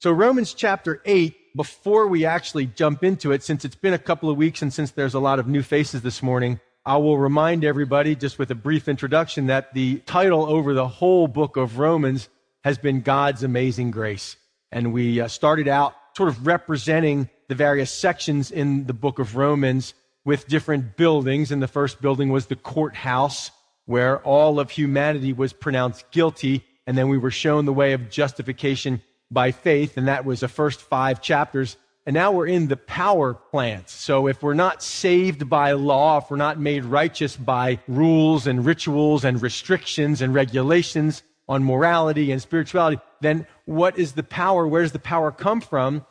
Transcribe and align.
So 0.00 0.12
Romans 0.12 0.54
chapter 0.54 1.02
8, 1.04 1.56
before 1.56 2.06
we 2.06 2.24
actually 2.24 2.66
jump 2.66 3.02
into 3.02 3.32
it, 3.32 3.42
since 3.42 3.64
it's 3.64 3.74
been 3.74 3.94
a 3.94 3.98
couple 3.98 4.30
of 4.30 4.36
weeks 4.36 4.62
and 4.62 4.72
since 4.72 4.92
there's 4.92 5.14
a 5.14 5.18
lot 5.18 5.40
of 5.40 5.48
new 5.48 5.60
faces 5.60 6.02
this 6.02 6.22
morning, 6.22 6.60
I 6.86 6.98
will 6.98 7.18
remind 7.18 7.64
everybody, 7.64 8.14
just 8.14 8.38
with 8.38 8.52
a 8.52 8.54
brief 8.54 8.86
introduction, 8.86 9.48
that 9.48 9.74
the 9.74 9.96
title 10.06 10.46
over 10.46 10.72
the 10.72 10.86
whole 10.86 11.26
book 11.26 11.56
of 11.56 11.80
Romans 11.80 12.28
has 12.62 12.78
been 12.78 13.00
God's 13.00 13.42
Amazing 13.42 13.90
Grace. 13.90 14.36
And 14.70 14.92
we 14.92 15.20
uh, 15.20 15.26
started 15.26 15.66
out 15.66 15.94
sort 16.16 16.28
of 16.28 16.46
representing 16.46 17.28
the 17.48 17.56
various 17.56 17.90
sections 17.90 18.52
in 18.52 18.86
the 18.86 18.94
book 18.94 19.18
of 19.18 19.34
Romans 19.34 19.94
with 20.24 20.46
different 20.46 20.96
buildings. 20.96 21.50
And 21.50 21.60
the 21.60 21.66
first 21.66 22.00
building 22.00 22.28
was 22.28 22.46
the 22.46 22.54
courthouse, 22.54 23.50
where 23.86 24.20
all 24.20 24.60
of 24.60 24.70
humanity 24.70 25.32
was 25.32 25.52
pronounced 25.52 26.08
guilty. 26.12 26.64
And 26.86 26.96
then 26.96 27.08
we 27.08 27.18
were 27.18 27.32
shown 27.32 27.64
the 27.64 27.72
way 27.72 27.94
of 27.94 28.10
justification 28.10 29.02
by 29.30 29.52
faith, 29.52 29.96
and 29.96 30.08
that 30.08 30.24
was 30.24 30.40
the 30.40 30.48
first 30.48 30.80
five 30.80 31.20
chapters. 31.20 31.76
And 32.06 32.14
now 32.14 32.32
we're 32.32 32.46
in 32.46 32.68
the 32.68 32.76
power 32.76 33.34
plant. 33.34 33.90
So 33.90 34.28
if 34.28 34.42
we're 34.42 34.54
not 34.54 34.82
saved 34.82 35.50
by 35.50 35.72
law, 35.72 36.18
if 36.18 36.30
we're 36.30 36.38
not 36.38 36.58
made 36.58 36.86
righteous 36.86 37.36
by 37.36 37.80
rules 37.86 38.46
and 38.46 38.64
rituals 38.64 39.24
and 39.24 39.42
restrictions 39.42 40.22
and 40.22 40.32
regulations 40.32 41.22
on 41.48 41.64
morality 41.64 42.32
and 42.32 42.40
spirituality, 42.40 42.98
then 43.20 43.46
what 43.66 43.98
is 43.98 44.12
the 44.12 44.22
power? 44.22 44.66
Where 44.66 44.82
does 44.82 44.92
the 44.92 44.98
power 44.98 45.30
come 45.30 45.60
from 45.60 46.06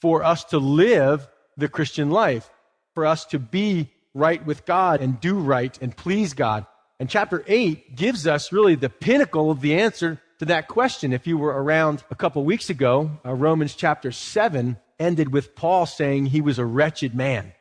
for 0.00 0.24
us 0.24 0.42
to 0.46 0.58
live 0.58 1.28
the 1.56 1.68
Christian 1.68 2.10
life? 2.10 2.50
For 2.94 3.06
us 3.06 3.24
to 3.26 3.38
be 3.38 3.92
right 4.14 4.44
with 4.44 4.66
God 4.66 5.00
and 5.00 5.20
do 5.20 5.38
right 5.38 5.78
and 5.80 5.96
please 5.96 6.34
God. 6.34 6.66
And 6.98 7.08
chapter 7.08 7.44
8 7.46 7.94
gives 7.94 8.26
us 8.26 8.50
really 8.50 8.74
the 8.74 8.88
pinnacle 8.88 9.50
of 9.50 9.60
the 9.60 9.78
answer 9.78 10.20
to 10.38 10.44
that 10.46 10.68
question. 10.68 11.12
If 11.12 11.26
you 11.26 11.38
were 11.38 11.62
around 11.62 12.04
a 12.10 12.14
couple 12.14 12.44
weeks 12.44 12.70
ago, 12.70 13.10
uh, 13.24 13.32
Romans 13.32 13.74
chapter 13.74 14.12
7 14.12 14.76
ended 14.98 15.32
with 15.32 15.54
Paul 15.54 15.86
saying 15.86 16.26
he 16.26 16.40
was 16.40 16.58
a 16.58 16.64
wretched 16.64 17.14
man. 17.14 17.52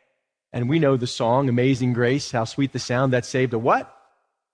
And 0.52 0.70
we 0.70 0.80
know 0.80 0.96
the 0.98 1.08
song, 1.08 1.50
Amazing 1.50 1.94
Grace, 1.94 2.32
how 2.32 2.46
sweet 2.46 2.72
the 2.72 2.80
sound 2.80 3.14
that 3.14 3.26
saved 3.26 3.54
a 3.54 3.60
what? 3.60 3.94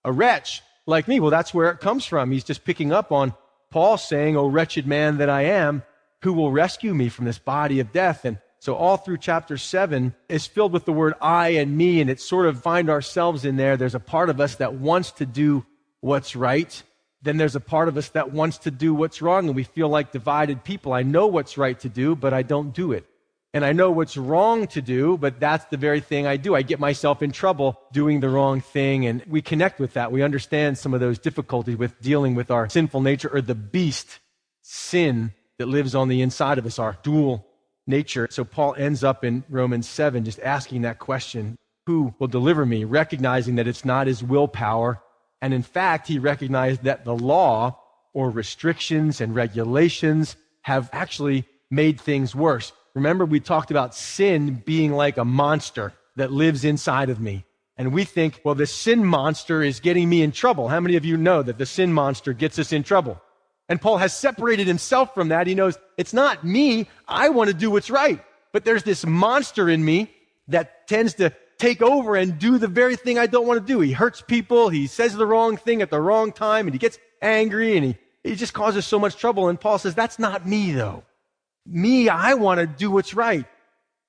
A 0.04 0.12
wretch 0.12 0.62
like 0.88 1.08
me. 1.08 1.20
Well, 1.20 1.30
that's 1.30 1.54
where 1.54 1.70
it 1.70 1.80
comes 1.80 2.06
from. 2.06 2.32
He's 2.32 2.44
just 2.44 2.66
picking 2.66 2.92
up 2.92 3.12
on 3.12 3.36
Paul 3.70 3.98
saying, 3.98 4.36
O 4.36 4.48
wretched 4.48 4.88
man 4.88 5.18
that 5.20 5.30
I 5.30 5.44
am, 5.44 5.84
who 6.24 6.34
will 6.34 6.52
rescue 6.52 6.94
me 6.94 7.10
from 7.10 7.26
this 7.26 7.40
body 7.40 7.80
of 7.80 7.92
death? 7.92 8.26
And 8.26 8.40
so 8.60 8.76
all 8.76 8.98
through 8.98 9.18
chapter 9.18 9.58
7 9.58 10.14
is 10.30 10.46
filled 10.46 10.74
with 10.74 10.86
the 10.86 10.94
word 10.94 11.14
I 11.22 11.50
and 11.50 11.78
me, 11.78 12.02
and 12.02 12.10
it's 12.10 12.24
sort 12.24 12.46
of 12.46 12.62
find 12.62 12.90
ourselves 12.90 13.46
in 13.46 13.58
there. 13.58 13.78
There's 13.78 13.96
a 13.96 14.00
part 14.00 14.30
of 14.30 14.40
us 14.40 14.56
that 14.56 14.76
wants 14.76 15.12
to 15.14 15.26
do 15.26 15.66
what's 16.00 16.36
right, 16.36 16.84
then 17.22 17.38
there's 17.38 17.56
a 17.56 17.60
part 17.60 17.88
of 17.88 17.98
us 17.98 18.10
that 18.10 18.32
wants 18.32 18.60
to 18.60 18.72
do 18.72 18.94
what's 18.94 19.22
wrong 19.22 19.48
and 19.48 19.56
we 19.56 19.64
feel 19.64 19.90
like 19.90 20.12
divided 20.12 20.64
people. 20.64 20.94
I 20.94 21.04
know 21.04 21.28
what's 21.28 21.58
right 21.58 21.80
to 21.82 21.90
do, 21.90 22.16
but 22.16 22.34
I 22.34 22.42
don't 22.42 22.74
do 22.74 22.92
it. 22.92 23.06
And 23.54 23.66
I 23.66 23.74
know 23.74 23.92
what's 23.92 24.16
wrong 24.16 24.68
to 24.68 24.82
do, 24.82 25.18
but 25.18 25.40
that's 25.40 25.66
the 25.66 25.78
very 25.78 26.00
thing 26.00 26.26
I 26.26 26.38
do. 26.38 26.56
I 26.56 26.62
get 26.62 26.80
myself 26.80 27.22
in 27.22 27.32
trouble 27.32 27.78
doing 27.92 28.22
the 28.22 28.30
wrong 28.30 28.62
thing. 28.62 29.06
And 29.06 29.24
we 29.28 29.42
connect 29.42 29.80
with 29.80 29.94
that. 29.94 30.12
We 30.12 30.24
understand 30.24 30.78
some 30.78 30.94
of 30.94 31.02
those 31.02 31.20
difficulties 31.20 31.78
with 31.78 32.00
dealing 32.02 32.34
with 32.34 32.50
our 32.50 32.70
sinful 32.70 33.02
nature 33.02 33.30
or 33.32 33.42
the 33.42 33.56
beast, 33.56 34.20
sin 34.62 35.34
that 35.60 35.68
lives 35.68 35.96
on 35.96 36.08
the 36.08 36.22
inside 36.22 36.60
of 36.60 36.66
us, 36.66 36.80
our 36.80 36.98
dual 37.04 37.46
nature. 37.86 38.28
So 38.32 38.46
Paul 38.46 38.74
ends 38.78 39.04
up 39.04 39.26
in 39.26 39.44
Romans 39.50 39.88
7 39.88 40.24
just 40.24 40.40
asking 40.40 40.84
that 40.84 41.00
question 41.00 41.58
Who 41.88 42.16
will 42.20 42.28
deliver 42.28 42.66
me? 42.66 42.86
Recognizing 42.86 43.56
that 43.56 43.68
it's 43.68 43.84
not 43.84 44.08
his 44.08 44.24
willpower, 44.24 45.02
and 45.42 45.54
in 45.54 45.64
fact, 45.64 46.08
he 46.08 46.20
recognized 46.20 46.84
that 46.84 47.04
the 47.04 47.16
law 47.16 47.80
or 48.14 48.30
restrictions 48.30 49.22
and 49.22 49.34
regulations 49.34 50.36
have 50.62 50.90
actually 50.94 51.46
made 51.70 52.00
things 52.00 52.36
worse. 52.36 52.74
Remember, 52.94 53.26
we 53.26 53.40
talked 53.40 53.72
about 53.72 53.96
sin 53.96 54.62
being 54.66 54.92
like 54.92 55.18
a 55.18 55.26
monster 55.26 55.94
that 56.18 56.32
lives 56.32 56.66
inside 56.66 57.10
of 57.10 57.20
me. 57.20 57.46
And 57.78 57.94
we 57.94 58.04
think, 58.04 58.42
well, 58.44 58.54
the 58.54 58.68
sin 58.68 59.04
monster 59.04 59.64
is 59.64 59.80
getting 59.80 60.08
me 60.08 60.22
in 60.22 60.32
trouble. 60.32 60.68
How 60.68 60.80
many 60.80 60.98
of 60.98 61.06
you 61.06 61.18
know 61.18 61.42
that 61.42 61.58
the 61.58 61.66
sin 61.66 61.94
monster 61.94 62.34
gets 62.34 62.60
us 62.60 62.74
in 62.74 62.84
trouble? 62.84 63.20
And 63.70 63.82
Paul 63.82 63.98
has 63.98 64.16
separated 64.16 64.68
himself 64.68 65.14
from 65.14 65.30
that. 65.30 65.48
He 65.48 65.56
knows 65.56 65.78
it's 65.98 66.14
not 66.14 66.44
me. 66.44 66.90
I 67.08 67.30
want 67.30 67.48
to 67.48 67.54
do 67.54 67.72
what's 67.72 67.90
right. 67.90 68.22
But 68.52 68.66
there's 68.66 68.84
this 68.84 69.06
monster 69.06 69.70
in 69.70 69.84
me 69.84 70.12
that 70.50 70.88
tends 70.88 71.14
to 71.16 71.34
take 71.62 71.82
over 71.84 72.16
and 72.16 72.40
do 72.40 72.58
the 72.58 72.68
very 72.68 72.96
thing 72.96 73.20
I 73.20 73.28
don't 73.28 73.46
want 73.46 73.60
to 73.60 73.66
do. 73.66 73.80
He 73.82 73.92
hurts 73.92 74.20
people. 74.20 74.70
He 74.70 74.88
says 74.88 75.14
the 75.14 75.28
wrong 75.28 75.58
thing 75.58 75.84
at 75.84 75.92
the 75.92 76.02
wrong 76.02 76.32
time 76.32 76.66
and 76.66 76.74
he 76.74 76.80
gets 76.80 76.98
angry 77.22 77.78
and 77.78 77.86
he, 77.86 77.98
he 78.24 78.36
just 78.36 78.54
causes 78.54 78.84
so 78.86 78.98
much 78.98 79.16
trouble. 79.16 79.48
And 79.48 79.62
Paul 79.62 79.78
says, 79.78 79.94
that's 79.94 80.18
not 80.18 80.48
me 80.48 80.72
though. 80.72 81.04
Me, 81.68 82.10
I 82.10 82.34
want 82.34 82.60
to 82.60 82.66
do 82.66 82.90
what's 82.90 83.14
right. 83.14 83.46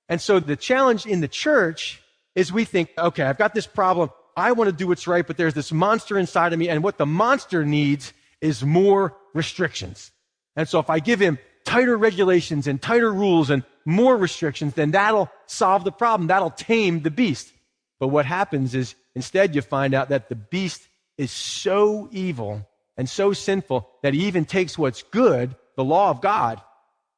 And 0.08 0.18
so 0.18 0.40
the 0.40 0.56
challenge 0.56 1.04
in 1.04 1.20
the 1.20 1.28
church 1.28 2.00
is 2.34 2.50
we 2.50 2.64
think, 2.64 2.90
okay, 2.96 3.22
I've 3.22 3.36
got 3.36 3.54
this 3.54 3.66
problem. 3.66 4.08
I 4.34 4.52
want 4.52 4.70
to 4.70 4.76
do 4.76 4.86
what's 4.86 5.06
right, 5.06 5.26
but 5.26 5.36
there's 5.36 5.52
this 5.52 5.72
monster 5.72 6.19
inside 6.19 6.54
of 6.54 6.58
me. 6.58 6.70
And 6.70 6.82
what 6.82 6.96
the 6.96 7.04
monster 7.04 7.66
needs 7.66 8.14
is 8.40 8.64
more 8.64 9.14
restrictions. 9.34 10.10
And 10.56 10.66
so 10.66 10.78
if 10.78 10.88
I 10.88 11.00
give 11.00 11.20
him 11.20 11.38
tighter 11.65 11.97
regulations 11.97 12.67
and 12.67 12.81
tighter 12.81 13.12
rules 13.12 13.50
and 13.50 13.65
more 13.84 14.17
restrictions, 14.17 14.75
then 14.75 14.93
that'll 14.93 15.31
solve 15.47 15.84
the 15.84 15.93
problem. 15.93 16.28
That'll 16.28 16.50
tame 16.50 17.03
the 17.03 17.11
beast. 17.11 17.53
But 17.99 18.09
what 18.09 18.27
happens 18.27 18.75
is 18.75 18.95
instead 19.15 19.55
you 19.55 19.62
find 19.62 19.95
out 19.95 20.09
that 20.09 20.28
the 20.28 20.34
beast 20.34 20.87
is 21.19 21.31
so 21.31 22.09
evil 22.12 22.67
and 22.97 23.09
so 23.09 23.33
sinful 23.33 23.89
that 24.03 24.15
he 24.15 24.27
even 24.27 24.45
takes 24.45 24.77
what's 24.77 25.03
good, 25.03 25.55
the 25.77 25.84
law 25.84 26.11
of 26.11 26.21
God, 26.21 26.61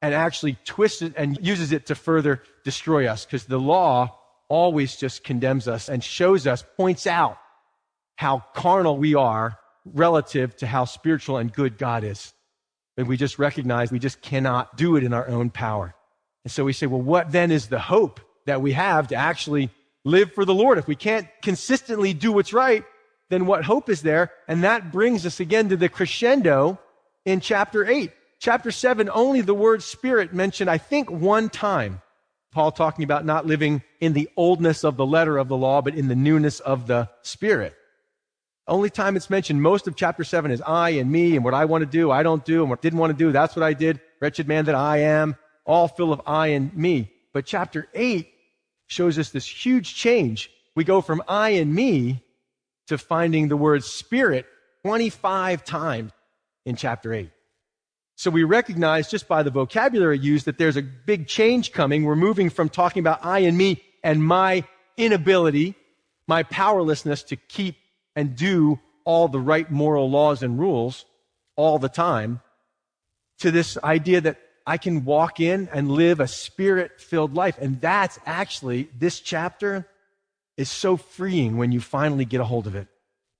and 0.01 0.13
actually 0.13 0.57
twists 0.65 1.01
it 1.01 1.13
and 1.17 1.37
uses 1.45 1.71
it 1.71 1.87
to 1.87 1.95
further 1.95 2.41
destroy 2.63 3.07
us. 3.07 3.25
Because 3.25 3.45
the 3.45 3.59
law 3.59 4.17
always 4.47 4.95
just 4.95 5.23
condemns 5.23 5.67
us 5.67 5.89
and 5.89 6.03
shows 6.03 6.45
us, 6.45 6.63
points 6.77 7.07
out 7.07 7.37
how 8.15 8.43
carnal 8.53 8.97
we 8.97 9.15
are 9.15 9.57
relative 9.85 10.55
to 10.57 10.67
how 10.67 10.85
spiritual 10.85 11.37
and 11.37 11.51
good 11.51 11.77
God 11.77 12.03
is. 12.03 12.33
And 12.97 13.07
we 13.07 13.17
just 13.17 13.39
recognize 13.39 13.91
we 13.91 13.99
just 13.99 14.21
cannot 14.21 14.77
do 14.77 14.95
it 14.95 15.03
in 15.03 15.13
our 15.13 15.27
own 15.27 15.49
power. 15.49 15.93
And 16.43 16.51
so 16.51 16.63
we 16.63 16.73
say, 16.73 16.85
well, 16.85 17.01
what 17.01 17.31
then 17.31 17.51
is 17.51 17.67
the 17.67 17.79
hope 17.79 18.19
that 18.45 18.61
we 18.61 18.73
have 18.73 19.07
to 19.09 19.15
actually 19.15 19.69
live 20.03 20.33
for 20.33 20.45
the 20.45 20.53
Lord? 20.53 20.77
If 20.77 20.87
we 20.87 20.95
can't 20.95 21.27
consistently 21.41 22.13
do 22.13 22.31
what's 22.31 22.53
right, 22.53 22.83
then 23.29 23.45
what 23.45 23.65
hope 23.65 23.89
is 23.89 24.01
there? 24.01 24.31
And 24.47 24.63
that 24.63 24.91
brings 24.91 25.25
us 25.25 25.39
again 25.39 25.69
to 25.69 25.77
the 25.77 25.89
crescendo 25.89 26.79
in 27.25 27.39
chapter 27.39 27.85
8. 27.85 28.11
Chapter 28.39 28.71
7, 28.71 29.09
only 29.09 29.41
the 29.41 29.53
word 29.53 29.81
spirit 29.81 30.33
mentioned, 30.33 30.69
I 30.69 30.77
think, 30.77 31.09
one 31.09 31.49
time. 31.49 32.01
Paul 32.51 32.71
talking 32.71 33.03
about 33.03 33.25
not 33.25 33.45
living 33.45 33.81
in 33.99 34.13
the 34.13 34.29
oldness 34.37 34.83
of 34.83 34.97
the 34.97 35.05
letter 35.05 35.37
of 35.37 35.47
the 35.47 35.57
law, 35.57 35.81
but 35.81 35.95
in 35.95 36.07
the 36.07 36.15
newness 36.15 36.59
of 36.59 36.87
the 36.87 37.09
spirit. 37.21 37.75
Only 38.67 38.89
time 38.89 39.15
it's 39.15 39.29
mentioned, 39.29 39.61
most 39.61 39.87
of 39.87 39.95
chapter 39.95 40.23
7 40.23 40.49
is 40.49 40.61
I 40.61 40.91
and 40.91 41.11
me 41.11 41.35
and 41.35 41.45
what 41.45 41.53
I 41.53 41.65
want 41.65 41.83
to 41.83 41.85
do, 41.85 42.09
I 42.09 42.23
don't 42.23 42.43
do, 42.43 42.61
and 42.61 42.69
what 42.69 42.79
I 42.79 42.81
didn't 42.81 42.99
want 42.99 43.11
to 43.11 43.17
do, 43.17 43.31
that's 43.31 43.55
what 43.55 43.61
I 43.61 43.73
did. 43.73 44.01
Wretched 44.19 44.47
man 44.47 44.65
that 44.65 44.75
I 44.75 44.97
am, 44.97 45.35
all 45.65 45.87
full 45.87 46.11
of 46.11 46.21
I 46.25 46.47
and 46.47 46.75
me. 46.75 47.11
But 47.31 47.45
chapter 47.45 47.87
8 47.93 48.27
shows 48.87 49.19
us 49.19 49.29
this 49.29 49.47
huge 49.47 49.93
change. 49.93 50.49
We 50.75 50.83
go 50.83 51.01
from 51.01 51.21
I 51.27 51.49
and 51.49 51.73
me 51.73 52.23
to 52.87 52.97
finding 52.97 53.49
the 53.49 53.57
word 53.57 53.83
spirit 53.83 54.45
25 54.83 55.63
times 55.63 56.11
in 56.65 56.75
chapter 56.75 57.13
8. 57.13 57.29
So 58.15 58.31
we 58.31 58.43
recognize 58.43 59.09
just 59.09 59.27
by 59.27 59.43
the 59.43 59.51
vocabulary 59.51 60.17
used 60.17 60.45
that 60.45 60.57
there's 60.57 60.77
a 60.77 60.81
big 60.81 61.27
change 61.27 61.71
coming. 61.71 62.03
We're 62.03 62.15
moving 62.15 62.49
from 62.49 62.69
talking 62.69 63.01
about 63.01 63.23
I 63.23 63.39
and 63.39 63.57
me 63.57 63.81
and 64.03 64.23
my 64.23 64.63
inability, 64.97 65.75
my 66.27 66.43
powerlessness 66.43 67.23
to 67.23 67.35
keep 67.35 67.75
and 68.15 68.35
do 68.35 68.79
all 69.03 69.27
the 69.27 69.39
right 69.39 69.69
moral 69.69 70.09
laws 70.09 70.41
and 70.43 70.59
rules 70.59 71.05
all 71.55 71.79
the 71.79 71.89
time 71.89 72.41
to 73.39 73.51
this 73.51 73.77
idea 73.83 74.21
that 74.21 74.39
I 74.65 74.77
can 74.77 75.05
walk 75.05 75.39
in 75.39 75.69
and 75.71 75.91
live 75.91 76.19
a 76.19 76.27
spirit 76.27 76.99
filled 76.99 77.35
life. 77.35 77.57
And 77.59 77.79
that's 77.79 78.17
actually, 78.25 78.89
this 78.97 79.19
chapter 79.19 79.87
is 80.57 80.71
so 80.71 80.97
freeing 80.97 81.57
when 81.57 81.71
you 81.71 81.79
finally 81.79 82.25
get 82.25 82.41
a 82.41 82.45
hold 82.45 82.65
of 82.65 82.75
it. 82.75 82.87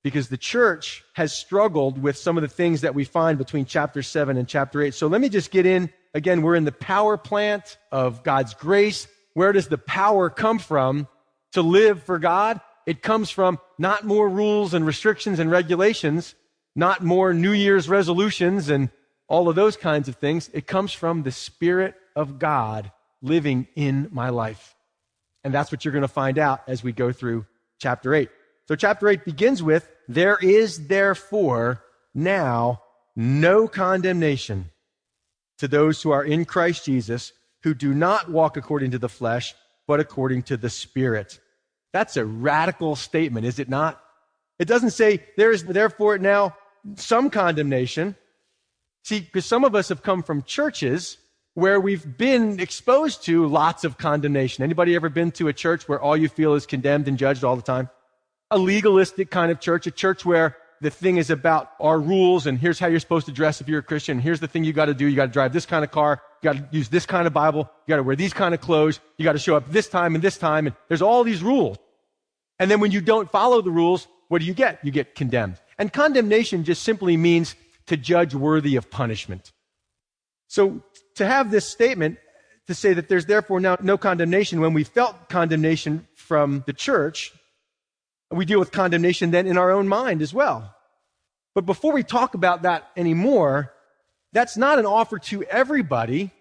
Because 0.04 0.30
the 0.30 0.38
church 0.38 1.04
has 1.13 1.33
struggled 1.33 1.98
with 1.98 2.16
some 2.16 2.38
of 2.38 2.44
the 2.44 2.48
things 2.48 2.81
that 2.81 2.94
we 2.94 3.06
find 3.06 3.39
between 3.39 3.66
chapter 3.66 4.04
7 4.04 4.38
and 4.38 4.48
chapter 4.48 4.83
8. 4.83 4.94
So 4.94 5.07
let 5.07 5.19
me 5.19 5.30
just 5.30 5.50
get 5.50 5.66
in. 5.66 5.89
Again, 6.13 6.44
we're 6.44 6.56
in 6.56 6.63
the 6.63 6.72
power 6.72 7.18
plant 7.18 7.77
of 7.92 8.22
God's 8.24 8.54
grace. 8.54 9.07
Where 9.33 9.51
does 9.51 9.68
the 9.68 9.80
power 9.80 10.30
come 10.30 10.60
from 10.60 11.07
to 11.54 11.63
live 11.63 12.04
for 12.04 12.19
God? 12.19 12.62
It 12.86 13.02
comes 13.02 13.30
from 13.30 13.60
not 13.78 14.06
more 14.06 14.30
rules 14.30 14.74
and 14.74 14.86
restrictions 14.86 15.40
and 15.40 15.50
regulations, 15.50 16.36
not 16.76 17.04
more 17.04 17.34
New 17.34 17.54
Year's 17.54 17.90
resolutions 17.90 18.70
and 18.70 18.90
all 19.28 19.50
of 19.50 19.56
those 19.56 19.76
kinds 19.76 20.08
of 20.08 20.18
things. 20.18 20.50
It 20.54 20.68
comes 20.68 20.94
from 20.94 21.24
the 21.24 21.32
Spirit 21.32 21.96
of 22.16 22.38
God 22.38 22.92
living 23.22 23.68
in 23.76 24.10
my 24.12 24.30
life. 24.30 24.76
And 25.44 25.54
that's 25.54 25.72
what 25.72 25.84
you're 25.84 25.92
going 25.92 26.04
to 26.04 26.08
find 26.08 26.38
out 26.38 26.62
as 26.68 26.84
we 26.84 26.92
go 26.92 27.12
through 27.12 27.46
chapter 27.80 28.14
8. 28.14 28.30
So 28.68 28.76
chapter 28.76 29.08
8 29.08 29.26
begins 29.26 29.62
with, 29.62 29.88
there 30.08 30.38
is 30.42 30.88
therefore 30.88 31.84
now 32.14 32.82
no 33.16 33.68
condemnation 33.68 34.72
to 35.60 35.68
those 35.68 36.02
who 36.02 36.12
are 36.12 36.24
in 36.24 36.46
Christ 36.46 36.86
Jesus, 36.86 37.32
who 37.64 37.74
do 37.74 37.94
not 37.94 38.30
walk 38.30 38.58
according 38.58 38.92
to 38.92 39.00
the 39.00 39.10
flesh, 39.10 39.56
but 39.88 40.00
according 40.00 40.44
to 40.44 40.58
the 40.58 40.70
Spirit. 40.70 41.40
That's 41.95 42.18
a 42.18 42.25
radical 42.25 42.97
statement, 42.97 43.45
is 43.45 43.57
it 43.57 43.69
not? 43.69 44.01
It 44.59 44.68
doesn't 44.68 44.89
say 44.89 45.24
there 45.38 45.51
is 45.51 45.63
therefore 45.63 46.18
now 46.18 46.57
some 46.95 47.30
condemnation. 47.30 48.18
See, 49.03 49.21
because 49.21 49.45
some 49.45 49.63
of 49.63 49.75
us 49.75 49.88
have 49.88 50.03
come 50.03 50.21
from 50.21 50.44
churches 50.44 51.18
where 51.53 51.80
we've 51.80 52.18
been 52.18 52.59
exposed 52.59 53.24
to 53.27 53.47
lots 53.47 53.86
of 53.86 53.97
condemnation. 53.97 54.62
Anybody 54.62 54.94
ever 54.94 55.07
been 55.07 55.31
to 55.39 55.47
a 55.47 55.53
church 55.53 55.88
where 55.88 56.01
all 56.01 56.18
you 56.18 56.27
feel 56.27 56.56
is 56.56 56.65
condemned 56.65 57.07
and 57.07 57.18
judged 57.18 57.45
all 57.45 57.56
the 57.56 57.62
time? 57.62 57.89
A 58.51 58.57
legalistic 58.57 59.31
kind 59.31 59.50
of 59.50 59.62
church, 59.62 59.88
a 59.88 59.91
church 59.91 60.25
where 60.25 60.57
the 60.81 60.89
thing 60.89 61.15
is 61.15 61.30
about 61.30 61.71
our 61.80 61.98
rules 61.98 62.45
and 62.45 62.59
here's 62.59 62.77
how 62.77 62.88
you're 62.88 63.00
supposed 63.00 63.27
to 63.27 63.31
dress 63.31 63.62
if 63.62 63.69
you're 63.69 63.80
a 63.80 63.83
Christian. 63.83 64.19
Here's 64.19 64.41
the 64.41 64.50
thing 64.50 64.65
you 64.65 64.74
got 64.74 64.88
to 64.88 64.94
do. 64.94 65.07
You 65.07 65.15
got 65.15 65.27
to 65.27 65.31
drive 65.31 65.53
this 65.53 65.65
kind 65.65 65.86
of 65.86 65.91
car. 65.91 66.21
You 66.41 66.51
got 66.51 66.57
to 66.57 66.68
use 66.75 66.89
this 66.89 67.06
kind 67.06 67.25
of 67.25 67.31
Bible. 67.31 67.71
You 67.88 67.94
got 67.94 67.98
to 67.98 68.03
wear 68.03 68.18
these 68.18 68.33
kind 68.33 68.53
of 68.53 68.59
clothes. 68.59 69.00
You 69.15 69.24
got 69.24 69.31
to 69.31 69.39
show 69.39 69.56
up 69.56 69.71
this 69.71 69.88
time 69.88 70.13
and 70.13 70.21
this 70.21 70.38
time. 70.38 70.68
And 70.68 70.75
there's 70.89 71.01
all 71.01 71.24
these 71.24 71.41
rules. 71.41 71.77
And 72.60 72.72
then 72.72 72.80
when 72.80 72.92
you 72.92 73.02
don't 73.02 73.30
follow 73.30 73.62
the 73.62 73.72
rules, 73.72 74.07
what 74.28 74.40
do 74.40 74.46
you 74.46 74.54
get? 74.54 74.80
You 74.84 74.92
get 74.92 75.16
condemned. 75.16 75.57
And 75.78 75.92
condemnation 75.92 76.63
just 76.63 76.84
simply 76.84 77.18
means 77.18 77.56
to 77.88 77.98
judge 77.98 78.34
worthy 78.34 78.75
of 78.75 78.90
punishment. 78.90 79.52
So 80.48 80.81
to 81.16 81.25
have 81.25 81.52
this 81.52 81.68
statement 81.68 82.18
to 82.68 82.74
say 82.74 82.94
that 82.94 83.10
there's 83.10 83.25
therefore 83.25 83.60
now 83.60 83.78
no 83.81 83.98
condemnation 83.98 84.62
when 84.62 84.74
we 84.74 84.84
felt 84.84 85.30
condemnation 85.30 86.07
from 86.16 86.63
the 86.66 86.74
church, 86.74 87.31
we 88.31 88.46
deal 88.46 88.60
with 88.60 88.72
condemnation 88.72 89.31
then 89.31 89.48
in 89.48 89.58
our 89.58 89.72
own 89.72 89.88
mind 89.88 90.22
as 90.22 90.34
well. 90.34 90.74
But 91.54 91.66
before 91.66 91.94
we 91.94 92.04
talk 92.04 92.34
about 92.34 92.63
that 92.63 92.90
anymore, 92.98 93.72
that's 94.34 94.58
not 94.58 94.80
an 94.80 94.86
offer 94.86 95.19
to 95.19 95.44
everybody. 95.44 96.31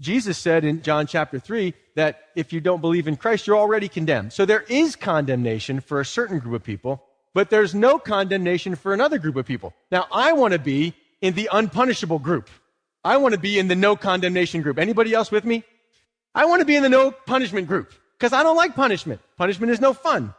Jesus 0.00 0.38
said 0.38 0.64
in 0.64 0.82
John 0.82 1.06
chapter 1.06 1.38
3 1.38 1.72
that 1.94 2.20
if 2.34 2.52
you 2.52 2.60
don't 2.60 2.80
believe 2.80 3.06
in 3.06 3.16
Christ, 3.16 3.46
you're 3.46 3.56
already 3.56 3.88
condemned. 3.88 4.32
So 4.32 4.44
there 4.44 4.64
is 4.68 4.96
condemnation 4.96 5.80
for 5.80 6.00
a 6.00 6.04
certain 6.04 6.38
group 6.38 6.54
of 6.54 6.64
people, 6.64 7.02
but 7.32 7.50
there's 7.50 7.74
no 7.74 7.98
condemnation 7.98 8.74
for 8.74 8.92
another 8.92 9.18
group 9.18 9.36
of 9.36 9.46
people. 9.46 9.72
Now, 9.90 10.06
I 10.12 10.32
want 10.32 10.52
to 10.52 10.58
be 10.58 10.94
in 11.20 11.34
the 11.34 11.48
unpunishable 11.52 12.18
group. 12.18 12.50
I 13.04 13.18
want 13.18 13.34
to 13.34 13.40
be 13.40 13.58
in 13.58 13.68
the 13.68 13.76
no 13.76 13.96
condemnation 13.96 14.62
group. 14.62 14.78
Anybody 14.78 15.14
else 15.14 15.30
with 15.30 15.44
me? 15.44 15.62
I 16.34 16.46
want 16.46 16.60
to 16.60 16.66
be 16.66 16.74
in 16.74 16.82
the 16.82 16.88
no 16.88 17.12
punishment 17.12 17.68
group 17.68 17.92
because 18.18 18.32
I 18.32 18.42
don't 18.42 18.56
like 18.56 18.74
punishment. 18.74 19.20
Punishment 19.36 19.70
is 19.70 19.80
no 19.80 19.92
fun. 19.92 20.34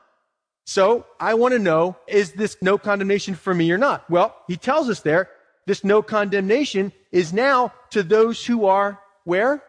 So 0.65 1.05
I 1.19 1.35
want 1.35 1.53
to 1.53 1.59
know, 1.59 1.95
is 2.07 2.33
this 2.33 2.57
no 2.61 2.77
condemnation 2.77 3.35
for 3.35 3.53
me 3.53 3.71
or 3.71 3.77
not? 3.77 4.09
Well, 4.09 4.35
he 4.47 4.57
tells 4.57 4.89
us 4.89 5.01
there, 5.01 5.29
this 5.67 5.83
no 5.83 6.01
condemnation 6.01 6.91
is 7.11 7.31
now 7.31 7.71
to 7.91 8.03
those 8.03 8.45
who 8.45 8.65
are 8.65 8.99
where? 9.25 9.61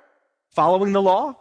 Following 0.50 0.92
the 0.92 1.02
law? 1.02 1.36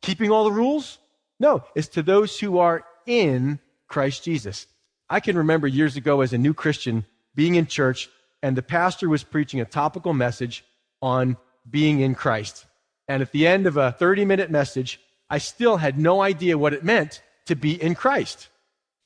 Keeping 0.00 0.30
all 0.30 0.44
the 0.44 0.52
rules? 0.52 0.98
No, 1.38 1.62
it's 1.74 1.88
to 1.88 2.02
those 2.02 2.40
who 2.40 2.58
are 2.58 2.84
in 3.06 3.60
Christ 3.88 4.24
Jesus. 4.24 4.66
I 5.08 5.20
can 5.20 5.36
remember 5.36 5.66
years 5.66 5.96
ago 5.96 6.22
as 6.22 6.32
a 6.32 6.38
new 6.38 6.54
Christian 6.54 7.04
being 7.34 7.54
in 7.54 7.66
church 7.66 8.08
and 8.42 8.56
the 8.56 8.62
pastor 8.62 9.08
was 9.08 9.22
preaching 9.22 9.60
a 9.60 9.64
topical 9.64 10.14
message 10.14 10.64
on 11.02 11.36
being 11.68 12.00
in 12.00 12.14
Christ. 12.14 12.66
And 13.08 13.22
at 13.22 13.32
the 13.32 13.46
end 13.46 13.66
of 13.66 13.76
a 13.76 13.92
30 13.92 14.24
minute 14.24 14.50
message, 14.50 15.00
I 15.28 15.38
still 15.38 15.76
had 15.76 15.98
no 15.98 16.22
idea 16.22 16.58
what 16.58 16.72
it 16.72 16.84
meant 16.84 17.22
to 17.46 17.56
be 17.56 17.80
in 17.80 17.94
Christ. 17.94 18.48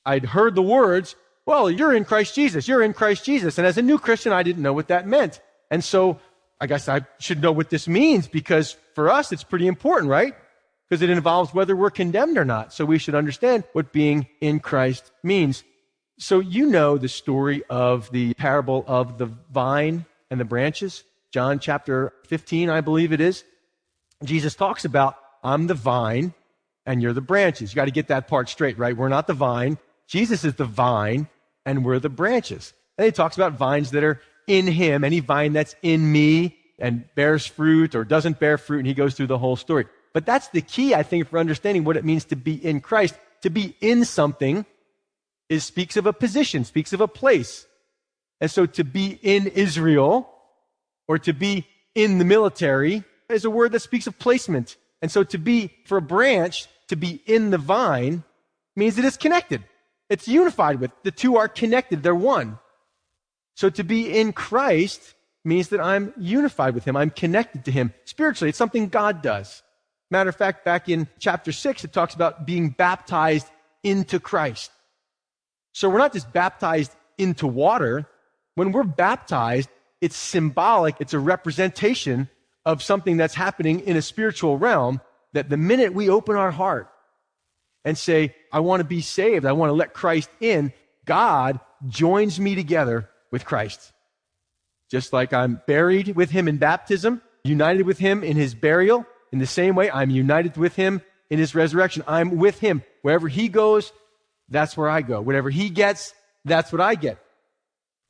I'd 0.05 0.25
heard 0.25 0.55
the 0.55 0.61
words, 0.61 1.15
well, 1.45 1.69
you're 1.69 1.93
in 1.93 2.05
Christ 2.05 2.35
Jesus. 2.35 2.67
You're 2.67 2.83
in 2.83 2.93
Christ 2.93 3.25
Jesus. 3.25 3.57
And 3.57 3.67
as 3.67 3.77
a 3.77 3.81
new 3.81 3.97
Christian, 3.97 4.31
I 4.31 4.43
didn't 4.43 4.63
know 4.63 4.73
what 4.73 4.87
that 4.87 5.07
meant. 5.07 5.41
And 5.69 5.83
so 5.83 6.19
I 6.61 6.67
guess 6.67 6.87
I 6.87 7.01
should 7.19 7.41
know 7.41 7.51
what 7.51 7.71
this 7.71 7.87
means 7.87 8.27
because 8.27 8.77
for 8.93 9.09
us, 9.09 9.31
it's 9.31 9.43
pretty 9.43 9.65
important, 9.65 10.11
right? 10.11 10.35
Because 10.87 11.01
it 11.01 11.09
involves 11.09 11.55
whether 11.55 11.75
we're 11.75 11.89
condemned 11.89 12.37
or 12.37 12.45
not. 12.45 12.71
So 12.71 12.85
we 12.85 12.99
should 12.99 13.15
understand 13.15 13.63
what 13.73 13.91
being 13.91 14.27
in 14.41 14.59
Christ 14.59 15.11
means. 15.23 15.63
So 16.19 16.39
you 16.39 16.67
know 16.67 16.99
the 16.99 17.09
story 17.09 17.63
of 17.67 18.11
the 18.11 18.35
parable 18.35 18.85
of 18.85 19.17
the 19.17 19.25
vine 19.25 20.05
and 20.29 20.39
the 20.39 20.45
branches. 20.45 21.03
John 21.31 21.57
chapter 21.57 22.13
15, 22.27 22.69
I 22.69 22.81
believe 22.81 23.11
it 23.11 23.21
is. 23.21 23.43
Jesus 24.23 24.53
talks 24.53 24.85
about, 24.85 25.15
I'm 25.43 25.65
the 25.65 25.73
vine 25.73 26.35
and 26.85 27.01
you're 27.01 27.13
the 27.13 27.21
branches. 27.21 27.71
You 27.71 27.75
got 27.75 27.85
to 27.85 27.91
get 27.91 28.09
that 28.09 28.27
part 28.27 28.49
straight, 28.49 28.77
right? 28.77 28.95
We're 28.95 29.09
not 29.09 29.25
the 29.25 29.33
vine. 29.33 29.79
Jesus 30.07 30.43
is 30.43 30.53
the 30.55 30.65
vine 30.65 31.27
and 31.65 31.83
we're 31.83 31.97
the 31.97 32.09
branches. 32.09 32.73
And 32.99 33.05
he 33.05 33.11
talks 33.11 33.35
about 33.35 33.53
vines 33.53 33.89
that 33.91 34.03
are 34.03 34.21
in 34.47 34.67
him, 34.67 35.03
any 35.03 35.19
vine 35.19 35.53
that's 35.53 35.75
in 35.81 36.11
me 36.11 36.57
and 36.79 37.05
bears 37.15 37.45
fruit 37.45 37.95
or 37.95 38.03
doesn't 38.03 38.39
bear 38.39 38.57
fruit. 38.57 38.79
And 38.79 38.87
he 38.87 38.93
goes 38.93 39.13
through 39.13 39.27
the 39.27 39.37
whole 39.37 39.55
story. 39.55 39.85
But 40.13 40.25
that's 40.25 40.49
the 40.49 40.61
key, 40.61 40.93
I 40.93 41.03
think, 41.03 41.29
for 41.29 41.39
understanding 41.39 41.83
what 41.83 41.97
it 41.97 42.05
means 42.05 42.25
to 42.25 42.35
be 42.35 42.53
in 42.53 42.81
Christ. 42.81 43.15
To 43.43 43.49
be 43.49 43.75
in 43.81 44.05
something 44.05 44.65
is 45.49 45.63
speaks 45.63 45.97
of 45.97 46.05
a 46.05 46.13
position, 46.13 46.63
speaks 46.63 46.93
of 46.93 47.01
a 47.01 47.07
place. 47.07 47.65
And 48.39 48.49
so 48.49 48.65
to 48.65 48.83
be 48.83 49.19
in 49.21 49.47
Israel 49.47 50.29
or 51.07 51.17
to 51.19 51.33
be 51.33 51.67
in 51.95 52.17
the 52.17 52.25
military 52.25 53.03
is 53.29 53.45
a 53.45 53.49
word 53.49 53.71
that 53.71 53.81
speaks 53.81 54.07
of 54.07 54.17
placement. 54.19 54.75
And 55.01 55.11
so 55.11 55.23
to 55.23 55.37
be, 55.37 55.71
for 55.85 55.97
a 55.97 56.01
branch, 56.01 56.67
to 56.89 56.95
be 56.95 57.21
in 57.25 57.51
the 57.51 57.57
vine 57.57 58.23
means 58.75 58.95
that 58.95 59.05
it's 59.05 59.17
connected. 59.17 59.63
It's 60.09 60.27
unified 60.27 60.79
with. 60.79 60.91
The 61.03 61.11
two 61.11 61.37
are 61.37 61.47
connected. 61.47 62.03
They're 62.03 62.13
one. 62.13 62.59
So 63.61 63.69
to 63.69 63.83
be 63.83 64.17
in 64.19 64.33
Christ 64.33 65.13
means 65.45 65.67
that 65.67 65.79
I'm 65.79 66.15
unified 66.17 66.73
with 66.73 66.83
Him. 66.83 66.97
I'm 66.97 67.11
connected 67.11 67.65
to 67.65 67.71
Him 67.71 67.93
spiritually. 68.05 68.49
It's 68.49 68.57
something 68.57 68.87
God 68.87 69.21
does. 69.21 69.61
Matter 70.09 70.31
of 70.31 70.35
fact, 70.35 70.65
back 70.65 70.89
in 70.89 71.07
chapter 71.19 71.51
six, 71.51 71.83
it 71.83 71.93
talks 71.93 72.15
about 72.15 72.47
being 72.47 72.71
baptized 72.71 73.45
into 73.83 74.19
Christ. 74.19 74.71
So 75.73 75.91
we're 75.91 75.99
not 75.99 76.11
just 76.11 76.33
baptized 76.33 76.91
into 77.19 77.45
water. 77.45 78.07
When 78.55 78.71
we're 78.71 78.81
baptized, 78.81 79.69
it's 80.01 80.17
symbolic. 80.17 80.95
It's 80.99 81.13
a 81.13 81.19
representation 81.19 82.29
of 82.65 82.81
something 82.81 83.15
that's 83.15 83.35
happening 83.35 83.81
in 83.81 83.95
a 83.95 84.01
spiritual 84.01 84.57
realm 84.57 85.01
that 85.33 85.49
the 85.49 85.57
minute 85.57 85.93
we 85.93 86.09
open 86.09 86.35
our 86.35 86.49
heart 86.49 86.89
and 87.85 87.95
say, 87.95 88.33
I 88.51 88.61
want 88.61 88.79
to 88.79 88.85
be 88.85 89.01
saved. 89.01 89.45
I 89.45 89.51
want 89.51 89.69
to 89.69 89.73
let 89.73 89.93
Christ 89.93 90.31
in. 90.39 90.73
God 91.05 91.59
joins 91.87 92.39
me 92.39 92.55
together 92.55 93.07
with 93.31 93.45
Christ. 93.45 93.91
Just 94.89 95.13
like 95.13 95.33
I'm 95.33 95.61
buried 95.67 96.15
with 96.15 96.31
him 96.31 96.47
in 96.47 96.57
baptism, 96.57 97.21
united 97.43 97.83
with 97.83 97.97
him 97.97 98.23
in 98.23 98.35
his 98.35 98.53
burial, 98.53 99.05
in 99.31 99.39
the 99.39 99.47
same 99.47 99.75
way, 99.75 99.89
I'm 99.89 100.09
united 100.09 100.57
with 100.57 100.75
him 100.75 101.01
in 101.29 101.39
his 101.39 101.55
resurrection. 101.55 102.03
I'm 102.07 102.37
with 102.37 102.59
him. 102.59 102.83
Wherever 103.01 103.27
he 103.27 103.47
goes, 103.47 103.93
that's 104.49 104.75
where 104.75 104.89
I 104.89 105.01
go. 105.01 105.21
Whatever 105.21 105.49
he 105.49 105.69
gets, 105.69 106.13
that's 106.43 106.71
what 106.71 106.81
I 106.81 106.95
get. 106.95 107.17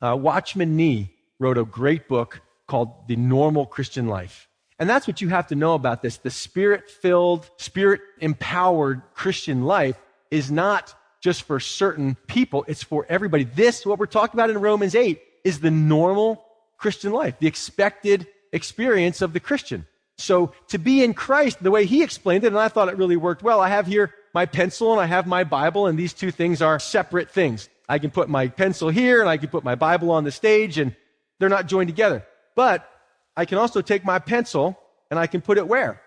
Uh, 0.01 0.17
Watchman 0.19 0.75
Nee 0.75 1.11
wrote 1.39 1.59
a 1.59 1.63
great 1.63 2.07
book 2.07 2.41
called 2.67 3.07
The 3.07 3.15
Normal 3.15 3.67
Christian 3.67 4.07
Life. 4.07 4.47
And 4.79 4.89
that's 4.89 5.07
what 5.07 5.21
you 5.21 5.29
have 5.29 5.47
to 5.47 5.55
know 5.55 5.75
about 5.75 6.01
this. 6.01 6.17
The 6.17 6.31
spirit 6.31 6.89
filled, 6.89 7.47
spirit 7.57 8.01
empowered 8.19 9.03
Christian 9.13 9.63
life 9.65 10.01
is 10.31 10.49
not 10.49 10.95
just 11.21 11.43
for 11.43 11.59
certain 11.59 12.17
people, 12.27 12.65
it's 12.67 12.83
for 12.83 13.05
everybody. 13.07 13.43
This, 13.43 13.85
what 13.85 13.99
we're 13.99 14.07
talking 14.07 14.39
about 14.39 14.49
in 14.49 14.59
Romans 14.59 14.95
8, 14.95 15.21
is 15.43 15.59
the 15.59 15.71
normal 15.71 16.43
Christian 16.77 17.13
life, 17.13 17.35
the 17.39 17.47
expected 17.47 18.27
experience 18.51 19.21
of 19.21 19.33
the 19.33 19.39
Christian. 19.39 19.85
So 20.17 20.53
to 20.69 20.77
be 20.77 21.03
in 21.03 21.13
Christ, 21.13 21.61
the 21.63 21.71
way 21.71 21.85
he 21.85 22.03
explained 22.03 22.43
it, 22.43 22.47
and 22.47 22.57
I 22.57 22.67
thought 22.67 22.89
it 22.89 22.97
really 22.97 23.17
worked 23.17 23.43
well, 23.43 23.61
I 23.61 23.69
have 23.69 23.87
here 23.87 24.13
my 24.33 24.45
pencil 24.45 24.91
and 24.91 25.01
I 25.01 25.05
have 25.05 25.27
my 25.27 25.43
Bible, 25.43 25.87
and 25.87 25.97
these 25.97 26.13
two 26.13 26.31
things 26.31 26.61
are 26.61 26.79
separate 26.79 27.29
things. 27.29 27.69
I 27.87 27.99
can 27.99 28.11
put 28.11 28.29
my 28.29 28.47
pencil 28.47 28.89
here 28.89 29.21
and 29.21 29.29
I 29.29 29.37
can 29.37 29.49
put 29.49 29.63
my 29.63 29.75
Bible 29.75 30.11
on 30.11 30.23
the 30.23 30.31
stage, 30.31 30.77
and 30.77 30.95
they're 31.39 31.49
not 31.49 31.67
joined 31.67 31.89
together. 31.89 32.25
But 32.55 32.87
I 33.35 33.45
can 33.45 33.57
also 33.57 33.81
take 33.81 34.03
my 34.03 34.19
pencil 34.19 34.77
and 35.09 35.19
I 35.19 35.27
can 35.27 35.41
put 35.41 35.57
it 35.57 35.67
where? 35.67 36.01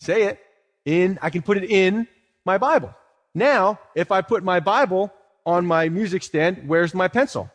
Say 0.00 0.24
it. 0.24 0.40
In, 0.84 1.18
I 1.20 1.30
can 1.30 1.42
put 1.42 1.56
it 1.56 1.64
in 1.64 2.06
my 2.44 2.58
Bible. 2.58 2.94
Now, 3.36 3.78
if 3.94 4.10
I 4.10 4.22
put 4.22 4.42
my 4.42 4.60
Bible 4.60 5.12
on 5.44 5.66
my 5.66 5.90
music 5.90 6.22
stand, 6.22 6.66
where's 6.66 6.94
my 6.94 7.06
pencil? 7.06 7.50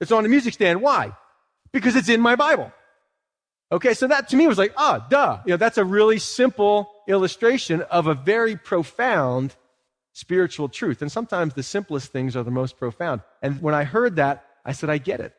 It's 0.00 0.10
on 0.10 0.22
the 0.22 0.30
music 0.30 0.54
stand. 0.54 0.80
Why? 0.80 1.12
Because 1.72 1.94
it's 1.94 2.08
in 2.08 2.22
my 2.22 2.36
Bible. 2.36 2.72
Okay, 3.70 3.92
so 3.92 4.06
that 4.06 4.30
to 4.30 4.36
me 4.36 4.46
was 4.46 4.56
like, 4.56 4.72
ah, 4.78 5.06
duh. 5.10 5.40
You 5.44 5.50
know, 5.50 5.56
that's 5.58 5.76
a 5.76 5.84
really 5.84 6.18
simple 6.18 6.90
illustration 7.06 7.82
of 7.82 8.06
a 8.06 8.14
very 8.14 8.56
profound 8.56 9.54
spiritual 10.14 10.70
truth. 10.70 11.02
And 11.02 11.12
sometimes 11.12 11.52
the 11.52 11.62
simplest 11.62 12.10
things 12.10 12.34
are 12.34 12.42
the 12.42 12.50
most 12.50 12.78
profound. 12.78 13.20
And 13.42 13.60
when 13.60 13.74
I 13.74 13.84
heard 13.84 14.16
that, 14.16 14.46
I 14.64 14.72
said, 14.72 14.88
I 14.88 14.96
get 14.96 15.20
it. 15.20 15.34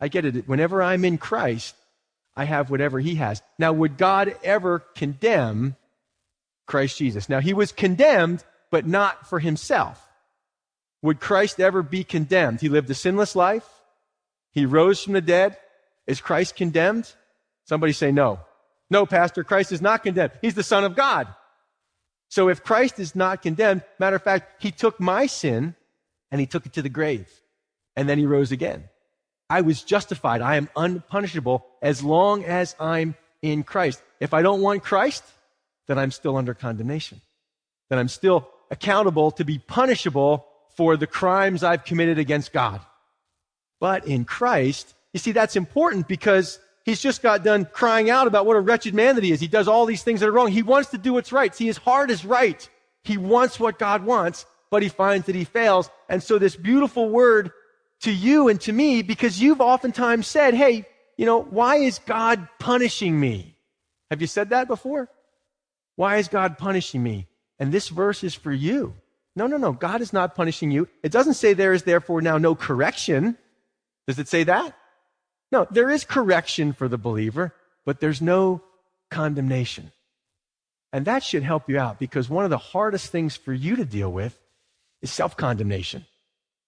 I 0.00 0.08
get 0.08 0.24
it. 0.24 0.48
Whenever 0.48 0.82
I'm 0.82 1.04
in 1.04 1.16
Christ, 1.16 1.76
I 2.34 2.44
have 2.44 2.70
whatever 2.70 2.98
he 2.98 3.14
has. 3.14 3.40
Now, 3.56 3.72
would 3.72 3.96
God 3.96 4.34
ever 4.42 4.80
condemn 4.96 5.76
Christ 6.66 6.98
Jesus? 6.98 7.28
Now, 7.28 7.38
he 7.38 7.54
was 7.54 7.70
condemned, 7.70 8.44
but 8.70 8.86
not 8.86 9.28
for 9.28 9.38
himself. 9.38 10.06
Would 11.02 11.20
Christ 11.20 11.60
ever 11.60 11.82
be 11.82 12.04
condemned? 12.04 12.60
He 12.60 12.68
lived 12.68 12.90
a 12.90 12.94
sinless 12.94 13.34
life. 13.34 13.66
He 14.52 14.66
rose 14.66 15.02
from 15.02 15.14
the 15.14 15.20
dead. 15.20 15.56
Is 16.06 16.20
Christ 16.20 16.56
condemned? 16.56 17.12
Somebody 17.64 17.92
say 17.92 18.12
no. 18.12 18.40
No, 18.90 19.06
Pastor, 19.06 19.44
Christ 19.44 19.72
is 19.72 19.80
not 19.80 20.02
condemned. 20.02 20.32
He's 20.42 20.54
the 20.54 20.62
Son 20.62 20.84
of 20.84 20.96
God. 20.96 21.28
So 22.28 22.48
if 22.48 22.62
Christ 22.62 22.98
is 22.98 23.14
not 23.14 23.42
condemned, 23.42 23.82
matter 23.98 24.16
of 24.16 24.22
fact, 24.22 24.62
he 24.62 24.70
took 24.70 25.00
my 25.00 25.26
sin 25.26 25.74
and 26.30 26.40
he 26.40 26.46
took 26.46 26.66
it 26.66 26.74
to 26.74 26.82
the 26.82 26.88
grave 26.88 27.28
and 27.96 28.08
then 28.08 28.18
he 28.18 28.26
rose 28.26 28.52
again. 28.52 28.84
I 29.48 29.62
was 29.62 29.82
justified. 29.82 30.42
I 30.42 30.56
am 30.56 30.68
unpunishable 30.76 31.64
as 31.82 32.04
long 32.04 32.44
as 32.44 32.76
I'm 32.78 33.16
in 33.42 33.64
Christ. 33.64 34.00
If 34.20 34.32
I 34.32 34.42
don't 34.42 34.60
want 34.60 34.84
Christ, 34.84 35.24
then 35.88 35.98
I'm 35.98 36.12
still 36.12 36.36
under 36.36 36.54
condemnation. 36.54 37.20
Then 37.88 37.98
I'm 37.98 38.08
still 38.08 38.48
accountable 38.70 39.30
to 39.32 39.44
be 39.44 39.58
punishable 39.58 40.46
for 40.76 40.96
the 40.96 41.06
crimes 41.06 41.62
I've 41.62 41.84
committed 41.84 42.18
against 42.18 42.52
God. 42.52 42.80
But 43.80 44.06
in 44.06 44.24
Christ, 44.24 44.94
you 45.12 45.18
see, 45.18 45.32
that's 45.32 45.56
important 45.56 46.06
because 46.06 46.60
he's 46.84 47.00
just 47.00 47.22
got 47.22 47.42
done 47.42 47.64
crying 47.64 48.10
out 48.10 48.26
about 48.26 48.46
what 48.46 48.56
a 48.56 48.60
wretched 48.60 48.94
man 48.94 49.16
that 49.16 49.24
he 49.24 49.32
is. 49.32 49.40
He 49.40 49.48
does 49.48 49.68
all 49.68 49.86
these 49.86 50.02
things 50.02 50.20
that 50.20 50.28
are 50.28 50.32
wrong. 50.32 50.50
He 50.50 50.62
wants 50.62 50.90
to 50.90 50.98
do 50.98 51.14
what's 51.14 51.32
right. 51.32 51.54
See, 51.54 51.66
his 51.66 51.78
heart 51.78 52.10
is 52.10 52.24
right. 52.24 52.68
He 53.02 53.16
wants 53.16 53.58
what 53.58 53.78
God 53.78 54.04
wants, 54.04 54.46
but 54.70 54.82
he 54.82 54.88
finds 54.88 55.26
that 55.26 55.34
he 55.34 55.44
fails. 55.44 55.90
And 56.08 56.22
so 56.22 56.38
this 56.38 56.56
beautiful 56.56 57.08
word 57.08 57.50
to 58.02 58.12
you 58.12 58.48
and 58.48 58.60
to 58.62 58.72
me 58.72 59.02
because 59.02 59.40
you've 59.40 59.60
oftentimes 59.60 60.26
said, 60.26 60.54
Hey, 60.54 60.86
you 61.16 61.26
know, 61.26 61.42
why 61.42 61.76
is 61.76 61.98
God 61.98 62.48
punishing 62.58 63.18
me? 63.18 63.56
Have 64.10 64.20
you 64.20 64.26
said 64.26 64.50
that 64.50 64.68
before? 64.68 65.08
Why 65.96 66.16
is 66.16 66.28
God 66.28 66.56
punishing 66.56 67.02
me? 67.02 67.26
And 67.60 67.70
this 67.70 67.90
verse 67.90 68.24
is 68.24 68.34
for 68.34 68.50
you. 68.50 68.94
No, 69.36 69.46
no, 69.46 69.58
no. 69.58 69.72
God 69.72 70.00
is 70.00 70.12
not 70.12 70.34
punishing 70.34 70.70
you. 70.70 70.88
It 71.02 71.12
doesn't 71.12 71.34
say 71.34 71.52
there 71.52 71.74
is 71.74 71.84
therefore 71.84 72.22
now 72.22 72.38
no 72.38 72.54
correction. 72.54 73.36
Does 74.08 74.18
it 74.18 74.26
say 74.26 74.44
that? 74.44 74.74
No, 75.52 75.66
there 75.70 75.90
is 75.90 76.04
correction 76.04 76.72
for 76.72 76.88
the 76.88 76.98
believer, 76.98 77.54
but 77.84 78.00
there's 78.00 78.22
no 78.22 78.62
condemnation. 79.10 79.92
And 80.92 81.04
that 81.04 81.22
should 81.22 81.42
help 81.42 81.68
you 81.68 81.78
out 81.78 81.98
because 81.98 82.28
one 82.28 82.44
of 82.44 82.50
the 82.50 82.58
hardest 82.58 83.12
things 83.12 83.36
for 83.36 83.52
you 83.52 83.76
to 83.76 83.84
deal 83.84 84.10
with 84.10 84.36
is 85.02 85.10
self 85.12 85.36
condemnation. 85.36 86.06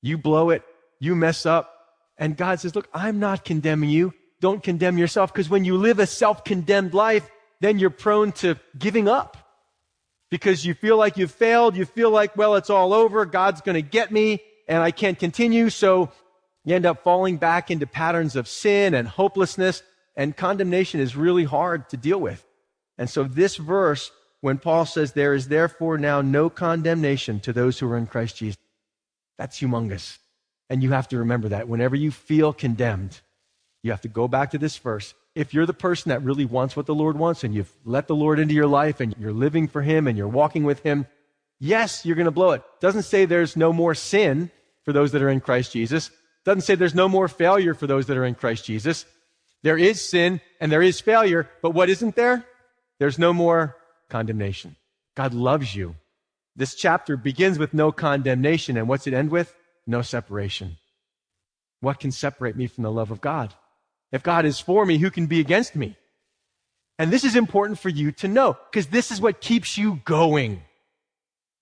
You 0.03 0.19
blow 0.19 0.51
it, 0.51 0.63
you 1.01 1.17
mess 1.17 1.47
up. 1.47 1.75
And 2.19 2.37
God 2.37 2.61
says, 2.61 2.77
look, 2.77 2.89
I'm 2.93 3.19
not 3.19 3.45
condemning 3.45 3.91
you. 3.91 4.13
Don't 4.41 4.63
condemn 4.63 4.99
yourself 4.99 5.33
because 5.33 5.49
when 5.49 5.65
you 5.65 5.77
live 5.77 5.99
a 5.99 6.07
self-condemned 6.07 6.95
life, 6.95 7.29
then 7.61 7.79
you're 7.79 7.91
prone 7.91 8.33
to 8.33 8.57
giving 8.79 9.09
up 9.09 9.37
because 10.33 10.65
you 10.65 10.73
feel 10.73 10.97
like 10.97 11.19
you've 11.19 11.31
failed. 11.31 11.77
You 11.77 11.85
feel 11.85 12.11
like, 12.11 12.35
well, 12.39 12.57
it's 12.57 12.71
all 12.71 12.95
over. 12.95 13.27
God's 13.27 13.61
going 13.61 13.75
to 13.75 13.83
get 13.83 14.11
me 14.11 14.41
and 14.67 14.83
I 14.83 14.91
can't 14.91 15.19
continue. 15.19 15.69
So 15.69 16.11
you 16.65 16.75
end 16.75 16.87
up 16.87 17.05
falling 17.05 17.37
back 17.37 17.71
into 17.71 17.87
patterns 17.87 18.35
of 18.35 18.49
sin 18.49 18.95
and 18.95 19.07
hopelessness 19.07 19.83
and 20.17 20.35
condemnation 20.35 21.01
is 21.01 21.15
really 21.15 21.45
hard 21.45 21.91
to 21.91 21.99
deal 21.99 22.19
with. 22.19 22.43
And 22.97 23.11
so 23.11 23.25
this 23.25 23.57
verse, 23.57 24.11
when 24.41 24.57
Paul 24.57 24.87
says 24.87 25.13
there 25.13 25.35
is 25.35 25.49
therefore 25.49 25.99
now 25.99 26.23
no 26.23 26.49
condemnation 26.49 27.39
to 27.41 27.53
those 27.53 27.79
who 27.79 27.87
are 27.91 27.99
in 27.99 28.07
Christ 28.07 28.39
Jesus, 28.39 28.57
that's 29.37 29.61
humongous. 29.61 30.17
And 30.71 30.83
you 30.83 30.93
have 30.93 31.09
to 31.09 31.19
remember 31.19 31.51
that 31.51 31.69
whenever 31.69 31.95
you 31.95 32.11
feel 32.11 32.55
condemned, 32.55 33.21
you 33.83 33.91
have 33.91 34.01
to 34.01 34.09
go 34.09 34.29
back 34.29 34.53
to 34.53 34.59
this 34.59 34.79
verse. 34.79 35.13
If 35.35 35.55
you're 35.55 35.67
the 35.67 35.73
person 35.73 36.11
that 36.11 36.23
really 36.23 36.45
wants 36.45 36.77
what 36.77 36.87
the 36.87 36.95
Lord 36.95 37.19
wants 37.19 37.45
and 37.45 37.55
you've 37.55 37.73
let 37.85 38.07
the 38.07 38.15
Lord 38.15 38.39
into 38.39 38.55
your 38.55 38.67
life 38.67 39.01
and 39.01 39.15
you're 39.19 39.33
living 39.33 39.69
for 39.69 39.83
Him 39.83 40.07
and 40.07 40.17
you're 40.17 40.29
walking 40.29 40.65
with 40.65 40.81
Him, 40.81 41.07
yes, 41.59 42.05
you're 42.05 42.17
going 42.17 42.27
to 42.27 42.31
blow 42.31 42.53
it. 42.53 42.63
Doesn't 42.81 43.05
say 43.05 43.25
there's 43.25 43.57
no 43.57 43.73
more 43.73 43.95
sin 43.95 44.51
for 44.85 44.93
those 44.93 45.13
that 45.13 45.23
are 45.23 45.31
in 45.31 45.41
Christ 45.41 45.73
Jesus. 45.73 46.11
Doesn't 46.45 46.63
say 46.63 46.75
there's 46.75 46.95
no 46.95 47.09
more 47.09 47.29
failure 47.29 47.75
for 47.75 47.87
those 47.87 48.07
that 48.07 48.17
are 48.17 48.25
in 48.25 48.35
Christ 48.35 48.65
Jesus. 48.65 49.07
There 49.63 49.79
is 49.79 50.05
sin 50.05 50.41
and 50.61 50.71
there 50.71 50.83
is 50.83 51.01
failure, 51.01 51.49
but 51.63 51.71
what 51.71 51.89
isn't 51.89 52.17
there? 52.17 52.45
There's 52.99 53.19
no 53.19 53.33
more 53.33 53.77
condemnation. 54.11 54.77
God 55.15 55.35
loves 55.35 55.75
you. 55.75 55.95
This 56.57 56.75
chapter 56.75 57.17
begins 57.17 57.59
with 57.59 57.73
no 57.73 57.93
condemnation, 57.93 58.77
and 58.77 58.87
what's 58.87 59.07
it 59.07 59.15
end 59.15 59.31
with? 59.31 59.55
no 59.87 60.03
separation. 60.03 60.77
What 61.81 61.99
can 61.99 62.13
separate 62.13 62.57
me 62.57 62.67
from 62.67 62.85
the 62.85 62.93
love 62.93 63.11
of 63.11 63.21
God? 63.21 63.55
If 64.13 64.23
God 64.23 64.45
is 64.45 64.61
for 64.61 64.85
me, 64.85 64.99
who 64.99 65.11
can 65.11 65.27
be 65.27 65.41
against 65.41 65.75
me? 65.75 65.97
And 66.99 67.11
this 67.11 67.25
is 67.25 67.35
important 67.35 67.79
for 67.79 67.89
you 67.89 68.13
to 68.13 68.29
know 68.29 68.57
because 68.71 68.89
this 68.89 69.11
is 69.11 69.21
what 69.21 69.41
keeps 69.41 69.77
you 69.79 70.01
going. 70.05 70.63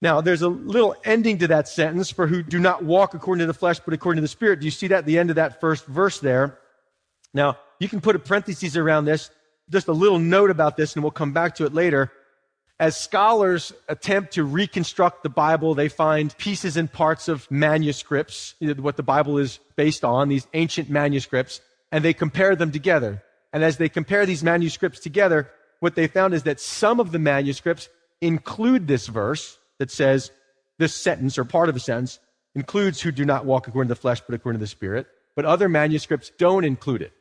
Now, 0.03 0.21
there's 0.21 0.43
a 0.43 0.49
little 0.49 0.97
ending 1.05 1.39
to 1.39 1.49
that 1.49 1.69
sentence 1.69 2.11
for 2.11 2.27
who 2.27 2.43
do 2.43 2.59
not 2.59 2.83
walk 2.83 3.15
according 3.15 3.41
to 3.41 3.47
the 3.47 3.55
flesh, 3.55 3.79
but 3.81 3.95
according 3.95 4.17
to 4.17 4.23
the 4.23 4.29
Spirit. 4.29 4.61
Do 4.61 4.65
you 4.65 4.71
see 4.71 4.89
that 4.89 4.99
at 4.99 5.07
the 5.07 5.19
end 5.19 5.31
of 5.31 5.37
that 5.37 5.61
first 5.61 5.87
verse 5.87 6.21
there? 6.21 6.59
Now, 7.33 7.59
you 7.79 7.89
can 7.89 8.01
put 8.01 8.17
a 8.17 8.19
parenthesis 8.19 8.77
around 8.77 9.05
this, 9.05 9.31
just 9.71 9.89
a 9.89 9.93
little 9.93 10.19
note 10.19 10.51
about 10.51 10.77
this, 10.77 10.95
and 10.95 11.05
we'll 11.05 11.11
come 11.13 11.33
back 11.33 11.55
to 11.57 11.67
it 11.67 11.75
later. 11.75 12.11
As 12.79 12.97
scholars 12.99 13.75
attempt 13.89 14.33
to 14.33 14.45
reconstruct 14.45 15.23
the 15.23 15.29
Bible, 15.29 15.75
they 15.75 15.89
find 15.89 16.37
pieces 16.39 16.79
and 16.79 16.91
parts 16.91 17.29
of 17.29 17.49
manuscripts, 17.51 18.55
what 18.59 18.97
the 18.97 19.03
Bible 19.03 19.37
is 19.37 19.61
based 19.77 20.03
on, 20.03 20.29
these 20.29 20.47
ancient 20.55 20.89
manuscripts, 20.89 21.61
and 21.93 22.05
they 22.05 22.13
compare 22.13 22.57
them 22.57 22.71
together. 22.71 23.23
And 23.53 23.65
as 23.65 23.77
they 23.77 23.89
compare 23.89 24.27
these 24.27 24.45
manuscripts 24.45 25.01
together, 25.01 25.51
what 25.81 25.95
they 25.95 26.07
found 26.07 26.35
is 26.35 26.45
that 26.45 26.61
some 26.61 27.01
of 27.01 27.13
the 27.13 27.19
manuscripts 27.19 27.89
include 28.21 28.87
this 28.87 29.07
verse 29.07 29.59
that 29.79 29.91
says, 29.91 30.31
this 30.79 30.95
sentence 30.95 31.39
or 31.39 31.45
part 31.45 31.69
of 31.69 31.77
a 31.77 31.81
sentence 31.81 32.19
includes 32.55 33.01
who 33.01 33.13
do 33.13 33.25
not 33.25 33.45
walk 33.45 33.69
according 33.69 33.89
to 33.89 33.95
the 33.95 34.01
flesh, 34.01 34.21
but 34.21 34.35
according 34.35 34.59
to 34.59 34.65
the 34.65 34.69
Spirit. 34.69 35.07
But 35.37 35.45
other 35.45 35.69
manuscripts 35.69 36.31
don't 36.39 36.65
include 36.65 37.03
it. 37.03 37.13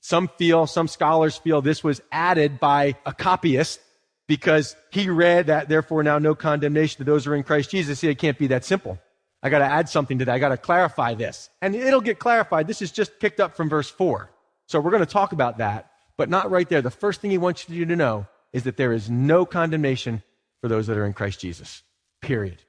Some 0.00 0.28
feel, 0.38 0.66
some 0.66 0.86
scholars 0.86 1.36
feel 1.36 1.60
this 1.60 1.82
was 1.82 2.00
added 2.12 2.60
by 2.60 2.94
a 3.04 3.12
copyist 3.12 3.80
because 4.28 4.76
he 4.90 5.08
read 5.08 5.46
that 5.46 5.68
therefore 5.68 6.02
now 6.02 6.18
no 6.18 6.34
condemnation 6.34 6.98
to 6.98 7.04
those 7.04 7.24
who 7.24 7.32
are 7.32 7.36
in 7.36 7.42
Christ 7.42 7.70
Jesus. 7.70 8.00
See, 8.00 8.08
it 8.08 8.18
can't 8.18 8.38
be 8.38 8.48
that 8.48 8.64
simple. 8.64 8.98
I 9.46 9.48
got 9.48 9.60
to 9.60 9.64
add 9.64 9.88
something 9.88 10.18
to 10.18 10.24
that. 10.24 10.34
I 10.34 10.38
got 10.40 10.48
to 10.48 10.56
clarify 10.56 11.14
this. 11.14 11.48
And 11.62 11.76
it'll 11.76 12.00
get 12.00 12.18
clarified. 12.18 12.66
This 12.66 12.82
is 12.82 12.90
just 12.90 13.20
picked 13.20 13.38
up 13.38 13.56
from 13.56 13.68
verse 13.68 13.88
4. 13.88 14.28
So 14.66 14.80
we're 14.80 14.90
going 14.90 15.04
to 15.04 15.10
talk 15.10 15.30
about 15.30 15.58
that, 15.58 15.90
but 16.16 16.28
not 16.28 16.50
right 16.50 16.68
there. 16.68 16.82
The 16.82 16.90
first 16.90 17.20
thing 17.20 17.30
he 17.30 17.38
wants 17.38 17.68
you 17.68 17.86
to 17.86 17.94
know 17.94 18.26
is 18.52 18.64
that 18.64 18.76
there 18.76 18.92
is 18.92 19.08
no 19.08 19.46
condemnation 19.46 20.24
for 20.60 20.66
those 20.66 20.88
that 20.88 20.96
are 20.96 21.06
in 21.06 21.12
Christ 21.12 21.38
Jesus. 21.38 21.84
Period. 22.20 22.60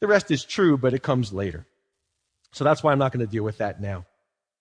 The 0.00 0.08
rest 0.08 0.32
is 0.32 0.44
true, 0.44 0.76
but 0.76 0.92
it 0.92 1.04
comes 1.04 1.32
later. 1.32 1.66
So 2.52 2.64
that's 2.64 2.82
why 2.82 2.90
I'm 2.90 2.98
not 2.98 3.12
going 3.12 3.24
to 3.24 3.30
deal 3.30 3.44
with 3.44 3.58
that 3.58 3.80
now. 3.80 4.06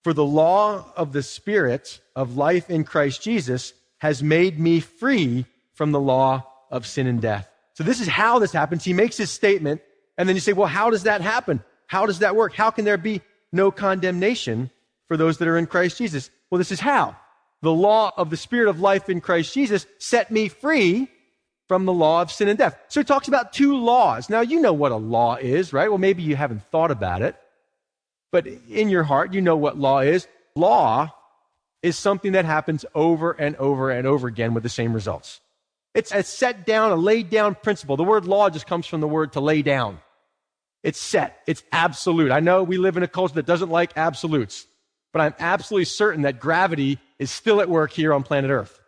For 0.04 0.14
the 0.14 0.24
law 0.24 0.86
of 0.96 1.12
the 1.12 1.24
Spirit 1.24 2.00
of 2.16 2.38
life 2.38 2.70
in 2.70 2.84
Christ 2.84 3.24
Jesus 3.24 3.74
has 3.98 4.22
made 4.22 4.60
me 4.60 4.80
free 4.80 5.46
from 5.74 5.92
the 5.92 6.00
law 6.00 6.46
of 6.70 6.86
sin 6.86 7.08
and 7.08 7.20
death. 7.20 7.50
So 7.74 7.84
this 7.84 8.00
is 8.00 8.08
how 8.08 8.40
this 8.40 8.52
happens. 8.52 8.84
He 8.84 8.94
makes 8.94 9.18
his 9.18 9.32
statement, 9.32 9.82
and 10.20 10.28
then 10.28 10.36
you 10.36 10.42
say, 10.42 10.52
well, 10.52 10.68
how 10.68 10.90
does 10.90 11.04
that 11.04 11.22
happen? 11.22 11.64
How 11.88 12.06
does 12.06 12.20
that 12.20 12.36
work? 12.36 12.54
How 12.54 12.72
can 12.72 12.84
there 12.84 12.98
be 12.98 13.22
no 13.54 13.72
condemnation 13.72 14.70
for 15.08 15.16
those 15.16 15.38
that 15.38 15.48
are 15.48 15.58
in 15.58 15.66
Christ 15.66 15.98
Jesus? 15.98 16.30
Well, 16.52 16.58
this 16.58 16.74
is 16.74 16.82
how. 16.82 17.16
The 17.62 17.72
law 17.72 18.12
of 18.18 18.30
the 18.30 18.36
Spirit 18.36 18.68
of 18.68 18.82
life 18.82 19.10
in 19.10 19.22
Christ 19.22 19.54
Jesus 19.54 19.88
set 19.98 20.30
me 20.30 20.50
free 20.50 21.08
from 21.70 21.86
the 21.86 21.94
law 21.94 22.22
of 22.22 22.34
sin 22.34 22.50
and 22.50 22.58
death. 22.58 22.78
So 22.90 23.00
he 23.00 23.06
talks 23.06 23.30
about 23.30 23.54
two 23.54 23.78
laws. 23.78 24.30
Now, 24.30 24.42
you 24.42 24.60
know 24.60 24.74
what 24.74 24.92
a 24.92 24.98
law 24.98 25.38
is, 25.38 25.72
right? 25.72 25.88
Well, 25.88 25.98
maybe 25.98 26.22
you 26.22 26.36
haven't 26.36 26.64
thought 26.64 26.92
about 26.92 27.22
it, 27.22 27.38
but 28.34 28.46
in 28.46 28.90
your 28.90 29.04
heart, 29.04 29.34
you 29.34 29.40
know 29.40 29.56
what 29.56 29.78
law 29.78 30.00
is. 30.00 30.28
Law 30.54 31.14
is 31.82 31.98
something 31.98 32.34
that 32.34 32.44
happens 32.44 32.84
over 32.94 33.32
and 33.32 33.56
over 33.56 33.90
and 33.90 34.06
over 34.06 34.28
again 34.28 34.54
with 34.54 34.64
the 34.64 34.70
same 34.70 34.92
results. 34.92 35.40
It's 35.96 36.12
a 36.12 36.24
set 36.24 36.66
down, 36.66 36.92
a 36.92 36.98
laid 36.98 37.30
down 37.30 37.56
principle. 37.56 37.96
The 37.96 38.04
word 38.04 38.26
law 38.26 38.50
just 38.50 38.68
comes 38.68 38.86
from 38.86 39.00
the 39.00 39.08
word 39.08 39.32
to 39.34 39.40
lay 39.40 39.62
down. 39.62 40.00
It's 40.84 41.00
set. 41.00 41.42
It's 41.46 41.64
absolute. 41.72 42.32
I 42.32 42.40
know 42.40 42.64
we 42.64 42.78
live 42.78 42.98
in 42.98 43.04
a 43.04 43.08
culture 43.08 43.36
that 43.36 43.46
doesn't 43.46 43.70
like 43.70 43.92
absolutes, 43.96 44.66
but 45.12 45.22
I'm 45.22 45.34
absolutely 45.40 45.86
certain 45.86 46.22
that 46.24 46.40
gravity 46.40 47.00
is 47.18 47.32
still 47.32 47.62
at 47.62 47.70
work 47.70 47.92
here 47.92 48.14
on 48.14 48.24
planet 48.24 48.50
Earth. 48.50 48.80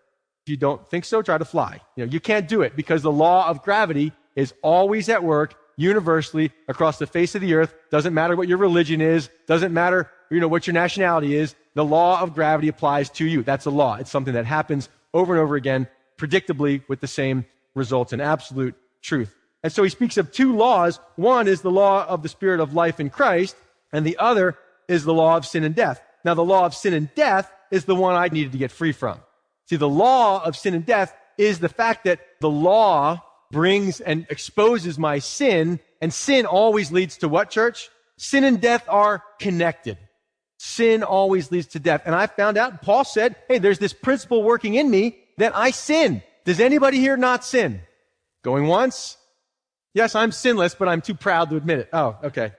If 0.45 0.49
you 0.49 0.57
don't 0.57 0.87
think 0.89 1.05
so, 1.05 1.21
try 1.21 1.37
to 1.37 1.45
fly. 1.45 1.81
You 1.95 2.05
know, 2.05 2.11
you 2.11 2.19
can't 2.19 2.47
do 2.47 2.61
it 2.61 2.75
because 2.75 3.01
the 3.01 3.11
law 3.11 3.47
of 3.47 3.61
gravity 3.61 4.11
is 4.35 4.53
always 4.63 5.09
at 5.09 5.23
work 5.23 5.55
universally 5.77 6.51
across 6.67 6.97
the 6.97 7.07
face 7.07 7.35
of 7.35 7.41
the 7.41 7.53
earth. 7.53 7.73
Doesn't 7.89 8.13
matter 8.13 8.35
what 8.35 8.47
your 8.47 8.57
religion 8.57 9.01
is. 9.01 9.29
Doesn't 9.47 9.73
matter, 9.73 10.09
you 10.29 10.39
know, 10.39 10.47
what 10.47 10.67
your 10.67 10.73
nationality 10.73 11.35
is. 11.35 11.55
The 11.75 11.85
law 11.85 12.21
of 12.21 12.33
gravity 12.33 12.67
applies 12.67 13.09
to 13.11 13.25
you. 13.25 13.43
That's 13.43 13.65
a 13.65 13.69
law. 13.69 13.95
It's 13.95 14.11
something 14.11 14.33
that 14.33 14.45
happens 14.45 14.89
over 15.13 15.33
and 15.33 15.41
over 15.41 15.55
again 15.55 15.87
predictably 16.17 16.83
with 16.87 17.01
the 17.01 17.07
same 17.07 17.45
results 17.75 18.13
and 18.13 18.21
absolute 18.21 18.75
truth. 19.01 19.35
And 19.63 19.71
so 19.71 19.83
he 19.83 19.89
speaks 19.89 20.17
of 20.17 20.31
two 20.31 20.55
laws. 20.55 20.99
One 21.15 21.47
is 21.47 21.61
the 21.61 21.71
law 21.71 22.05
of 22.05 22.23
the 22.23 22.29
spirit 22.29 22.59
of 22.59 22.73
life 22.73 22.99
in 22.99 23.09
Christ, 23.09 23.55
and 23.93 24.05
the 24.05 24.17
other 24.17 24.57
is 24.87 25.03
the 25.03 25.13
law 25.13 25.37
of 25.37 25.45
sin 25.45 25.63
and 25.63 25.75
death. 25.75 26.01
Now, 26.25 26.33
the 26.33 26.43
law 26.43 26.65
of 26.65 26.73
sin 26.73 26.93
and 26.93 27.13
death 27.15 27.51
is 27.71 27.85
the 27.85 27.95
one 27.95 28.15
I 28.15 28.27
needed 28.27 28.51
to 28.51 28.57
get 28.57 28.71
free 28.71 28.91
from. 28.91 29.19
See, 29.69 29.75
the 29.75 29.89
law 29.89 30.43
of 30.43 30.55
sin 30.55 30.73
and 30.73 30.85
death 30.85 31.15
is 31.37 31.59
the 31.59 31.69
fact 31.69 32.03
that 32.03 32.19
the 32.39 32.49
law 32.49 33.23
brings 33.51 34.01
and 34.01 34.25
exposes 34.29 34.97
my 34.97 35.19
sin, 35.19 35.79
and 36.01 36.13
sin 36.13 36.45
always 36.45 36.91
leads 36.91 37.17
to 37.17 37.29
what, 37.29 37.49
church? 37.49 37.89
Sin 38.17 38.43
and 38.43 38.61
death 38.61 38.85
are 38.87 39.23
connected. 39.39 39.97
Sin 40.57 41.03
always 41.03 41.51
leads 41.51 41.67
to 41.67 41.79
death. 41.79 42.03
And 42.05 42.13
I 42.13 42.27
found 42.27 42.57
out, 42.57 42.81
Paul 42.81 43.03
said, 43.03 43.35
hey, 43.47 43.57
there's 43.57 43.79
this 43.79 43.93
principle 43.93 44.43
working 44.43 44.75
in 44.75 44.89
me 44.89 45.17
that 45.37 45.55
I 45.55 45.71
sin. 45.71 46.21
Does 46.45 46.59
anybody 46.59 46.99
here 46.99 47.17
not 47.17 47.43
sin? 47.43 47.81
Going 48.43 48.67
once? 48.67 49.17
Yes, 49.93 50.15
I'm 50.15 50.31
sinless, 50.31 50.75
but 50.75 50.87
I'm 50.87 51.01
too 51.01 51.13
proud 51.13 51.49
to 51.49 51.57
admit 51.57 51.79
it. 51.79 51.89
Oh, 51.91 52.17
okay. 52.23 52.53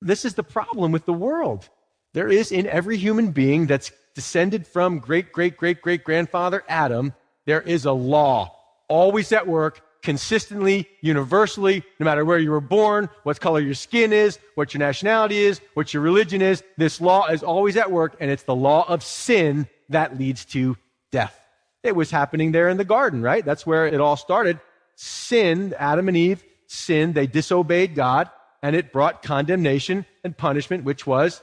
This 0.00 0.24
is 0.24 0.34
the 0.34 0.42
problem 0.42 0.92
with 0.92 1.04
the 1.04 1.12
world. 1.12 1.68
There 2.14 2.28
is 2.28 2.50
in 2.50 2.66
every 2.66 2.96
human 2.96 3.30
being 3.32 3.66
that's 3.66 3.92
descended 4.14 4.66
from 4.66 4.98
great, 4.98 5.32
great, 5.32 5.56
great, 5.56 5.82
great 5.82 6.04
grandfather 6.04 6.64
Adam, 6.68 7.14
there 7.46 7.60
is 7.60 7.84
a 7.84 7.92
law 7.92 8.56
always 8.88 9.32
at 9.32 9.46
work, 9.46 9.82
consistently, 10.02 10.88
universally, 11.00 11.84
no 11.98 12.04
matter 12.04 12.24
where 12.24 12.38
you 12.38 12.50
were 12.50 12.60
born, 12.60 13.08
what 13.22 13.40
color 13.40 13.60
your 13.60 13.74
skin 13.74 14.12
is, 14.12 14.38
what 14.54 14.74
your 14.74 14.78
nationality 14.78 15.38
is, 15.38 15.60
what 15.74 15.94
your 15.94 16.02
religion 16.02 16.42
is. 16.42 16.64
This 16.76 17.00
law 17.00 17.26
is 17.28 17.42
always 17.42 17.76
at 17.76 17.90
work, 17.90 18.16
and 18.18 18.30
it's 18.30 18.42
the 18.42 18.54
law 18.54 18.84
of 18.88 19.04
sin 19.04 19.68
that 19.90 20.18
leads 20.18 20.44
to 20.46 20.76
death. 21.12 21.38
It 21.82 21.94
was 21.94 22.10
happening 22.10 22.52
there 22.52 22.68
in 22.68 22.76
the 22.76 22.84
garden, 22.84 23.22
right? 23.22 23.44
That's 23.44 23.66
where 23.66 23.86
it 23.86 24.00
all 24.00 24.16
started. 24.16 24.58
Sin, 25.02 25.74
Adam 25.78 26.08
and 26.08 26.16
Eve 26.16 26.44
sinned, 26.66 27.14
they 27.14 27.26
disobeyed 27.26 27.94
God, 27.94 28.28
and 28.62 28.76
it 28.76 28.92
brought 28.92 29.22
condemnation 29.22 30.04
and 30.22 30.36
punishment, 30.36 30.84
which 30.84 31.06
was 31.06 31.40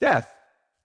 death. 0.00 0.32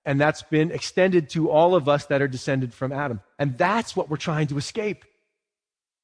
And 0.06 0.20
that's 0.20 0.42
been 0.42 0.72
extended 0.72 1.30
to 1.32 1.52
all 1.52 1.76
of 1.76 1.88
us 1.88 2.08
that 2.08 2.24
are 2.24 2.28
descended 2.28 2.74
from 2.74 2.92
Adam. 2.92 3.22
And 3.38 3.60
that's 3.60 3.96
what 3.96 4.10
we're 4.10 4.18
trying 4.18 4.48
to 4.48 4.58
escape. 4.58 5.06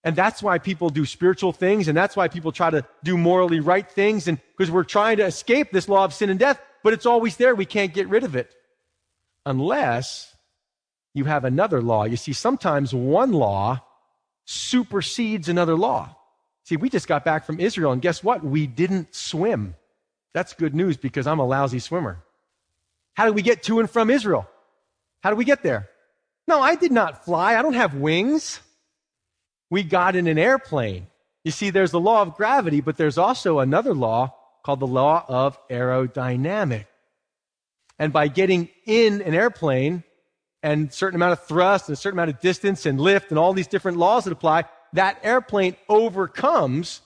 And 0.04 0.16
that's 0.16 0.44
why 0.44 0.60
people 0.60 0.92
do 0.92 1.08
spiritual 1.08 1.54
things, 1.54 1.88
and 1.88 1.98
that's 1.98 2.16
why 2.16 2.28
people 2.28 2.52
try 2.52 2.70
to 2.70 2.86
do 3.04 3.18
morally 3.18 3.60
right 3.60 3.90
things, 3.90 4.28
and 4.28 4.40
because 4.56 4.70
we're 4.70 4.84
trying 4.84 5.18
to 5.18 5.26
escape 5.26 5.72
this 5.72 5.90
law 5.90 6.06
of 6.06 6.14
sin 6.14 6.30
and 6.30 6.40
death, 6.40 6.62
but 6.84 6.94
it's 6.94 7.08
always 7.08 7.38
there. 7.38 7.56
We 7.56 7.66
can't 7.66 7.96
get 7.96 8.10
rid 8.10 8.24
of 8.24 8.36
it. 8.36 8.54
Unless 9.44 10.36
you 11.16 11.26
have 11.26 11.46
another 11.46 11.82
law. 11.82 12.04
You 12.04 12.18
see, 12.18 12.34
sometimes 12.34 12.94
one 12.94 13.32
law 13.32 13.82
supersedes 14.46 15.50
another 15.50 15.75
law. 15.75 16.16
See, 16.64 16.78
we 16.78 16.90
just 16.90 17.08
got 17.08 17.25
back 17.25 17.46
from 17.46 17.60
Israel, 17.60 17.92
and 17.92 18.02
guess 18.02 18.24
what? 18.24 18.44
We 18.44 18.66
didn't 18.66 19.14
swim. 19.14 19.75
That's 20.34 20.54
good 20.54 20.74
news 20.74 20.98
because 20.98 21.28
I'm 21.28 21.40
a 21.40 21.46
lousy 21.46 21.80
swimmer. 21.80 22.24
How 23.16 23.25
did 23.25 23.36
we 23.36 23.42
get 23.42 23.64
to 23.64 23.80
and 23.80 23.90
from 23.90 24.10
Israel? 24.10 24.48
How 25.22 25.30
did 25.30 25.38
we 25.38 25.46
get 25.46 25.64
there? 25.64 25.90
No, 26.48 26.60
I 26.60 26.75
did 26.75 26.92
not 26.92 27.25
fly. 27.25 27.56
I 27.56 27.62
don't 27.62 27.74
have 27.74 27.96
wings. 27.96 28.60
We 29.70 29.84
got 29.84 30.16
in 30.16 30.28
an 30.28 30.38
airplane. 30.38 31.08
You 31.44 31.52
see, 31.52 31.70
there's 31.70 31.92
the 31.92 32.00
law 32.00 32.22
of 32.22 32.36
gravity, 32.36 32.82
but 32.82 32.98
there's 32.98 33.18
also 33.18 33.60
another 33.60 33.94
law 33.94 34.36
called 34.64 34.80
the 34.80 34.88
law 34.88 35.24
of 35.28 35.58
aerodynamic. 35.70 36.86
And 37.98 38.12
by 38.12 38.28
getting 38.28 38.70
in 38.86 39.22
an 39.22 39.34
airplane 39.34 40.04
and 40.66 40.92
certain 40.92 41.16
amount 41.16 41.32
of 41.32 41.44
thrust 41.44 41.88
and 41.88 41.94
a 41.94 41.96
certain 41.96 42.18
amount 42.18 42.32
of 42.32 42.40
distance 42.40 42.88
and 42.88 43.00
lift 43.00 43.30
and 43.30 43.38
all 43.38 43.54
these 43.54 43.68
different 43.68 44.00
laws 44.00 44.24
that 44.24 44.34
apply, 44.34 44.64
that 44.94 45.20
airplane 45.22 45.76
overcomes 45.88 47.02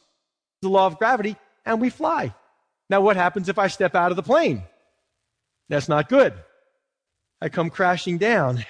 the 0.62 0.70
law 0.70 0.86
of 0.86 0.98
gravity 0.98 1.36
and 1.66 1.82
we 1.82 1.90
fly. 1.90 2.34
Now, 2.90 3.02
what 3.02 3.18
happens 3.18 3.50
if 3.50 3.60
I 3.60 3.68
step 3.68 3.96
out 3.96 4.12
of 4.12 4.16
the 4.16 4.24
plane? 4.24 4.64
That's 5.68 5.90
not 5.90 6.08
good. 6.08 6.34
I 7.42 7.50
come 7.50 7.70
crashing 7.70 8.18
down. 8.18 8.66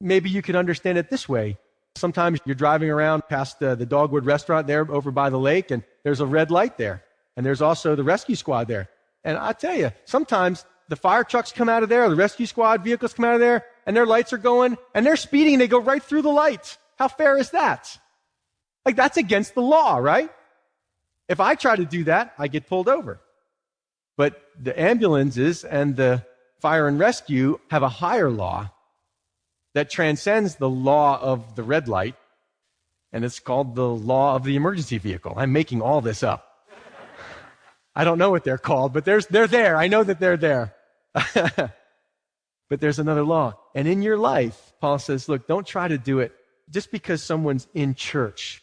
Maybe 0.00 0.30
you 0.30 0.40
could 0.40 0.56
understand 0.56 0.96
it 0.96 1.10
this 1.10 1.28
way. 1.28 1.58
Sometimes 1.96 2.40
you're 2.46 2.54
driving 2.54 2.88
around 2.88 3.28
past 3.28 3.58
the 3.60 3.76
Dogwood 3.76 4.24
restaurant 4.24 4.66
there 4.66 4.90
over 4.90 5.10
by 5.10 5.28
the 5.28 5.38
lake, 5.38 5.70
and 5.70 5.82
there's 6.04 6.20
a 6.20 6.26
red 6.26 6.50
light 6.50 6.78
there. 6.78 7.04
And 7.36 7.44
there's 7.44 7.60
also 7.60 7.94
the 7.94 8.02
rescue 8.02 8.34
squad 8.34 8.66
there. 8.66 8.88
And 9.24 9.36
I 9.36 9.52
tell 9.52 9.76
you, 9.76 9.92
sometimes 10.06 10.64
the 10.88 10.96
fire 10.96 11.24
trucks 11.24 11.52
come 11.52 11.68
out 11.68 11.82
of 11.82 11.88
there, 11.88 12.08
the 12.08 12.16
rescue 12.16 12.46
squad 12.46 12.84
vehicles 12.84 13.12
come 13.12 13.24
out 13.24 13.34
of 13.34 13.40
there, 13.40 13.64
and 13.86 13.96
their 13.96 14.06
lights 14.06 14.32
are 14.32 14.38
going, 14.38 14.78
and 14.94 15.04
they're 15.04 15.16
speeding, 15.16 15.54
and 15.54 15.60
they 15.60 15.68
go 15.68 15.80
right 15.80 16.02
through 16.02 16.22
the 16.22 16.28
lights. 16.28 16.78
How 16.98 17.08
fair 17.08 17.36
is 17.36 17.50
that? 17.50 17.98
Like, 18.84 18.96
that's 18.96 19.16
against 19.16 19.54
the 19.54 19.62
law, 19.62 19.96
right? 19.96 20.30
If 21.28 21.40
I 21.40 21.56
try 21.56 21.74
to 21.74 21.84
do 21.84 22.04
that, 22.04 22.34
I 22.38 22.46
get 22.48 22.68
pulled 22.68 22.88
over. 22.88 23.20
But 24.16 24.40
the 24.60 24.80
ambulances 24.80 25.64
and 25.64 25.96
the 25.96 26.24
fire 26.60 26.86
and 26.86 26.98
rescue 26.98 27.58
have 27.70 27.82
a 27.82 27.88
higher 27.88 28.30
law 28.30 28.70
that 29.74 29.90
transcends 29.90 30.54
the 30.54 30.70
law 30.70 31.20
of 31.20 31.56
the 31.56 31.64
red 31.64 31.88
light, 31.88 32.14
and 33.12 33.24
it's 33.24 33.40
called 33.40 33.74
the 33.74 33.88
law 33.88 34.36
of 34.36 34.44
the 34.44 34.56
emergency 34.56 34.98
vehicle. 34.98 35.34
I'm 35.36 35.52
making 35.52 35.82
all 35.82 36.00
this 36.00 36.22
up. 36.22 36.44
I 37.94 38.04
don't 38.04 38.18
know 38.18 38.30
what 38.30 38.44
they're 38.44 38.56
called, 38.56 38.92
but 38.92 39.04
they're 39.04 39.20
there. 39.20 39.76
I 39.76 39.88
know 39.88 40.04
that 40.04 40.20
they're 40.20 40.36
there. 40.36 40.74
but 41.34 42.80
there's 42.80 42.98
another 42.98 43.22
law. 43.22 43.58
And 43.74 43.88
in 43.88 44.02
your 44.02 44.18
life, 44.18 44.72
Paul 44.80 44.98
says, 44.98 45.28
look, 45.28 45.46
don't 45.46 45.66
try 45.66 45.88
to 45.88 45.98
do 45.98 46.20
it 46.20 46.32
just 46.70 46.90
because 46.90 47.22
someone's 47.22 47.66
in 47.74 47.94
church 47.94 48.62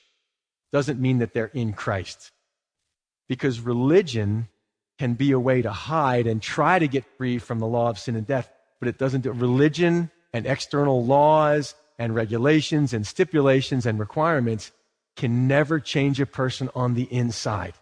doesn't 0.71 0.99
mean 0.99 1.19
that 1.19 1.33
they're 1.33 1.51
in 1.53 1.73
Christ. 1.73 2.31
Because 3.29 3.59
religion 3.59 4.49
can 4.99 5.13
be 5.13 5.31
a 5.31 5.39
way 5.39 5.61
to 5.61 5.71
hide 5.71 6.27
and 6.27 6.41
try 6.41 6.79
to 6.79 6.87
get 6.87 7.05
free 7.17 7.37
from 7.39 7.59
the 7.59 7.67
law 7.67 7.89
of 7.89 7.97
sin 7.97 8.15
and 8.15 8.27
death, 8.27 8.49
but 8.79 8.87
it 8.87 8.97
doesn't 8.97 9.21
do 9.21 9.31
religion 9.31 10.11
and 10.33 10.45
external 10.45 11.05
laws 11.05 11.75
and 11.97 12.15
regulations 12.15 12.93
and 12.93 13.05
stipulations 13.05 13.85
and 13.85 13.99
requirements 13.99 14.71
can 15.15 15.47
never 15.47 15.79
change 15.79 16.19
a 16.19 16.25
person 16.25 16.69
on 16.75 16.95
the 16.95 17.03
inside. 17.03 17.73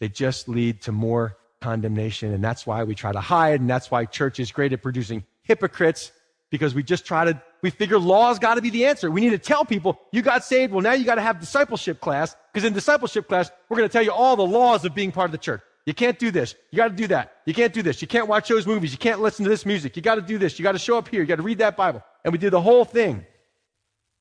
They 0.00 0.08
just 0.08 0.48
lead 0.48 0.82
to 0.82 0.92
more 0.92 1.36
condemnation. 1.62 2.34
And 2.34 2.42
that's 2.42 2.66
why 2.66 2.84
we 2.84 2.94
try 2.94 3.12
to 3.12 3.20
hide. 3.20 3.60
And 3.60 3.70
that's 3.70 3.90
why 3.90 4.04
church 4.04 4.40
is 4.40 4.52
great 4.52 4.72
at 4.72 4.82
producing 4.82 5.24
hypocrites 5.42 6.12
because 6.50 6.74
we 6.74 6.82
just 6.82 7.06
try 7.06 7.24
to, 7.24 7.40
we 7.62 7.70
figure 7.70 7.98
law's 7.98 8.38
got 8.38 8.56
to 8.56 8.62
be 8.62 8.70
the 8.70 8.84
answer. 8.84 9.10
We 9.10 9.22
need 9.22 9.30
to 9.30 9.38
tell 9.38 9.64
people, 9.64 9.98
you 10.12 10.20
got 10.20 10.44
saved. 10.44 10.72
Well, 10.72 10.82
now 10.82 10.92
you 10.92 11.04
got 11.04 11.14
to 11.14 11.22
have 11.22 11.40
discipleship 11.40 12.00
class 12.00 12.36
because 12.52 12.66
in 12.66 12.74
discipleship 12.74 13.26
class, 13.28 13.50
we're 13.68 13.78
going 13.78 13.88
to 13.88 13.92
tell 13.92 14.02
you 14.02 14.12
all 14.12 14.36
the 14.36 14.46
laws 14.46 14.84
of 14.84 14.94
being 14.94 15.12
part 15.12 15.26
of 15.26 15.32
the 15.32 15.38
church. 15.38 15.62
You 15.86 15.94
can't 15.94 16.18
do 16.18 16.30
this. 16.30 16.54
You 16.70 16.76
got 16.76 16.88
to 16.88 16.94
do 16.94 17.06
that. 17.08 17.38
You 17.46 17.54
can't 17.54 17.72
do 17.72 17.82
this. 17.82 18.02
You 18.02 18.08
can't 18.08 18.28
watch 18.28 18.48
those 18.48 18.66
movies. 18.66 18.92
You 18.92 18.98
can't 18.98 19.20
listen 19.20 19.44
to 19.44 19.48
this 19.48 19.66
music. 19.66 19.96
You 19.96 20.02
got 20.02 20.16
to 20.16 20.22
do 20.22 20.38
this. 20.38 20.58
You 20.58 20.62
got 20.62 20.72
to 20.72 20.78
show 20.78 20.98
up 20.98 21.08
here. 21.08 21.20
You 21.20 21.26
got 21.26 21.36
to 21.36 21.42
read 21.42 21.58
that 21.58 21.76
Bible. 21.76 22.02
And 22.24 22.32
we 22.32 22.38
did 22.38 22.52
the 22.52 22.60
whole 22.60 22.84
thing. 22.84 23.24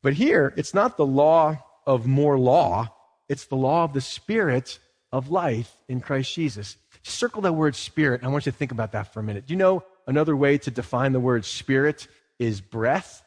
But 0.01 0.13
here, 0.13 0.54
it's 0.58 0.73
not 0.73 0.97
the 0.97 1.06
law 1.06 1.58
of 1.86 2.08
more 2.08 2.39
law. 2.39 2.95
It's 3.30 3.45
the 3.45 3.56
law 3.56 3.84
of 3.84 3.93
the 3.93 4.01
spirit 4.01 4.80
of 5.12 5.30
life 5.30 5.75
in 5.88 6.01
Christ 6.01 6.34
Jesus. 6.34 6.77
Circle 7.03 7.43
that 7.43 7.53
word 7.53 7.75
spirit. 7.75 8.23
I 8.23 8.27
want 8.27 8.45
you 8.45 8.51
to 8.51 8.57
think 8.57 8.71
about 8.71 8.91
that 8.91 9.13
for 9.13 9.19
a 9.19 9.23
minute. 9.23 9.47
Do 9.47 9.53
you 9.53 9.57
know 9.57 9.83
another 10.07 10.35
way 10.35 10.57
to 10.59 10.71
define 10.71 11.13
the 11.13 11.19
word 11.19 11.45
spirit 11.45 12.07
is 12.39 12.61
breath 12.61 13.23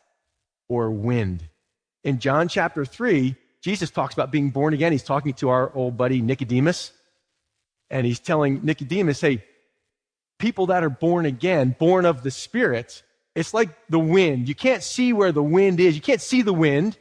or 0.68 0.90
wind? 0.90 1.48
In 2.04 2.18
John 2.18 2.48
chapter 2.48 2.84
3, 2.84 3.34
Jesus 3.62 3.90
talks 3.90 4.14
about 4.14 4.30
being 4.30 4.50
born 4.50 4.74
again. 4.74 4.92
He's 4.92 5.02
talking 5.02 5.32
to 5.34 5.48
our 5.48 5.74
old 5.74 5.96
buddy 5.96 6.20
Nicodemus 6.20 6.92
and 7.90 8.06
he's 8.06 8.20
telling 8.20 8.60
Nicodemus, 8.64 9.20
hey, 9.20 9.44
people 10.38 10.66
that 10.66 10.84
are 10.84 10.90
born 10.90 11.26
again, 11.26 11.74
born 11.78 12.04
of 12.04 12.22
the 12.22 12.30
Spirit, 12.30 13.02
it's 13.34 13.54
like 13.54 13.70
the 13.88 13.98
wind. 13.98 14.48
You 14.48 14.54
can't 14.54 14.82
see 14.82 15.12
where 15.12 15.32
the 15.32 15.42
wind 15.42 15.80
is. 15.80 15.94
You 15.94 16.00
can't 16.00 16.20
see 16.20 16.42
the 16.42 16.52
wind. 16.52 16.98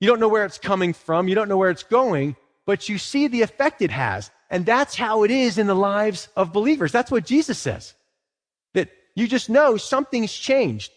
You 0.00 0.08
don't 0.08 0.20
know 0.20 0.28
where 0.28 0.44
it's 0.44 0.58
coming 0.58 0.92
from. 0.92 1.28
You 1.28 1.34
don't 1.34 1.48
know 1.48 1.56
where 1.56 1.70
it's 1.70 1.82
going, 1.82 2.36
but 2.66 2.88
you 2.88 2.98
see 2.98 3.26
the 3.26 3.42
effect 3.42 3.82
it 3.82 3.90
has. 3.90 4.30
And 4.50 4.66
that's 4.66 4.94
how 4.94 5.24
it 5.24 5.30
is 5.30 5.58
in 5.58 5.66
the 5.66 5.74
lives 5.74 6.28
of 6.36 6.52
believers. 6.52 6.92
That's 6.92 7.10
what 7.10 7.24
Jesus 7.24 7.58
says. 7.58 7.94
That 8.74 8.90
you 9.14 9.26
just 9.26 9.48
know 9.48 9.76
something's 9.76 10.32
changed. 10.32 10.92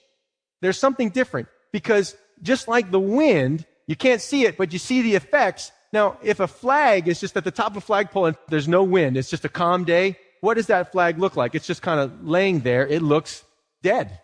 There's 0.61 0.79
something 0.79 1.09
different 1.09 1.47
because 1.71 2.15
just 2.41 2.67
like 2.67 2.91
the 2.91 2.99
wind, 2.99 3.65
you 3.87 3.95
can't 3.95 4.21
see 4.21 4.45
it, 4.45 4.57
but 4.57 4.73
you 4.73 4.79
see 4.79 5.01
the 5.01 5.15
effects. 5.15 5.71
Now, 5.93 6.17
if 6.21 6.39
a 6.39 6.47
flag 6.47 7.07
is 7.07 7.19
just 7.19 7.37
at 7.37 7.43
the 7.43 7.51
top 7.51 7.71
of 7.71 7.77
a 7.77 7.81
flagpole 7.81 8.25
and 8.25 8.37
there's 8.49 8.67
no 8.67 8.83
wind, 8.83 9.17
it's 9.17 9.29
just 9.29 9.45
a 9.45 9.49
calm 9.49 9.85
day, 9.85 10.17
what 10.41 10.55
does 10.55 10.67
that 10.67 10.91
flag 10.91 11.17
look 11.17 11.35
like? 11.35 11.55
It's 11.55 11.67
just 11.67 11.81
kind 11.81 11.99
of 11.99 12.27
laying 12.27 12.59
there. 12.59 12.85
It 12.85 13.01
looks 13.01 13.43
dead. 13.81 14.19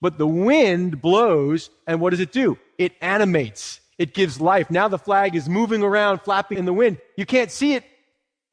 But 0.00 0.18
the 0.18 0.26
wind 0.26 1.00
blows, 1.00 1.70
and 1.86 2.00
what 2.00 2.10
does 2.10 2.20
it 2.20 2.32
do? 2.32 2.58
It 2.76 2.92
animates. 3.00 3.80
It 3.98 4.14
gives 4.14 4.40
life. 4.40 4.68
Now 4.68 4.88
the 4.88 4.98
flag 4.98 5.36
is 5.36 5.48
moving 5.48 5.82
around, 5.82 6.22
flapping 6.22 6.58
in 6.58 6.64
the 6.64 6.72
wind. 6.72 6.98
You 7.16 7.24
can't 7.24 7.52
see 7.52 7.74
it, 7.74 7.84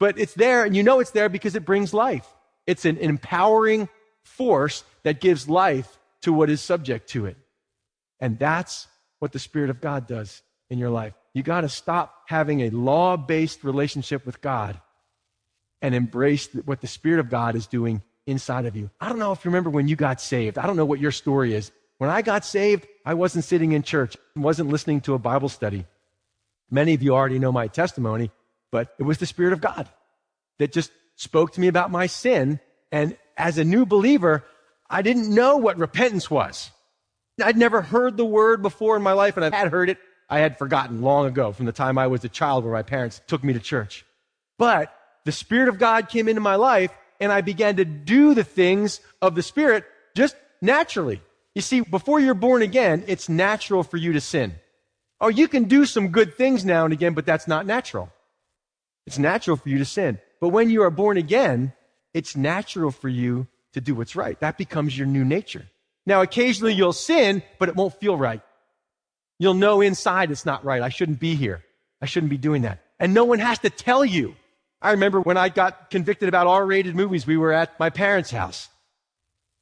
but 0.00 0.18
it's 0.18 0.34
there, 0.34 0.64
and 0.64 0.74
you 0.74 0.82
know 0.82 0.98
it's 0.98 1.12
there 1.12 1.28
because 1.28 1.54
it 1.54 1.64
brings 1.64 1.94
life. 1.94 2.26
It's 2.66 2.84
an 2.84 2.96
empowering 2.96 3.88
force 4.24 4.82
that 5.04 5.20
gives 5.20 5.48
life 5.48 5.98
to 6.22 6.32
what 6.32 6.50
is 6.50 6.60
subject 6.60 7.10
to 7.10 7.26
it. 7.26 7.36
And 8.18 8.38
that's 8.38 8.88
what 9.18 9.32
the 9.32 9.38
Spirit 9.38 9.70
of 9.70 9.80
God 9.80 10.08
does 10.08 10.42
in 10.70 10.78
your 10.78 10.90
life. 10.90 11.12
You 11.34 11.42
got 11.42 11.60
to 11.60 11.68
stop 11.68 12.14
having 12.26 12.62
a 12.62 12.70
law 12.70 13.16
based 13.16 13.62
relationship 13.62 14.26
with 14.26 14.40
God 14.40 14.80
and 15.82 15.94
embrace 15.94 16.48
what 16.64 16.80
the 16.80 16.86
Spirit 16.86 17.20
of 17.20 17.30
God 17.30 17.54
is 17.54 17.66
doing 17.66 18.02
inside 18.26 18.66
of 18.66 18.76
you. 18.76 18.90
I 19.00 19.08
don't 19.08 19.18
know 19.18 19.32
if 19.32 19.44
you 19.44 19.50
remember 19.50 19.70
when 19.70 19.86
you 19.86 19.96
got 19.96 20.20
saved. 20.20 20.58
I 20.58 20.66
don't 20.66 20.76
know 20.76 20.84
what 20.84 21.00
your 21.00 21.12
story 21.12 21.54
is. 21.54 21.72
When 21.98 22.08
I 22.08 22.22
got 22.22 22.44
saved, 22.46 22.86
I 23.04 23.14
wasn't 23.14 23.44
sitting 23.44 23.72
in 23.72 23.82
church, 23.82 24.16
I 24.36 24.40
wasn't 24.40 24.70
listening 24.70 25.02
to 25.02 25.14
a 25.14 25.18
Bible 25.18 25.50
study. 25.50 25.84
Many 26.70 26.94
of 26.94 27.02
you 27.02 27.14
already 27.14 27.38
know 27.38 27.52
my 27.52 27.66
testimony, 27.66 28.30
but 28.70 28.94
it 28.98 29.02
was 29.02 29.18
the 29.18 29.26
Spirit 29.26 29.52
of 29.52 29.60
God 29.60 29.88
that 30.58 30.72
just 30.72 30.90
spoke 31.16 31.52
to 31.52 31.60
me 31.60 31.68
about 31.68 31.90
my 31.90 32.06
sin. 32.06 32.60
And 32.92 33.16
as 33.36 33.58
a 33.58 33.64
new 33.64 33.86
believer, 33.86 34.44
I 34.88 35.02
didn't 35.02 35.34
know 35.34 35.56
what 35.56 35.78
repentance 35.78 36.30
was. 36.30 36.70
I'd 37.42 37.56
never 37.56 37.80
heard 37.80 38.16
the 38.16 38.24
word 38.24 38.62
before 38.62 38.96
in 38.96 39.02
my 39.02 39.12
life, 39.12 39.36
and 39.36 39.44
I 39.44 39.56
had 39.56 39.68
heard 39.68 39.90
it. 39.90 39.98
I 40.28 40.40
had 40.40 40.58
forgotten 40.58 41.02
long 41.02 41.26
ago 41.26 41.52
from 41.52 41.66
the 41.66 41.72
time 41.72 41.98
I 41.98 42.06
was 42.06 42.24
a 42.24 42.28
child 42.28 42.64
where 42.64 42.72
my 42.72 42.82
parents 42.82 43.20
took 43.26 43.42
me 43.42 43.52
to 43.52 43.60
church. 43.60 44.04
But 44.58 44.94
the 45.24 45.32
Spirit 45.32 45.68
of 45.68 45.78
God 45.78 46.08
came 46.08 46.28
into 46.28 46.40
my 46.40 46.56
life, 46.56 46.92
and 47.20 47.32
I 47.32 47.40
began 47.40 47.76
to 47.76 47.84
do 47.84 48.34
the 48.34 48.44
things 48.44 49.00
of 49.20 49.34
the 49.34 49.42
Spirit 49.42 49.84
just 50.14 50.36
naturally. 50.60 51.20
You 51.54 51.62
see, 51.62 51.80
before 51.80 52.20
you're 52.20 52.34
born 52.34 52.62
again, 52.62 53.04
it's 53.06 53.28
natural 53.28 53.82
for 53.82 53.96
you 53.96 54.12
to 54.12 54.20
sin. 54.20 54.54
Oh, 55.20 55.28
you 55.28 55.48
can 55.48 55.64
do 55.64 55.84
some 55.84 56.08
good 56.08 56.36
things 56.36 56.64
now 56.64 56.84
and 56.84 56.92
again, 56.92 57.14
but 57.14 57.26
that's 57.26 57.48
not 57.48 57.66
natural. 57.66 58.10
It's 59.10 59.18
natural 59.18 59.56
for 59.56 59.68
you 59.68 59.78
to 59.78 59.84
sin. 59.84 60.20
But 60.40 60.50
when 60.50 60.70
you 60.70 60.84
are 60.84 60.90
born 60.90 61.16
again, 61.16 61.72
it's 62.14 62.36
natural 62.36 62.92
for 62.92 63.08
you 63.08 63.48
to 63.72 63.80
do 63.80 63.96
what's 63.96 64.14
right. 64.14 64.38
That 64.38 64.56
becomes 64.56 64.96
your 64.96 65.08
new 65.08 65.24
nature. 65.24 65.66
Now, 66.06 66.22
occasionally 66.22 66.74
you'll 66.74 66.92
sin, 66.92 67.42
but 67.58 67.68
it 67.68 67.74
won't 67.74 67.98
feel 67.98 68.16
right. 68.16 68.40
You'll 69.40 69.54
know 69.54 69.80
inside 69.80 70.30
it's 70.30 70.46
not 70.46 70.64
right. 70.64 70.80
I 70.80 70.90
shouldn't 70.90 71.18
be 71.18 71.34
here. 71.34 71.64
I 72.00 72.06
shouldn't 72.06 72.30
be 72.30 72.36
doing 72.36 72.62
that. 72.62 72.84
And 73.00 73.12
no 73.12 73.24
one 73.24 73.40
has 73.40 73.58
to 73.58 73.70
tell 73.70 74.04
you. 74.04 74.36
I 74.80 74.92
remember 74.92 75.20
when 75.20 75.36
I 75.36 75.48
got 75.48 75.90
convicted 75.90 76.28
about 76.28 76.46
R 76.46 76.64
rated 76.64 76.94
movies, 76.94 77.26
we 77.26 77.36
were 77.36 77.50
at 77.50 77.80
my 77.80 77.90
parents' 77.90 78.30
house. 78.30 78.68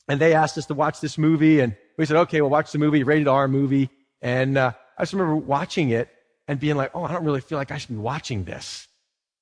And 0.08 0.20
they 0.20 0.34
asked 0.34 0.58
us 0.58 0.66
to 0.66 0.74
watch 0.74 1.00
this 1.00 1.16
movie, 1.16 1.60
and 1.60 1.74
we 1.96 2.04
said, 2.04 2.18
okay, 2.18 2.42
we'll 2.42 2.50
watch 2.50 2.70
the 2.70 2.78
movie, 2.78 3.02
rated 3.02 3.28
R 3.28 3.48
movie. 3.48 3.88
And 4.20 4.58
uh, 4.58 4.72
I 4.98 5.02
just 5.04 5.14
remember 5.14 5.36
watching 5.36 5.88
it 5.88 6.10
and 6.46 6.60
being 6.60 6.76
like, 6.76 6.90
oh, 6.92 7.04
I 7.04 7.12
don't 7.12 7.24
really 7.24 7.40
feel 7.40 7.56
like 7.56 7.70
I 7.70 7.78
should 7.78 7.88
be 7.88 7.96
watching 7.96 8.44
this. 8.44 8.84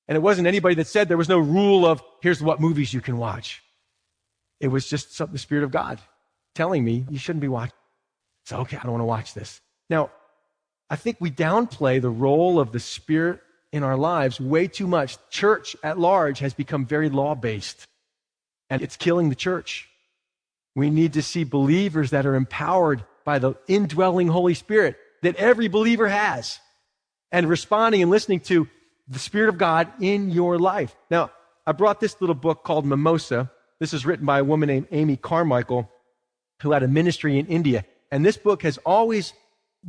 And 0.07 0.15
it 0.15 0.21
wasn't 0.21 0.47
anybody 0.47 0.75
that 0.75 0.87
said 0.87 1.09
there 1.09 1.17
was 1.17 1.29
no 1.29 1.39
rule 1.39 1.85
of 1.85 2.01
here's 2.21 2.41
what 2.41 2.61
movies 2.61 2.93
you 2.93 3.01
can 3.01 3.17
watch. 3.17 3.61
It 4.59 4.69
was 4.69 4.89
just 4.89 5.13
some, 5.15 5.31
the 5.31 5.37
Spirit 5.37 5.63
of 5.63 5.71
God 5.71 5.99
telling 6.55 6.83
me 6.83 7.05
you 7.09 7.19
shouldn't 7.19 7.41
be 7.41 7.47
watching. 7.47 7.75
So, 8.45 8.57
okay, 8.59 8.77
I 8.77 8.83
don't 8.83 8.93
want 8.93 9.01
to 9.01 9.05
watch 9.05 9.33
this. 9.33 9.61
Now, 9.89 10.11
I 10.89 10.95
think 10.95 11.17
we 11.19 11.29
downplay 11.29 12.01
the 12.01 12.09
role 12.09 12.59
of 12.59 12.71
the 12.71 12.79
Spirit 12.79 13.41
in 13.73 13.83
our 13.83 13.97
lives 13.97 14.39
way 14.39 14.67
too 14.67 14.87
much. 14.87 15.17
Church 15.29 15.75
at 15.83 15.99
large 15.99 16.39
has 16.39 16.53
become 16.53 16.85
very 16.85 17.09
law 17.09 17.35
based, 17.35 17.85
and 18.69 18.81
it's 18.81 18.95
killing 18.95 19.29
the 19.29 19.35
church. 19.35 19.89
We 20.75 20.89
need 20.89 21.13
to 21.13 21.21
see 21.21 21.43
believers 21.43 22.11
that 22.11 22.25
are 22.25 22.35
empowered 22.35 23.03
by 23.25 23.39
the 23.39 23.55
indwelling 23.67 24.27
Holy 24.27 24.53
Spirit 24.53 24.95
that 25.21 25.35
every 25.35 25.67
believer 25.67 26.07
has 26.07 26.59
and 27.31 27.49
responding 27.49 28.01
and 28.01 28.09
listening 28.09 28.39
to 28.41 28.67
the 29.07 29.19
Spirit 29.19 29.49
of 29.49 29.57
God 29.57 29.91
in 29.99 30.29
your 30.29 30.57
life. 30.57 30.95
Now, 31.09 31.31
I 31.65 31.71
brought 31.71 31.99
this 31.99 32.19
little 32.19 32.35
book 32.35 32.63
called 32.63 32.85
Mimosa. 32.85 33.51
This 33.79 33.93
is 33.93 34.05
written 34.05 34.25
by 34.25 34.39
a 34.39 34.43
woman 34.43 34.67
named 34.67 34.87
Amy 34.91 35.17
Carmichael 35.17 35.89
who 36.61 36.71
had 36.71 36.83
a 36.83 36.87
ministry 36.87 37.37
in 37.37 37.47
India. 37.47 37.85
And 38.11 38.25
this 38.25 38.37
book 38.37 38.63
has 38.63 38.77
always 38.79 39.33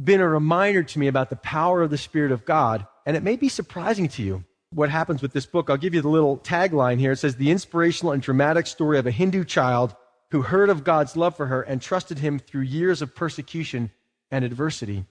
been 0.00 0.20
a 0.20 0.28
reminder 0.28 0.83
to 0.83 0.98
me 0.98 1.07
about 1.07 1.31
the 1.31 1.37
power 1.37 1.83
of 1.83 1.90
the 1.90 1.98
Spirit 1.98 2.33
of 2.33 2.44
God. 2.44 2.87
And 3.07 3.16
it 3.16 3.22
may 3.22 3.37
be 3.37 3.48
surprising 3.48 4.09
to 4.09 4.22
you 4.22 4.44
what 4.70 4.90
happens 4.90 5.22
with 5.22 5.33
this 5.33 5.46
book. 5.46 5.70
I'll 5.70 5.76
give 5.76 5.94
you 5.94 6.02
the 6.02 6.09
little 6.09 6.38
tagline 6.38 6.98
here. 6.98 7.12
It 7.12 7.16
says, 7.18 7.37
The 7.37 7.50
inspirational 7.50 8.12
and 8.12 8.22
dramatic 8.22 8.66
story 8.66 8.98
of 8.98 9.07
a 9.07 9.11
Hindu 9.11 9.44
child 9.44 9.94
who 10.31 10.42
heard 10.42 10.68
of 10.68 10.85
God's 10.85 11.16
love 11.16 11.37
for 11.37 11.46
her 11.46 11.62
and 11.62 11.81
trusted 11.81 12.18
him 12.18 12.38
through 12.38 12.62
years 12.62 13.00
of 13.00 13.14
persecution 13.14 13.90
and 14.31 14.44
adversity. 14.44 15.07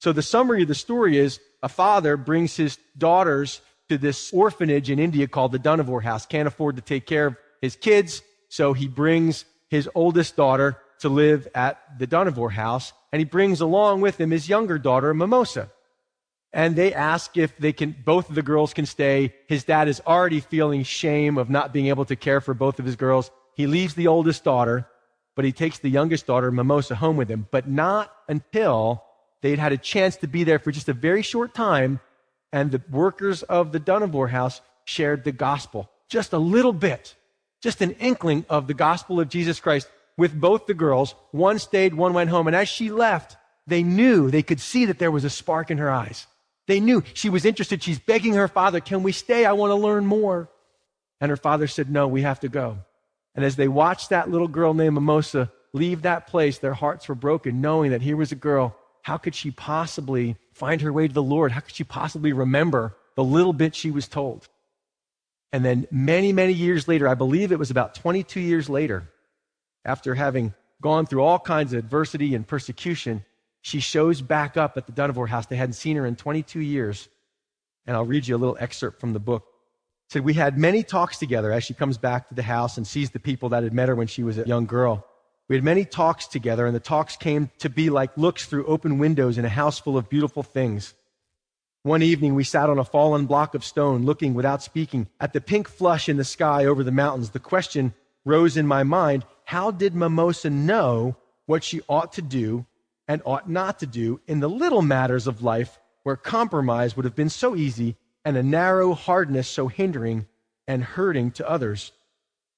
So 0.00 0.12
the 0.12 0.22
summary 0.22 0.62
of 0.62 0.68
the 0.68 0.74
story 0.74 1.18
is 1.18 1.40
a 1.62 1.68
father 1.68 2.16
brings 2.16 2.56
his 2.56 2.78
daughters 2.96 3.60
to 3.88 3.98
this 3.98 4.32
orphanage 4.32 4.90
in 4.90 4.98
India 4.98 5.26
called 5.26 5.52
the 5.52 5.58
Dohnavur 5.58 6.02
House. 6.02 6.26
Can't 6.26 6.48
afford 6.48 6.76
to 6.76 6.82
take 6.82 7.06
care 7.06 7.26
of 7.26 7.36
his 7.60 7.74
kids, 7.74 8.22
so 8.48 8.72
he 8.72 8.86
brings 8.86 9.44
his 9.68 9.88
oldest 9.94 10.36
daughter 10.36 10.78
to 11.00 11.08
live 11.08 11.48
at 11.54 11.80
the 11.98 12.06
Dohnavur 12.06 12.52
House, 12.52 12.92
and 13.12 13.20
he 13.20 13.24
brings 13.24 13.60
along 13.60 14.00
with 14.00 14.20
him 14.20 14.30
his 14.30 14.48
younger 14.48 14.78
daughter, 14.78 15.14
Mimosa. 15.14 15.70
And 16.52 16.76
they 16.76 16.94
ask 16.94 17.36
if 17.36 17.56
they 17.58 17.72
can, 17.72 17.94
both 18.04 18.28
of 18.28 18.34
the 18.34 18.42
girls 18.42 18.72
can 18.72 18.86
stay. 18.86 19.34
His 19.48 19.64
dad 19.64 19.86
is 19.86 20.00
already 20.06 20.40
feeling 20.40 20.82
shame 20.82 21.36
of 21.36 21.50
not 21.50 21.72
being 21.72 21.86
able 21.86 22.04
to 22.06 22.16
care 22.16 22.40
for 22.40 22.54
both 22.54 22.78
of 22.78 22.86
his 22.86 22.96
girls. 22.96 23.30
He 23.54 23.66
leaves 23.66 23.94
the 23.94 24.06
oldest 24.06 24.44
daughter, 24.44 24.88
but 25.36 25.44
he 25.44 25.52
takes 25.52 25.78
the 25.78 25.90
youngest 25.90 26.26
daughter, 26.26 26.50
Mimosa, 26.50 26.94
home 26.94 27.16
with 27.16 27.28
him, 27.28 27.46
but 27.50 27.68
not 27.68 28.12
until 28.28 29.04
they'd 29.42 29.58
had 29.58 29.72
a 29.72 29.78
chance 29.78 30.16
to 30.16 30.26
be 30.26 30.44
there 30.44 30.58
for 30.58 30.72
just 30.72 30.88
a 30.88 30.92
very 30.92 31.22
short 31.22 31.54
time, 31.54 32.00
and 32.52 32.70
the 32.70 32.82
workers 32.90 33.42
of 33.42 33.72
the 33.72 33.80
Dohnavur 33.80 34.30
house 34.30 34.60
shared 34.84 35.24
the 35.24 35.32
gospel. 35.32 35.90
Just 36.08 36.32
a 36.32 36.38
little 36.38 36.72
bit, 36.72 37.14
just 37.62 37.82
an 37.82 37.92
inkling 37.92 38.46
of 38.48 38.66
the 38.66 38.74
gospel 38.74 39.20
of 39.20 39.28
Jesus 39.28 39.60
Christ 39.60 39.88
with 40.16 40.38
both 40.38 40.66
the 40.66 40.74
girls. 40.74 41.14
One 41.30 41.58
stayed, 41.58 41.94
one 41.94 42.14
went 42.14 42.30
home. 42.30 42.46
And 42.46 42.56
as 42.56 42.68
she 42.68 42.90
left, 42.90 43.36
they 43.66 43.82
knew, 43.82 44.30
they 44.30 44.42
could 44.42 44.60
see 44.60 44.86
that 44.86 44.98
there 44.98 45.10
was 45.10 45.24
a 45.24 45.30
spark 45.30 45.70
in 45.70 45.78
her 45.78 45.90
eyes. 45.90 46.26
They 46.66 46.80
knew 46.80 47.02
she 47.14 47.30
was 47.30 47.44
interested. 47.44 47.82
She's 47.82 47.98
begging 47.98 48.34
her 48.34 48.48
father, 48.48 48.80
Can 48.80 49.02
we 49.02 49.12
stay? 49.12 49.44
I 49.44 49.52
want 49.52 49.70
to 49.70 49.74
learn 49.74 50.06
more. 50.06 50.48
And 51.20 51.30
her 51.30 51.36
father 51.36 51.66
said, 51.66 51.90
No, 51.90 52.08
we 52.08 52.22
have 52.22 52.40
to 52.40 52.48
go. 52.48 52.78
And 53.34 53.44
as 53.44 53.56
they 53.56 53.68
watched 53.68 54.10
that 54.10 54.30
little 54.30 54.48
girl 54.48 54.74
named 54.74 54.94
Mimosa 54.94 55.50
leave 55.72 56.02
that 56.02 56.26
place, 56.26 56.58
their 56.58 56.74
hearts 56.74 57.08
were 57.08 57.14
broken, 57.14 57.60
knowing 57.60 57.92
that 57.92 58.02
here 58.02 58.16
was 58.16 58.32
a 58.32 58.36
girl. 58.36 58.76
How 59.08 59.16
could 59.16 59.34
she 59.34 59.50
possibly 59.50 60.36
find 60.52 60.82
her 60.82 60.92
way 60.92 61.08
to 61.08 61.14
the 61.14 61.22
Lord? 61.22 61.50
How 61.50 61.60
could 61.60 61.74
she 61.74 61.82
possibly 61.82 62.34
remember 62.34 62.94
the 63.16 63.24
little 63.24 63.54
bit 63.54 63.74
she 63.74 63.90
was 63.90 64.06
told? 64.06 64.50
And 65.50 65.64
then 65.64 65.86
many, 65.90 66.30
many 66.30 66.52
years 66.52 66.86
later, 66.86 67.08
I 67.08 67.14
believe 67.14 67.50
it 67.50 67.58
was 67.58 67.70
about 67.70 67.94
22 67.94 68.38
years 68.38 68.68
later, 68.68 69.10
after 69.82 70.14
having 70.14 70.52
gone 70.82 71.06
through 71.06 71.22
all 71.22 71.38
kinds 71.38 71.72
of 71.72 71.78
adversity 71.78 72.34
and 72.34 72.46
persecution, 72.46 73.24
she 73.62 73.80
shows 73.80 74.20
back 74.20 74.58
up 74.58 74.76
at 74.76 74.84
the 74.84 74.92
Dohnavur 74.92 75.26
house. 75.26 75.46
They 75.46 75.56
hadn't 75.56 75.72
seen 75.72 75.96
her 75.96 76.04
in 76.04 76.14
22 76.14 76.60
years. 76.60 77.08
And 77.86 77.96
I'll 77.96 78.04
read 78.04 78.28
you 78.28 78.36
a 78.36 78.42
little 78.42 78.58
excerpt 78.60 79.00
from 79.00 79.14
the 79.14 79.20
book. 79.20 79.44
It 80.08 80.12
said, 80.12 80.24
We 80.26 80.34
had 80.34 80.58
many 80.58 80.82
talks 80.82 81.18
together 81.18 81.50
as 81.50 81.64
she 81.64 81.72
comes 81.72 81.96
back 81.96 82.28
to 82.28 82.34
the 82.34 82.42
house 82.42 82.76
and 82.76 82.86
sees 82.86 83.08
the 83.08 83.20
people 83.20 83.48
that 83.48 83.62
had 83.62 83.72
met 83.72 83.88
her 83.88 83.96
when 83.96 84.06
she 84.06 84.22
was 84.22 84.36
a 84.36 84.46
young 84.46 84.66
girl. 84.66 85.07
We 85.48 85.56
had 85.56 85.64
many 85.64 85.86
talks 85.86 86.26
together, 86.26 86.66
and 86.66 86.76
the 86.76 86.80
talks 86.80 87.16
came 87.16 87.50
to 87.58 87.70
be 87.70 87.88
like 87.88 88.16
looks 88.18 88.44
through 88.44 88.66
open 88.66 88.98
windows 88.98 89.38
in 89.38 89.46
a 89.46 89.48
house 89.48 89.78
full 89.78 89.96
of 89.96 90.10
beautiful 90.10 90.42
things. 90.42 90.92
One 91.84 92.02
evening, 92.02 92.34
we 92.34 92.44
sat 92.44 92.68
on 92.68 92.78
a 92.78 92.84
fallen 92.84 93.24
block 93.24 93.54
of 93.54 93.64
stone, 93.64 94.04
looking 94.04 94.34
without 94.34 94.62
speaking 94.62 95.08
at 95.20 95.32
the 95.32 95.40
pink 95.40 95.68
flush 95.68 96.08
in 96.08 96.18
the 96.18 96.24
sky 96.24 96.66
over 96.66 96.84
the 96.84 96.92
mountains. 96.92 97.30
The 97.30 97.38
question 97.38 97.94
rose 98.26 98.58
in 98.58 98.66
my 98.66 98.82
mind 98.82 99.24
how 99.44 99.70
did 99.70 99.94
Mimosa 99.94 100.50
know 100.50 101.16
what 101.46 101.64
she 101.64 101.80
ought 101.88 102.12
to 102.14 102.22
do 102.22 102.66
and 103.06 103.22
ought 103.24 103.48
not 103.48 103.78
to 103.78 103.86
do 103.86 104.20
in 104.26 104.40
the 104.40 104.50
little 104.50 104.82
matters 104.82 105.26
of 105.26 105.42
life 105.42 105.78
where 106.02 106.16
compromise 106.16 106.94
would 106.94 107.06
have 107.06 107.16
been 107.16 107.30
so 107.30 107.56
easy 107.56 107.96
and 108.22 108.36
a 108.36 108.42
narrow 108.42 108.92
hardness 108.92 109.48
so 109.48 109.68
hindering 109.68 110.26
and 110.66 110.84
hurting 110.84 111.30
to 111.30 111.48
others? 111.48 111.92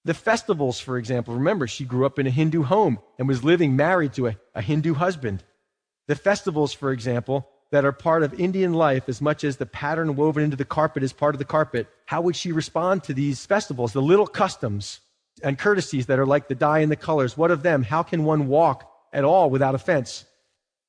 The 0.04 0.14
festivals, 0.14 0.80
for 0.80 0.96
example, 0.96 1.34
remember, 1.34 1.66
she 1.66 1.84
grew 1.84 2.06
up 2.06 2.18
in 2.18 2.26
a 2.26 2.30
Hindu 2.30 2.62
home 2.62 2.98
and 3.18 3.28
was 3.28 3.44
living 3.44 3.76
married 3.76 4.14
to 4.14 4.28
a, 4.28 4.36
a 4.54 4.62
Hindu 4.62 4.94
husband. 4.94 5.44
The 6.08 6.16
festivals, 6.16 6.72
for 6.72 6.90
example, 6.90 7.48
that 7.70 7.84
are 7.84 7.92
part 7.92 8.22
of 8.22 8.38
Indian 8.40 8.72
life 8.72 9.08
as 9.08 9.20
much 9.20 9.44
as 9.44 9.56
the 9.56 9.66
pattern 9.66 10.16
woven 10.16 10.42
into 10.42 10.56
the 10.56 10.64
carpet 10.64 11.02
is 11.02 11.12
part 11.12 11.34
of 11.34 11.38
the 11.38 11.44
carpet, 11.44 11.86
how 12.06 12.20
would 12.22 12.34
she 12.34 12.50
respond 12.50 13.04
to 13.04 13.14
these 13.14 13.46
festivals, 13.46 13.92
the 13.92 14.02
little 14.02 14.26
customs 14.26 15.00
and 15.42 15.58
courtesies 15.58 16.06
that 16.06 16.18
are 16.18 16.26
like 16.26 16.48
the 16.48 16.54
dye 16.54 16.80
and 16.80 16.90
the 16.90 16.96
colors? 16.96 17.36
What 17.36 17.50
of 17.50 17.62
them? 17.62 17.82
How 17.82 18.02
can 18.02 18.24
one 18.24 18.48
walk 18.48 18.90
at 19.12 19.24
all 19.24 19.50
without 19.50 19.74
offense? 19.74 20.24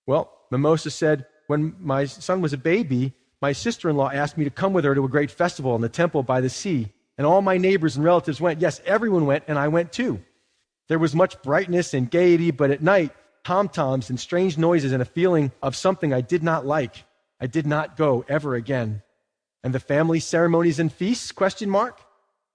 Well, 0.08 0.32
Mimosa 0.50 0.90
said, 0.90 1.26
when 1.48 1.76
my 1.80 2.06
son 2.06 2.42
was 2.42 2.54
a 2.54 2.58
baby, 2.58 3.14
my 3.42 3.52
sister 3.52 3.90
in 3.90 3.98
law 3.98 4.10
asked 4.10 4.38
me 4.38 4.46
to 4.46 4.50
come 4.50 4.74
with 4.74 4.86
her 4.86 4.96
to 4.96 5.06
a 5.06 5.10
great 5.10 5.32
festival 5.32 5.76
in 5.76 5.82
the 5.82 5.90
temple 5.90 6.24
by 6.24 6.42
the 6.42 6.50
sea. 6.50 6.90
And 7.22 7.28
all 7.28 7.44
my 7.44 7.60
neighbors 7.60 7.98
and 7.98 8.04
relatives 8.04 8.42
went. 8.42 8.62
Yes, 8.62 8.82
everyone 8.84 9.28
went, 9.28 9.44
and 9.48 9.60
I 9.60 9.68
went 9.68 9.92
too. 9.92 10.24
There 10.88 10.98
was 10.98 11.14
much 11.14 11.40
brightness 11.44 11.94
and 11.94 12.10
gaiety, 12.10 12.50
but 12.50 12.72
at 12.72 12.82
night, 12.82 13.12
tom 13.44 13.70
toms 13.70 14.10
and 14.10 14.20
strange 14.20 14.58
noises 14.58 14.92
and 14.92 15.04
a 15.04 15.06
feeling 15.06 15.52
of 15.62 15.76
something 15.76 16.16
I 16.16 16.22
did 16.22 16.42
not 16.42 16.66
like. 16.66 17.04
I 17.40 17.46
did 17.46 17.68
not 17.68 17.96
go 17.96 18.26
ever 18.28 18.56
again. 18.56 19.04
And 19.64 19.72
the 19.72 19.80
family 19.80 20.20
ceremonies 20.20 20.80
and 20.80 20.92
feasts? 20.92 21.32
Question 21.32 21.70
mark. 21.70 22.02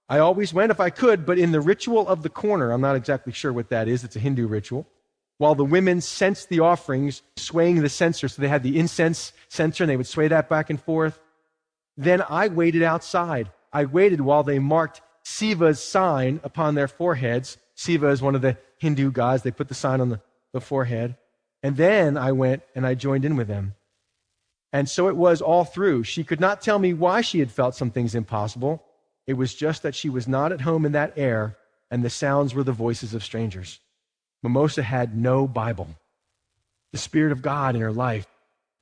I 0.09 0.19
always 0.19 0.53
went 0.53 0.73
if 0.73 0.81
I 0.81 0.89
could, 0.89 1.25
but 1.25 1.39
in 1.39 1.53
the 1.53 1.61
ritual 1.61 2.05
of 2.05 2.21
the 2.21 2.29
corner, 2.29 2.73
I'm 2.73 2.81
not 2.81 2.97
exactly 2.97 3.31
sure 3.31 3.53
what 3.53 3.69
that 3.69 3.87
is. 3.87 4.03
It's 4.03 4.17
a 4.17 4.19
Hindu 4.19 4.47
ritual. 4.47 4.85
While 5.37 5.55
the 5.55 5.63
women 5.63 6.01
censed 6.01 6.49
the 6.49 6.59
offerings, 6.59 7.21
swaying 7.37 7.83
the 7.83 7.87
censer, 7.87 8.27
so 8.27 8.41
they 8.41 8.49
had 8.49 8.63
the 8.63 8.77
incense 8.77 9.31
censer 9.47 9.85
and 9.85 9.89
they 9.89 9.95
would 9.95 10.07
sway 10.07 10.27
that 10.27 10.49
back 10.49 10.69
and 10.69 10.81
forth. 10.81 11.21
Then 11.95 12.21
I 12.27 12.49
waited 12.49 12.83
outside 12.83 13.49
I 13.77 13.85
waited 13.85 14.21
while 14.21 14.41
they 14.41 14.57
marked 14.57 15.01
Siva's 15.23 15.79
sign 15.79 16.39
upon 16.43 16.73
their 16.73 16.87
foreheads. 16.87 17.59
Siva 17.75 18.07
is 18.07 18.23
one 18.23 18.33
of 18.33 18.41
the 18.41 18.57
Hindu 18.79 19.11
gods. 19.11 19.43
They 19.43 19.51
put 19.51 19.67
the 19.67 19.75
sign 19.75 20.01
on 20.01 20.09
the, 20.09 20.19
the 20.51 20.59
forehead. 20.59 21.15
And 21.61 21.77
then 21.77 22.17
I 22.17 22.31
went 22.31 22.63
and 22.73 22.87
I 22.87 22.95
joined 22.95 23.23
in 23.23 23.35
with 23.35 23.47
them. 23.47 23.75
And 24.73 24.89
so 24.89 25.09
it 25.09 25.15
was 25.15 25.43
all 25.43 25.63
through. 25.63 26.05
She 26.05 26.23
could 26.23 26.39
not 26.39 26.59
tell 26.59 26.79
me 26.79 26.91
why 26.95 27.21
she 27.21 27.37
had 27.37 27.51
felt 27.51 27.75
some 27.75 27.91
things 27.91 28.15
impossible. 28.15 28.83
It 29.27 29.35
was 29.35 29.53
just 29.53 29.83
that 29.83 29.93
she 29.93 30.09
was 30.09 30.27
not 30.27 30.51
at 30.51 30.61
home 30.61 30.83
in 30.83 30.93
that 30.93 31.13
air, 31.15 31.55
and 31.91 32.03
the 32.03 32.09
sounds 32.09 32.55
were 32.55 32.63
the 32.63 32.71
voices 32.71 33.13
of 33.13 33.23
strangers. 33.23 33.79
Mimosa 34.41 34.81
had 34.81 35.15
no 35.15 35.47
Bible. 35.47 35.89
The 36.93 36.97
Spirit 36.97 37.31
of 37.31 37.43
God 37.43 37.75
in 37.75 37.81
her 37.81 37.91
life. 37.91 38.25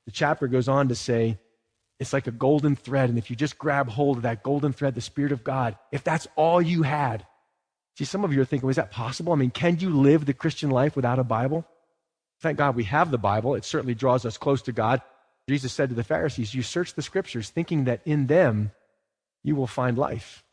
The 0.06 0.14
chapter 0.14 0.48
goes 0.48 0.70
on 0.70 0.88
to 0.88 0.96
say, 0.96 1.38
it's 2.00 2.14
like 2.14 2.28
a 2.28 2.32
golden 2.32 2.76
thread. 2.76 3.10
And 3.10 3.18
if 3.18 3.30
you 3.30 3.36
just 3.36 3.58
grab 3.58 3.90
hold 3.90 4.18
of 4.18 4.24
that 4.24 4.44
golden 4.44 4.74
thread, 4.74 4.96
the 4.96 5.02
Spirit 5.02 5.32
of 5.32 5.44
God, 5.44 5.78
if 5.92 6.04
that's 6.04 6.28
all 6.36 6.62
you 6.62 6.84
had, 6.84 7.26
see, 7.98 8.06
some 8.06 8.24
of 8.24 8.34
you 8.34 8.42
are 8.42 8.46
thinking, 8.46 8.70
is 8.70 8.76
that 8.76 8.92
possible? 8.92 9.34
I 9.34 9.38
mean, 9.38 9.52
can 9.52 9.80
you 9.80 9.90
live 9.90 10.26
the 10.26 10.34
Christian 10.34 10.70
life 10.70 10.96
without 10.96 11.20
a 11.20 11.24
Bible? 11.24 11.66
Thank 12.42 12.58
God 12.58 12.76
we 12.76 12.84
have 12.86 13.12
the 13.12 13.18
Bible. 13.18 13.56
It 13.56 13.66
certainly 13.66 13.96
draws 13.96 14.26
us 14.26 14.38
close 14.38 14.62
to 14.64 14.72
God. 14.72 15.02
Jesus 15.48 15.72
said 15.72 15.90
to 15.90 15.96
the 15.96 16.04
Pharisees, 16.04 16.54
You 16.54 16.64
search 16.64 16.94
the 16.94 17.02
scriptures, 17.02 17.50
thinking 17.50 17.86
that 17.86 18.02
in 18.06 18.28
them 18.28 18.72
you 19.44 19.56
will 19.56 19.68
find 19.68 19.98
life. 19.98 20.44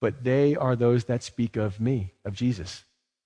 But 0.00 0.24
they 0.24 0.56
are 0.56 0.74
those 0.74 1.04
that 1.04 1.22
speak 1.22 1.56
of 1.56 1.80
me, 1.80 2.12
of 2.24 2.34
Jesus. 2.34 2.84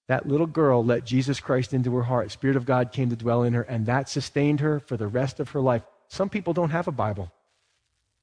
That 0.08 0.28
little 0.28 0.46
girl 0.46 0.84
let 0.84 1.04
Jesus 1.04 1.40
Christ 1.40 1.72
into 1.72 1.94
her 1.96 2.04
heart. 2.04 2.30
Spirit 2.30 2.56
of 2.56 2.66
God 2.66 2.92
came 2.92 3.10
to 3.10 3.16
dwell 3.16 3.42
in 3.42 3.54
her, 3.54 3.62
and 3.62 3.86
that 3.86 4.08
sustained 4.08 4.60
her 4.60 4.80
for 4.80 4.96
the 4.96 5.08
rest 5.08 5.40
of 5.40 5.50
her 5.50 5.60
life. 5.60 5.82
Some 6.08 6.28
people 6.28 6.52
don't 6.52 6.70
have 6.70 6.88
a 6.88 6.92
Bible, 6.92 7.32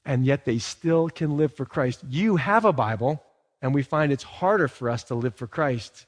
and 0.06 0.26
yet 0.26 0.46
they 0.46 0.58
still 0.58 1.10
can 1.10 1.38
live 1.38 1.54
for 1.54 1.66
Christ. 1.66 2.02
You 2.10 2.36
have 2.36 2.66
a 2.66 2.74
Bible, 2.74 3.24
and 3.62 3.74
we 3.74 3.84
find 3.84 4.12
it's 4.12 4.24
harder 4.24 4.68
for 4.68 4.90
us 4.90 5.04
to 5.06 5.16
live 5.16 5.36
for 5.36 5.48
Christ 5.48 6.06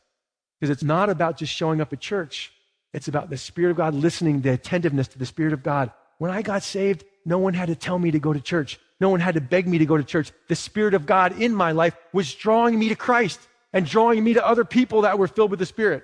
because 0.59 0.69
it's 0.69 0.83
not 0.83 1.09
about 1.09 1.37
just 1.37 1.53
showing 1.53 1.81
up 1.81 1.93
at 1.93 1.99
church. 1.99 2.51
It's 2.93 3.07
about 3.07 3.29
the 3.29 3.37
Spirit 3.37 3.71
of 3.71 3.77
God 3.77 3.93
listening, 3.93 4.41
the 4.41 4.53
attentiveness 4.53 5.09
to 5.09 5.19
the 5.19 5.25
Spirit 5.25 5.53
of 5.53 5.63
God. 5.63 5.91
When 6.17 6.31
I 6.31 6.41
got 6.41 6.63
saved, 6.63 7.03
no 7.25 7.37
one 7.37 7.53
had 7.53 7.67
to 7.67 7.75
tell 7.75 7.99
me 7.99 8.11
to 8.11 8.19
go 8.19 8.31
to 8.31 8.39
church. 8.39 8.79
No 8.99 9.09
one 9.09 9.19
had 9.19 9.35
to 9.35 9.41
beg 9.41 9.67
me 9.67 9.77
to 9.79 9.85
go 9.85 9.97
to 9.97 10.03
church. 10.03 10.31
The 10.47 10.55
Spirit 10.55 10.93
of 10.93 11.05
God 11.05 11.41
in 11.41 11.53
my 11.53 11.73
life 11.73 11.95
was 12.13 12.33
drawing 12.33 12.79
me 12.79 12.89
to 12.89 12.95
Christ 12.95 13.39
and 13.73 13.85
drawing 13.85 14.23
me 14.23 14.33
to 14.35 14.45
other 14.45 14.63
people 14.63 15.01
that 15.01 15.19
were 15.19 15.27
filled 15.27 15.51
with 15.51 15.59
the 15.59 15.65
Spirit. 15.65 16.03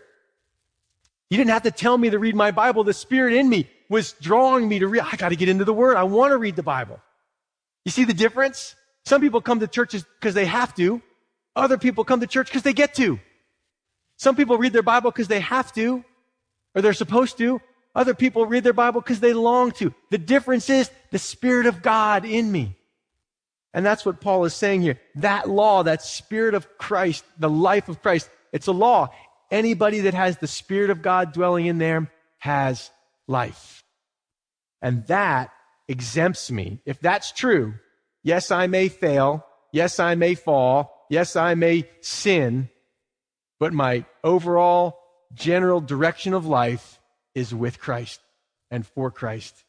You 1.29 1.37
didn't 1.37 1.51
have 1.51 1.63
to 1.63 1.71
tell 1.71 1.97
me 1.97 2.09
to 2.09 2.19
read 2.19 2.35
my 2.35 2.51
Bible. 2.51 2.83
The 2.83 2.93
Spirit 2.93 3.35
in 3.35 3.47
me 3.47 3.69
was 3.87 4.11
drawing 4.13 4.67
me 4.67 4.79
to 4.79 4.87
read. 4.87 5.03
I 5.09 5.15
got 5.15 5.29
to 5.29 5.37
get 5.37 5.47
into 5.47 5.63
the 5.63 5.73
Word. 5.73 5.95
I 5.95 6.03
want 6.03 6.31
to 6.31 6.37
read 6.37 6.57
the 6.57 6.63
Bible. 6.63 6.99
You 7.85 7.91
see 7.91 8.03
the 8.05 8.13
difference? 8.13 8.75
Some 9.05 9.21
people 9.21 9.41
come 9.41 9.59
to 9.59 9.67
churches 9.67 10.05
because 10.19 10.33
they 10.33 10.45
have 10.45 10.75
to. 10.75 11.01
Other 11.55 11.77
people 11.77 12.03
come 12.03 12.19
to 12.19 12.27
church 12.27 12.47
because 12.47 12.63
they 12.63 12.73
get 12.73 12.93
to. 12.95 13.19
Some 14.17 14.35
people 14.35 14.57
read 14.57 14.73
their 14.73 14.83
Bible 14.83 15.11
because 15.11 15.27
they 15.27 15.39
have 15.39 15.73
to 15.73 16.03
or 16.75 16.81
they're 16.81 16.93
supposed 16.93 17.37
to. 17.39 17.59
Other 17.93 18.13
people 18.13 18.45
read 18.45 18.63
their 18.63 18.73
Bible 18.73 19.01
because 19.01 19.19
they 19.19 19.33
long 19.33 19.71
to. 19.71 19.93
The 20.11 20.17
difference 20.17 20.69
is 20.69 20.89
the 21.11 21.19
Spirit 21.19 21.65
of 21.65 21.81
God 21.81 22.23
in 22.23 22.51
me. 22.51 22.77
And 23.73 23.85
that's 23.85 24.05
what 24.05 24.21
Paul 24.21 24.45
is 24.45 24.53
saying 24.53 24.81
here. 24.81 24.99
That 25.15 25.49
law, 25.49 25.83
that 25.83 26.01
Spirit 26.01 26.53
of 26.53 26.77
Christ, 26.77 27.23
the 27.39 27.49
life 27.49 27.89
of 27.89 28.01
Christ, 28.01 28.29
it's 28.51 28.67
a 28.67 28.73
law. 28.73 29.09
Anybody 29.49 30.01
that 30.01 30.13
has 30.13 30.37
the 30.37 30.47
Spirit 30.47 30.89
of 30.89 31.01
God 31.01 31.33
dwelling 31.33 31.65
in 31.65 31.77
them 31.77 32.09
has 32.39 32.89
life. 33.27 33.83
And 34.81 35.05
that 35.07 35.51
exempts 35.91 36.49
me. 36.49 36.79
If 36.85 36.99
that's 36.99 37.31
true, 37.31 37.75
yes, 38.23 38.49
I 38.49 38.67
may 38.67 38.87
fail. 38.89 39.45
Yes, 39.71 39.99
I 39.99 40.15
may 40.15 40.35
fall. 40.35 41.05
Yes, 41.09 41.35
I 41.35 41.53
may 41.55 41.89
sin. 42.01 42.69
But 43.59 43.73
my 43.73 44.05
overall 44.23 44.97
general 45.33 45.81
direction 45.81 46.33
of 46.33 46.45
life 46.45 46.99
is 47.35 47.53
with 47.53 47.79
Christ 47.79 48.19
and 48.69 48.85
for 48.85 49.11
Christ. 49.11 49.63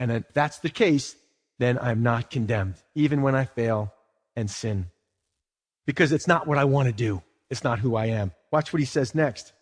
And 0.00 0.10
if 0.10 0.32
that's 0.32 0.58
the 0.58 0.70
case, 0.70 1.16
then 1.58 1.78
I'm 1.78 2.02
not 2.02 2.30
condemned, 2.30 2.76
even 2.94 3.22
when 3.22 3.34
I 3.34 3.44
fail 3.44 3.92
and 4.34 4.50
sin. 4.50 4.86
Because 5.86 6.12
it's 6.12 6.26
not 6.26 6.46
what 6.46 6.58
I 6.58 6.64
want 6.64 6.88
to 6.88 6.94
do. 6.94 7.22
It's 7.50 7.64
not 7.64 7.78
who 7.78 7.94
I 7.94 8.06
am. 8.06 8.32
Watch 8.50 8.72
what 8.72 8.80
he 8.80 8.86
says 8.86 9.14
next. 9.14 9.52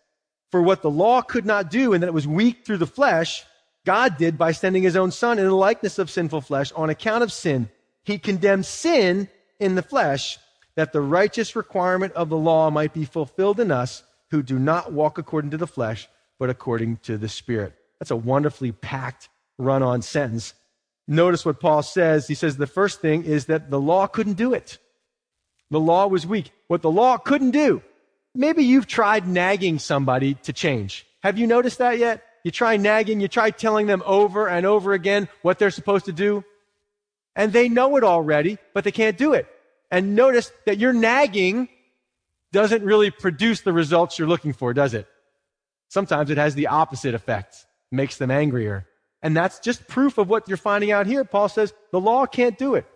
For 0.51 0.63
what 0.63 0.83
the 0.83 0.91
law 0.91 1.21
could 1.23 1.45
not 1.45 1.71
do, 1.71 1.93
and 1.93 2.03
that 2.03 2.09
it 2.09 2.15
was 2.15 2.27
weak 2.27 2.65
through 2.65 2.79
the 2.79 2.87
flesh, 2.87 3.45
God 3.85 4.17
did 4.17 4.39
by 4.39 4.53
sending 4.53 4.83
his 4.83 4.97
own 4.97 5.11
son 5.11 5.39
in 5.39 5.45
the 5.45 5.55
likeness 5.55 5.99
of 5.99 6.11
sinful 6.11 6.43
flesh 6.43 6.73
on 6.73 6.91
account 6.91 7.23
of 7.23 7.33
sin. 7.33 7.69
He 8.05 8.19
condemned 8.19 8.67
sin 8.67 9.29
in 9.59 9.75
the 9.75 9.83
flesh 9.83 10.39
that 10.75 10.93
the 10.93 11.01
righteous 11.01 11.55
requirement 11.57 12.13
of 12.15 12.29
the 12.29 12.37
law 12.37 12.71
might 12.71 12.93
be 12.93 13.05
fulfilled 13.05 13.61
in 13.61 13.71
us 13.71 14.03
who 14.31 14.43
do 14.43 14.59
not 14.59 14.93
walk 14.93 15.19
according 15.19 15.51
to 15.51 15.57
the 15.57 15.67
flesh, 15.67 16.09
but 16.39 16.49
according 16.49 16.97
to 16.99 17.19
the 17.19 17.29
Spirit. 17.29 17.75
That's 17.99 18.11
a 18.11 18.17
wonderfully 18.17 18.73
packed 18.73 19.29
run 19.59 19.83
on 19.83 20.03
sentence. 20.03 20.55
Notice 21.07 21.45
what 21.45 21.61
Paul 21.61 21.83
says. 21.83 22.27
He 22.27 22.35
says 22.35 22.57
the 22.57 22.67
first 22.67 23.01
thing 23.01 23.25
is 23.25 23.47
that 23.47 23.71
the 23.71 23.81
law 23.81 24.07
couldn't 24.07 24.35
do 24.35 24.55
it. 24.55 24.79
The 25.71 25.81
law 25.81 26.07
was 26.07 26.27
weak. 26.27 26.53
What 26.69 26.83
the 26.83 26.91
law 26.91 27.17
couldn't 27.17 27.51
do. 27.51 27.83
Maybe 28.35 28.65
you've 28.65 28.87
tried 28.87 29.29
nagging 29.29 29.79
somebody 29.79 30.35
to 30.35 30.53
change. 30.53 31.07
Have 31.23 31.39
you 31.39 31.47
noticed 31.47 31.79
that 31.79 31.99
yet? 31.99 32.25
You 32.45 32.51
try 32.51 32.77
nagging, 32.77 33.21
you 33.21 33.29
try 33.29 33.51
telling 33.51 33.87
them 33.87 34.03
over 34.05 34.49
and 34.49 34.67
over 34.67 34.93
again 34.93 35.29
what 35.43 35.59
they're 35.59 35.71
supposed 35.71 36.07
to 36.07 36.13
do. 36.13 36.45
And 37.37 37.53
they 37.53 37.69
know 37.69 37.97
it 37.97 38.05
already, 38.05 38.59
but 38.75 38.85
they 38.85 38.91
can't 38.91 39.17
do 39.17 39.33
it. 39.33 39.47
And 39.91 40.15
notice 40.15 40.51
that 40.67 40.79
you're 40.79 40.93
nagging 40.93 41.69
doesn't 42.53 42.83
really 42.83 43.11
produce 43.11 43.61
the 43.61 43.73
results 43.73 44.19
you're 44.19 44.29
looking 44.29 44.53
for, 44.53 44.75
does 44.75 44.95
it? 44.95 45.07
Sometimes 45.89 46.31
it 46.31 46.39
has 46.39 46.55
the 46.55 46.69
opposite 46.69 47.15
effect, 47.15 47.67
makes 47.91 48.17
them 48.17 48.31
angrier. 48.31 48.87
And 49.23 49.37
that's 49.37 49.61
just 49.61 49.87
proof 49.87 50.19
of 50.19 50.29
what 50.29 50.49
you're 50.49 50.57
finding 50.57 50.91
out 50.91 51.07
here. 51.07 51.25
Paul 51.25 51.49
says 51.49 51.73
the 51.93 52.01
law 52.01 52.27
can't 52.27 52.59
do 52.59 52.75
it. 52.75 52.87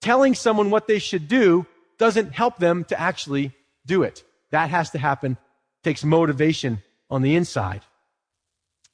Telling 0.00 0.34
someone 0.34 0.70
what 0.70 0.86
they 0.86 0.98
should 0.98 1.28
do 1.28 1.66
doesn't 1.98 2.32
help 2.32 2.56
them 2.58 2.84
to 2.84 2.98
actually 2.98 3.52
do 3.86 4.02
it. 4.02 4.24
That 4.50 4.70
has 4.70 4.90
to 4.90 4.98
happen, 4.98 5.36
takes 5.84 6.02
motivation 6.02 6.82
on 7.10 7.22
the 7.22 7.36
inside. 7.36 7.82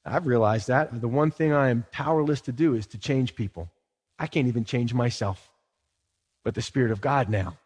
I've 0.06 0.26
realized 0.26 0.68
that. 0.68 1.00
The 1.00 1.08
one 1.08 1.30
thing 1.30 1.52
I 1.52 1.70
am 1.70 1.84
powerless 1.90 2.40
to 2.42 2.52
do 2.52 2.74
is 2.74 2.86
to 2.88 2.98
change 2.98 3.34
people. 3.34 3.70
I 4.18 4.26
can't 4.26 4.46
even 4.46 4.64
change 4.64 4.94
myself. 4.94 5.50
But 6.44 6.54
the 6.54 6.62
Spirit 6.62 6.92
of 6.92 7.00
God 7.00 7.28
now 7.28 7.58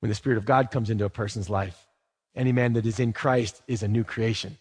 when 0.00 0.08
the 0.08 0.14
Spirit 0.14 0.38
of 0.38 0.46
God 0.46 0.70
comes 0.70 0.90
into 0.90 1.04
a 1.04 1.10
person's 1.10 1.48
life. 1.48 1.86
Any 2.34 2.52
man 2.52 2.72
that 2.74 2.86
is 2.86 2.98
in 2.98 3.12
Christ 3.12 3.62
is 3.68 3.82
a 3.82 3.88
new 3.88 4.04
creation. 4.04 4.56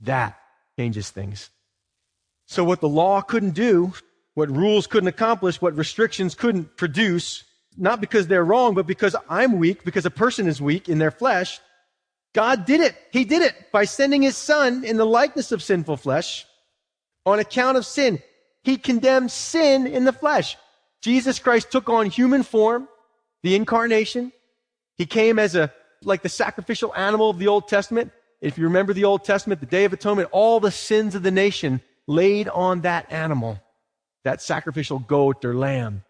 That 0.00 0.38
changes 0.78 1.10
things. 1.10 1.50
So, 2.46 2.64
what 2.64 2.80
the 2.80 2.88
law 2.88 3.20
couldn't 3.20 3.54
do, 3.54 3.92
what 4.34 4.50
rules 4.50 4.86
couldn't 4.86 5.08
accomplish, 5.08 5.60
what 5.60 5.76
restrictions 5.76 6.34
couldn't 6.34 6.76
produce, 6.76 7.44
not 7.76 8.00
because 8.00 8.26
they're 8.26 8.44
wrong, 8.44 8.74
but 8.74 8.86
because 8.86 9.16
I'm 9.28 9.58
weak, 9.58 9.84
because 9.84 10.06
a 10.06 10.10
person 10.10 10.46
is 10.46 10.60
weak 10.60 10.88
in 10.88 10.98
their 10.98 11.10
flesh, 11.10 11.60
God 12.36 12.66
did 12.66 12.82
it. 12.82 12.94
He 13.12 13.24
did 13.24 13.40
it 13.40 13.72
by 13.72 13.86
sending 13.86 14.20
his 14.20 14.36
son 14.36 14.84
in 14.84 14.98
the 14.98 15.06
likeness 15.06 15.52
of 15.52 15.62
sinful 15.62 15.96
flesh 15.96 16.44
on 17.24 17.38
account 17.38 17.78
of 17.78 17.86
sin. 17.86 18.22
He 18.62 18.76
condemned 18.76 19.30
sin 19.30 19.86
in 19.86 20.04
the 20.04 20.12
flesh. 20.12 20.58
Jesus 21.00 21.38
Christ 21.38 21.72
took 21.72 21.88
on 21.88 22.10
human 22.10 22.42
form, 22.42 22.88
the 23.42 23.56
incarnation, 23.56 24.32
he 24.98 25.06
came 25.06 25.38
as 25.38 25.54
a, 25.54 25.72
like 26.02 26.20
the 26.20 26.28
sacrificial 26.28 26.94
animal 26.94 27.30
of 27.30 27.38
the 27.38 27.48
Old 27.48 27.68
Testament. 27.68 28.12
If 28.42 28.58
you 28.58 28.64
remember 28.64 28.92
the 28.92 29.04
Old 29.04 29.24
Testament, 29.24 29.60
the 29.60 29.66
Day 29.66 29.86
of 29.86 29.94
Atonement, 29.94 30.28
all 30.30 30.60
the 30.60 30.70
sins 30.70 31.14
of 31.14 31.22
the 31.22 31.30
nation 31.30 31.80
laid 32.06 32.48
on 32.48 32.82
that 32.82 33.10
animal, 33.10 33.58
that 34.24 34.42
sacrificial 34.42 34.98
goat 34.98 35.42
or 35.42 35.54
lamb. 35.54 36.04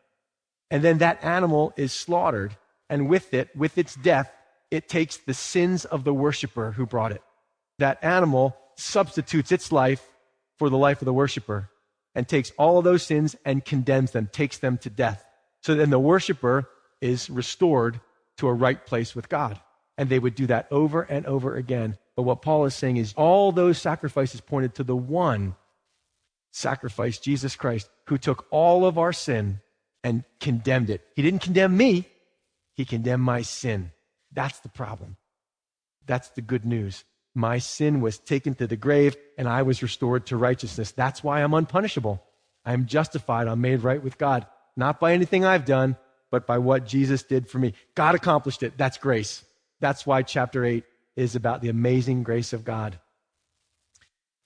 And 0.72 0.82
then 0.82 0.98
that 0.98 1.22
animal 1.22 1.72
is 1.76 1.92
slaughtered. 1.92 2.56
And 2.90 3.08
with 3.08 3.32
it, 3.32 3.54
with 3.54 3.78
its 3.78 3.94
death, 3.94 4.32
it 4.76 4.88
takes 4.88 5.16
the 5.16 5.34
sins 5.34 5.84
of 5.86 6.04
the 6.04 6.14
worshiper 6.14 6.72
who 6.72 6.86
brought 6.86 7.12
it. 7.12 7.22
That 7.78 7.98
animal 8.02 8.56
substitutes 8.76 9.50
its 9.50 9.72
life 9.72 10.04
for 10.58 10.68
the 10.68 10.76
life 10.76 11.00
of 11.00 11.06
the 11.06 11.12
worshiper 11.12 11.70
and 12.14 12.28
takes 12.28 12.52
all 12.58 12.78
of 12.78 12.84
those 12.84 13.02
sins 13.02 13.34
and 13.44 13.64
condemns 13.64 14.10
them, 14.12 14.28
takes 14.30 14.58
them 14.58 14.78
to 14.78 14.90
death. 14.90 15.24
So 15.62 15.74
then 15.74 15.90
the 15.90 15.98
worshiper 15.98 16.68
is 17.00 17.30
restored 17.30 18.00
to 18.36 18.48
a 18.48 18.54
right 18.54 18.84
place 18.84 19.14
with 19.14 19.28
God. 19.28 19.60
And 19.98 20.10
they 20.10 20.18
would 20.18 20.34
do 20.34 20.46
that 20.46 20.68
over 20.70 21.02
and 21.02 21.24
over 21.24 21.56
again. 21.56 21.96
But 22.16 22.24
what 22.24 22.42
Paul 22.42 22.66
is 22.66 22.74
saying 22.74 22.98
is 22.98 23.14
all 23.16 23.50
those 23.50 23.78
sacrifices 23.78 24.42
pointed 24.42 24.74
to 24.74 24.84
the 24.84 24.96
one 24.96 25.56
sacrifice, 26.52 27.18
Jesus 27.18 27.56
Christ, 27.56 27.88
who 28.06 28.18
took 28.18 28.46
all 28.50 28.84
of 28.84 28.98
our 28.98 29.12
sin 29.12 29.60
and 30.04 30.24
condemned 30.38 30.90
it. 30.90 31.02
He 31.14 31.22
didn't 31.22 31.42
condemn 31.42 31.76
me, 31.76 32.08
he 32.74 32.84
condemned 32.84 33.22
my 33.22 33.40
sin. 33.40 33.92
That's 34.36 34.60
the 34.60 34.68
problem. 34.68 35.16
That's 36.06 36.28
the 36.28 36.42
good 36.42 36.64
news. 36.64 37.04
My 37.34 37.58
sin 37.58 38.00
was 38.00 38.18
taken 38.18 38.54
to 38.54 38.66
the 38.66 38.76
grave 38.76 39.16
and 39.36 39.48
I 39.48 39.62
was 39.62 39.82
restored 39.82 40.26
to 40.26 40.36
righteousness. 40.36 40.92
That's 40.92 41.24
why 41.24 41.42
I'm 41.42 41.54
unpunishable. 41.54 42.22
I 42.64 42.72
am 42.72 42.86
justified. 42.86 43.48
I'm 43.48 43.60
made 43.60 43.82
right 43.82 44.02
with 44.02 44.18
God, 44.18 44.46
not 44.76 45.00
by 45.00 45.12
anything 45.12 45.44
I've 45.44 45.64
done, 45.64 45.96
but 46.30 46.46
by 46.46 46.58
what 46.58 46.86
Jesus 46.86 47.22
did 47.22 47.48
for 47.48 47.58
me. 47.58 47.74
God 47.94 48.14
accomplished 48.14 48.62
it. 48.62 48.76
That's 48.76 48.98
grace. 48.98 49.44
That's 49.80 50.06
why 50.06 50.22
chapter 50.22 50.64
8 50.64 50.84
is 51.16 51.34
about 51.34 51.62
the 51.62 51.68
amazing 51.68 52.22
grace 52.22 52.52
of 52.52 52.64
God. 52.64 52.98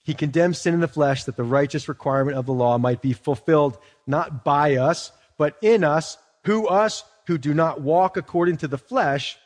He 0.03 0.13
condemns 0.13 0.57
sin 0.57 0.73
in 0.73 0.79
the 0.79 0.87
flesh 0.87 1.25
that 1.25 1.35
the 1.35 1.43
righteous 1.43 1.87
requirement 1.87 2.37
of 2.37 2.45
the 2.45 2.53
law 2.53 2.77
might 2.77 3.01
be 3.01 3.13
fulfilled, 3.13 3.77
not 4.07 4.43
by 4.43 4.77
us, 4.77 5.11
but 5.37 5.57
in 5.61 5.83
us, 5.83 6.17
who 6.45 6.67
us 6.67 7.03
who 7.27 7.37
do 7.37 7.53
not 7.53 7.81
walk 7.81 8.17
according 8.17 8.57
to 8.57 8.67
the 8.67 8.77
flesh, 8.77 9.37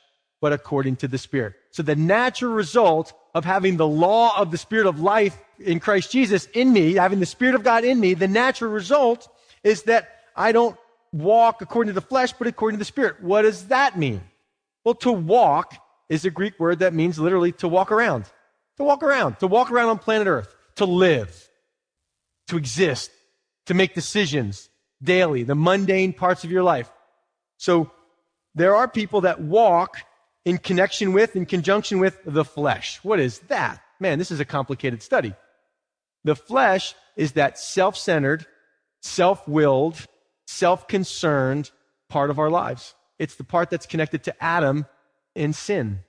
but 0.45 0.53
according 0.53 0.95
to 0.95 1.07
the 1.07 1.17
Spirit. 1.17 1.55
So 1.71 1.81
the 1.81 1.95
natural 1.95 2.53
result 2.53 3.13
of 3.33 3.45
having 3.45 3.77
the 3.77 3.87
law 3.87 4.39
of 4.39 4.51
the 4.51 4.59
Spirit 4.59 4.85
of 4.85 4.99
life 4.99 5.35
in 5.57 5.79
Christ 5.79 6.11
Jesus 6.11 6.47
in 6.53 6.71
me, 6.71 6.93
having 6.93 7.19
the 7.19 7.25
Spirit 7.25 7.55
of 7.55 7.63
God 7.63 7.83
in 7.83 7.99
me, 7.99 8.13
the 8.13 8.27
natural 8.27 8.69
result 8.69 9.27
is 9.63 9.81
that 9.89 10.07
I 10.35 10.51
don't 10.51 10.77
walk 11.11 11.63
according 11.63 11.89
to 11.89 11.99
the 11.99 12.05
flesh, 12.05 12.31
but 12.33 12.45
according 12.45 12.77
to 12.77 12.79
the 12.79 12.85
Spirit. 12.85 13.23
What 13.23 13.41
does 13.41 13.69
that 13.69 13.97
mean? 13.97 14.21
Well, 14.83 14.93
to 14.93 15.11
walk 15.11 15.73
is 16.09 16.25
a 16.25 16.29
Greek 16.29 16.59
word 16.59 16.77
that 16.77 16.93
means 16.93 17.17
literally 17.17 17.53
to 17.53 17.67
walk 17.67 17.91
around. 17.91 18.25
To 18.77 18.83
walk 18.83 19.01
around. 19.01 19.39
To 19.39 19.47
walk 19.47 19.71
around 19.71 19.89
on 19.89 19.97
planet 19.97 20.27
Earth. 20.27 20.55
To 20.75 20.85
live. 20.85 21.49
To 22.49 22.57
exist. 22.57 23.09
To 23.65 23.73
make 23.73 23.95
decisions 23.95 24.69
daily. 25.01 25.41
The 25.41 25.55
mundane 25.55 26.13
parts 26.13 26.43
of 26.43 26.51
your 26.51 26.61
life. 26.61 26.91
So 27.57 27.89
there 28.53 28.75
are 28.75 28.87
people 28.87 29.21
that 29.21 29.41
walk 29.41 29.97
in 30.45 30.59
connection 30.59 31.11
with, 31.11 31.35
in 31.35 31.45
conjunction 31.45 31.99
with 31.99 32.17
the 32.25 32.45
flesh. 32.45 32.99
What 33.03 33.19
is 33.19 33.39
that? 33.47 33.81
Man, 33.99 34.19
this 34.19 34.31
is 34.31 34.39
a 34.39 34.45
complicated 34.45 35.01
study. 35.01 35.33
The 36.23 36.35
flesh 36.35 36.95
is 37.15 37.33
that 37.33 37.57
self-centered, 37.57 38.45
self-willed, 39.01 40.05
self-concerned 40.47 41.71
part 42.09 42.29
of 42.29 42.39
our 42.39 42.49
lives. 42.49 42.93
It's 43.17 43.35
the 43.35 43.43
part 43.43 43.69
that's 43.69 43.85
connected 43.85 44.23
to 44.25 44.43
Adam 44.43 44.85
in 45.35 45.53
sin. 45.53 45.99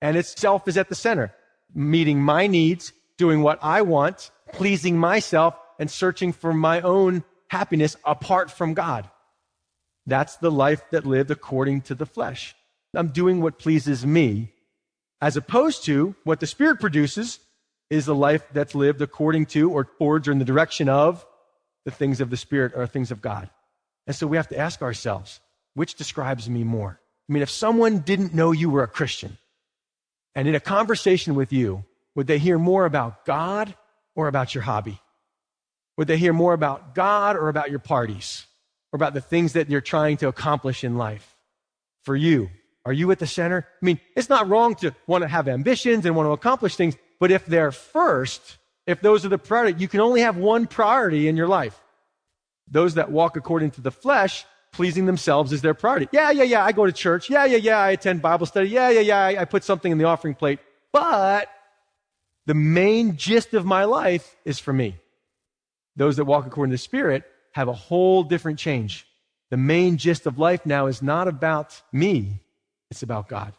And 0.00 0.16
its 0.16 0.40
self 0.40 0.68
is 0.68 0.76
at 0.76 0.88
the 0.88 0.94
center, 0.94 1.34
meeting 1.74 2.22
my 2.22 2.46
needs, 2.46 2.92
doing 3.18 3.42
what 3.42 3.58
I 3.62 3.82
want, 3.82 4.30
pleasing 4.52 4.96
myself, 4.98 5.54
and 5.78 5.90
searching 5.90 6.32
for 6.32 6.52
my 6.52 6.80
own 6.80 7.24
happiness 7.48 7.96
apart 8.04 8.50
from 8.50 8.74
God. 8.74 9.10
That's 10.06 10.36
the 10.36 10.50
life 10.50 10.82
that 10.90 11.06
lived 11.06 11.30
according 11.30 11.82
to 11.82 11.94
the 11.94 12.06
flesh. 12.06 12.54
I'm 12.94 13.08
doing 13.08 13.40
what 13.40 13.58
pleases 13.58 14.04
me, 14.04 14.52
as 15.20 15.36
opposed 15.36 15.84
to 15.84 16.14
what 16.24 16.40
the 16.40 16.46
Spirit 16.46 16.80
produces 16.80 17.38
is 17.88 18.06
the 18.06 18.14
life 18.14 18.44
that's 18.52 18.74
lived 18.74 19.02
according 19.02 19.46
to 19.46 19.70
or 19.70 19.84
towards 19.84 20.28
or 20.28 20.32
in 20.32 20.38
the 20.38 20.44
direction 20.44 20.88
of 20.88 21.24
the 21.84 21.90
things 21.90 22.20
of 22.20 22.30
the 22.30 22.36
Spirit 22.36 22.72
or 22.74 22.86
things 22.86 23.10
of 23.10 23.20
God. 23.20 23.50
And 24.06 24.16
so 24.16 24.26
we 24.26 24.36
have 24.36 24.48
to 24.48 24.58
ask 24.58 24.82
ourselves, 24.82 25.40
which 25.74 25.94
describes 25.94 26.48
me 26.48 26.64
more? 26.64 27.00
I 27.28 27.32
mean, 27.32 27.42
if 27.42 27.50
someone 27.50 28.00
didn't 28.00 28.34
know 28.34 28.52
you 28.52 28.70
were 28.70 28.82
a 28.82 28.88
Christian 28.88 29.38
and 30.34 30.48
in 30.48 30.54
a 30.54 30.60
conversation 30.60 31.34
with 31.34 31.52
you, 31.52 31.84
would 32.14 32.26
they 32.26 32.38
hear 32.38 32.58
more 32.58 32.84
about 32.86 33.24
God 33.24 33.74
or 34.16 34.26
about 34.26 34.54
your 34.54 34.62
hobby? 34.62 35.00
Would 35.96 36.08
they 36.08 36.18
hear 36.18 36.32
more 36.32 36.54
about 36.54 36.94
God 36.94 37.36
or 37.36 37.48
about 37.48 37.70
your 37.70 37.78
parties 37.78 38.46
or 38.92 38.96
about 38.96 39.14
the 39.14 39.20
things 39.20 39.52
that 39.52 39.70
you're 39.70 39.80
trying 39.80 40.16
to 40.18 40.28
accomplish 40.28 40.82
in 40.82 40.96
life? 40.96 41.36
For 42.02 42.16
you, 42.16 42.50
are 42.84 42.92
you 42.92 43.10
at 43.10 43.18
the 43.18 43.26
center? 43.26 43.66
I 43.80 43.84
mean, 43.84 44.00
it's 44.16 44.28
not 44.28 44.48
wrong 44.48 44.74
to 44.76 44.94
want 45.06 45.22
to 45.22 45.28
have 45.28 45.48
ambitions 45.48 46.06
and 46.06 46.16
want 46.16 46.26
to 46.26 46.32
accomplish 46.32 46.76
things, 46.76 46.96
but 47.18 47.30
if 47.30 47.44
they're 47.46 47.72
first, 47.72 48.58
if 48.86 49.00
those 49.00 49.24
are 49.24 49.28
the 49.28 49.38
priority, 49.38 49.78
you 49.78 49.88
can 49.88 50.00
only 50.00 50.22
have 50.22 50.36
one 50.36 50.66
priority 50.66 51.28
in 51.28 51.36
your 51.36 51.48
life. 51.48 51.78
Those 52.70 52.94
that 52.94 53.10
walk 53.10 53.36
according 53.36 53.72
to 53.72 53.80
the 53.80 53.90
flesh, 53.90 54.44
pleasing 54.72 55.06
themselves 55.06 55.52
is 55.52 55.60
their 55.60 55.74
priority. 55.74 56.08
Yeah, 56.12 56.30
yeah, 56.30 56.44
yeah, 56.44 56.64
I 56.64 56.72
go 56.72 56.86
to 56.86 56.92
church. 56.92 57.28
Yeah, 57.28 57.44
yeah, 57.44 57.58
yeah, 57.58 57.78
I 57.78 57.90
attend 57.90 58.22
Bible 58.22 58.46
study. 58.46 58.68
Yeah, 58.68 58.90
yeah, 58.90 59.00
yeah, 59.00 59.18
I, 59.18 59.42
I 59.42 59.44
put 59.44 59.64
something 59.64 59.90
in 59.90 59.98
the 59.98 60.04
offering 60.04 60.34
plate. 60.34 60.60
But 60.92 61.48
the 62.46 62.54
main 62.54 63.16
gist 63.16 63.54
of 63.54 63.64
my 63.64 63.84
life 63.84 64.36
is 64.44 64.58
for 64.58 64.72
me. 64.72 64.96
Those 65.96 66.16
that 66.16 66.24
walk 66.24 66.46
according 66.46 66.70
to 66.70 66.74
the 66.74 66.78
Spirit 66.78 67.24
have 67.52 67.68
a 67.68 67.72
whole 67.72 68.22
different 68.22 68.58
change. 68.58 69.06
The 69.50 69.56
main 69.56 69.96
gist 69.96 70.26
of 70.26 70.38
life 70.38 70.64
now 70.64 70.86
is 70.86 71.02
not 71.02 71.28
about 71.28 71.82
me. 71.92 72.40
It's 72.90 73.02
about 73.02 73.28
God. 73.28 73.54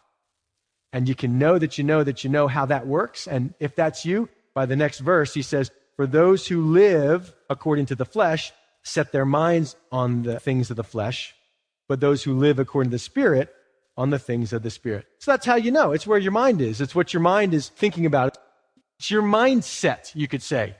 And 0.93 1.07
you 1.07 1.15
can 1.15 1.39
know 1.39 1.57
that 1.57 1.77
you 1.77 1.83
know 1.83 2.03
that 2.03 2.23
you 2.23 2.29
know 2.29 2.47
how 2.47 2.65
that 2.65 2.85
works. 2.85 3.27
And 3.27 3.53
if 3.59 3.75
that's 3.75 4.05
you, 4.05 4.29
by 4.53 4.65
the 4.65 4.75
next 4.75 4.99
verse, 4.99 5.33
he 5.33 5.41
says, 5.41 5.71
For 5.95 6.05
those 6.05 6.47
who 6.47 6.61
live 6.61 7.33
according 7.49 7.85
to 7.87 7.95
the 7.95 8.05
flesh 8.05 8.51
set 8.83 9.11
their 9.11 9.25
minds 9.25 9.75
on 9.91 10.23
the 10.23 10.39
things 10.39 10.69
of 10.69 10.75
the 10.75 10.83
flesh, 10.83 11.33
but 11.87 11.99
those 11.99 12.23
who 12.23 12.37
live 12.37 12.59
according 12.59 12.89
to 12.89 12.95
the 12.95 12.99
Spirit 12.99 13.53
on 13.95 14.09
the 14.09 14.19
things 14.19 14.53
of 14.53 14.63
the 14.63 14.69
Spirit. 14.69 15.05
So 15.19 15.31
that's 15.31 15.45
how 15.45 15.55
you 15.55 15.71
know. 15.71 15.91
It's 15.91 16.07
where 16.07 16.19
your 16.19 16.31
mind 16.31 16.61
is. 16.61 16.81
It's 16.81 16.95
what 16.95 17.13
your 17.13 17.21
mind 17.21 17.53
is 17.53 17.69
thinking 17.69 18.05
about. 18.05 18.37
It's 18.99 19.11
your 19.11 19.21
mindset, 19.21 20.11
you 20.13 20.27
could 20.27 20.41
say. 20.41 20.75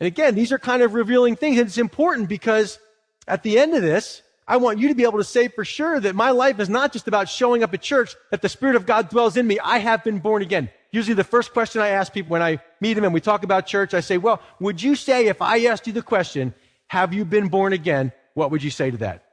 And 0.00 0.06
again, 0.06 0.34
these 0.34 0.52
are 0.52 0.58
kind 0.58 0.82
of 0.82 0.94
revealing 0.94 1.36
things. 1.36 1.58
And 1.58 1.66
it's 1.66 1.78
important 1.78 2.28
because 2.28 2.78
at 3.26 3.42
the 3.42 3.58
end 3.58 3.74
of 3.74 3.82
this, 3.82 4.22
I 4.46 4.58
want 4.58 4.78
you 4.78 4.88
to 4.88 4.94
be 4.94 5.04
able 5.04 5.18
to 5.18 5.24
say 5.24 5.48
for 5.48 5.64
sure 5.64 5.98
that 5.98 6.14
my 6.14 6.30
life 6.30 6.60
is 6.60 6.68
not 6.68 6.92
just 6.92 7.08
about 7.08 7.28
showing 7.28 7.62
up 7.62 7.72
at 7.72 7.80
church, 7.80 8.14
that 8.30 8.42
the 8.42 8.48
Spirit 8.48 8.76
of 8.76 8.84
God 8.84 9.08
dwells 9.08 9.36
in 9.36 9.46
me. 9.46 9.58
I 9.58 9.78
have 9.78 10.04
been 10.04 10.18
born 10.18 10.42
again. 10.42 10.70
Usually 10.90 11.14
the 11.14 11.24
first 11.24 11.52
question 11.52 11.80
I 11.80 11.88
ask 11.88 12.12
people 12.12 12.32
when 12.32 12.42
I 12.42 12.60
meet 12.80 12.94
them 12.94 13.04
and 13.04 13.14
we 13.14 13.20
talk 13.20 13.42
about 13.42 13.66
church, 13.66 13.94
I 13.94 14.00
say, 14.00 14.18
well, 14.18 14.40
would 14.60 14.82
you 14.82 14.96
say 14.96 15.26
if 15.26 15.40
I 15.40 15.64
asked 15.64 15.86
you 15.86 15.92
the 15.92 16.02
question, 16.02 16.54
have 16.88 17.14
you 17.14 17.24
been 17.24 17.48
born 17.48 17.72
again? 17.72 18.12
What 18.34 18.50
would 18.50 18.62
you 18.62 18.70
say 18.70 18.90
to 18.90 18.96
that? 18.98 19.24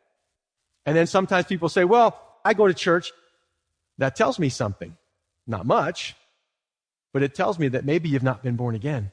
And 0.86 0.96
then 0.96 1.08
sometimes 1.08 1.46
people 1.46 1.70
say, 1.70 1.84
well, 1.84 2.20
I 2.44 2.54
go 2.54 2.68
to 2.68 2.74
church. 2.74 3.12
That 3.98 4.16
tells 4.16 4.40
me 4.40 4.50
something. 4.50 4.98
Not 5.46 5.66
much, 5.66 6.16
but 7.14 7.22
it 7.22 7.36
tells 7.36 7.60
me 7.60 7.68
that 7.70 7.86
maybe 7.86 8.10
you've 8.10 8.24
not 8.24 8.42
been 8.42 8.56
born 8.56 8.76
again. 8.76 9.12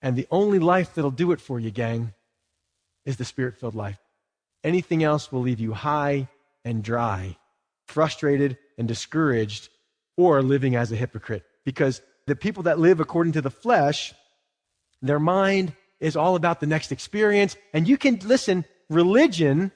And 0.00 0.16
the 0.16 0.26
only 0.30 0.58
life 0.58 0.94
that'll 0.94 1.10
do 1.10 1.32
it 1.32 1.40
for 1.40 1.60
you, 1.60 1.70
gang, 1.70 2.14
is 3.04 3.16
the 3.16 3.24
spirit 3.24 3.58
filled 3.58 3.74
life. 3.74 3.98
Anything 4.64 5.04
else 5.04 5.30
will 5.30 5.42
leave 5.42 5.60
you 5.60 5.72
high 5.72 6.28
and 6.64 6.82
dry, 6.82 7.36
frustrated 7.86 8.56
and 8.78 8.88
discouraged, 8.88 9.68
or 10.16 10.42
living 10.42 10.74
as 10.74 10.90
a 10.90 10.96
hypocrite. 10.96 11.44
Because 11.64 12.00
the 12.26 12.34
people 12.34 12.62
that 12.64 12.78
live 12.78 12.98
according 12.98 13.34
to 13.34 13.42
the 13.42 13.50
flesh, 13.50 14.14
their 15.02 15.20
mind 15.20 15.74
is 16.00 16.16
all 16.16 16.34
about 16.34 16.60
the 16.60 16.66
next 16.66 16.90
experience. 16.90 17.56
And 17.74 17.86
you 17.86 17.98
can, 17.98 18.18
listen, 18.24 18.64
religion 18.88 19.70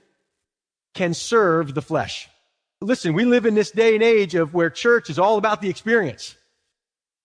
can 0.94 1.12
serve 1.12 1.74
the 1.74 1.83
flesh. 1.83 2.29
Listen, 2.81 3.12
we 3.12 3.24
live 3.24 3.44
in 3.44 3.55
this 3.55 3.70
day 3.70 3.94
and 3.94 4.03
age 4.03 4.35
of 4.35 4.55
where 4.55 4.70
church 4.70 5.11
is 5.11 5.18
all 5.18 5.37
about 5.37 5.61
the 5.61 5.68
experience. 5.68 6.35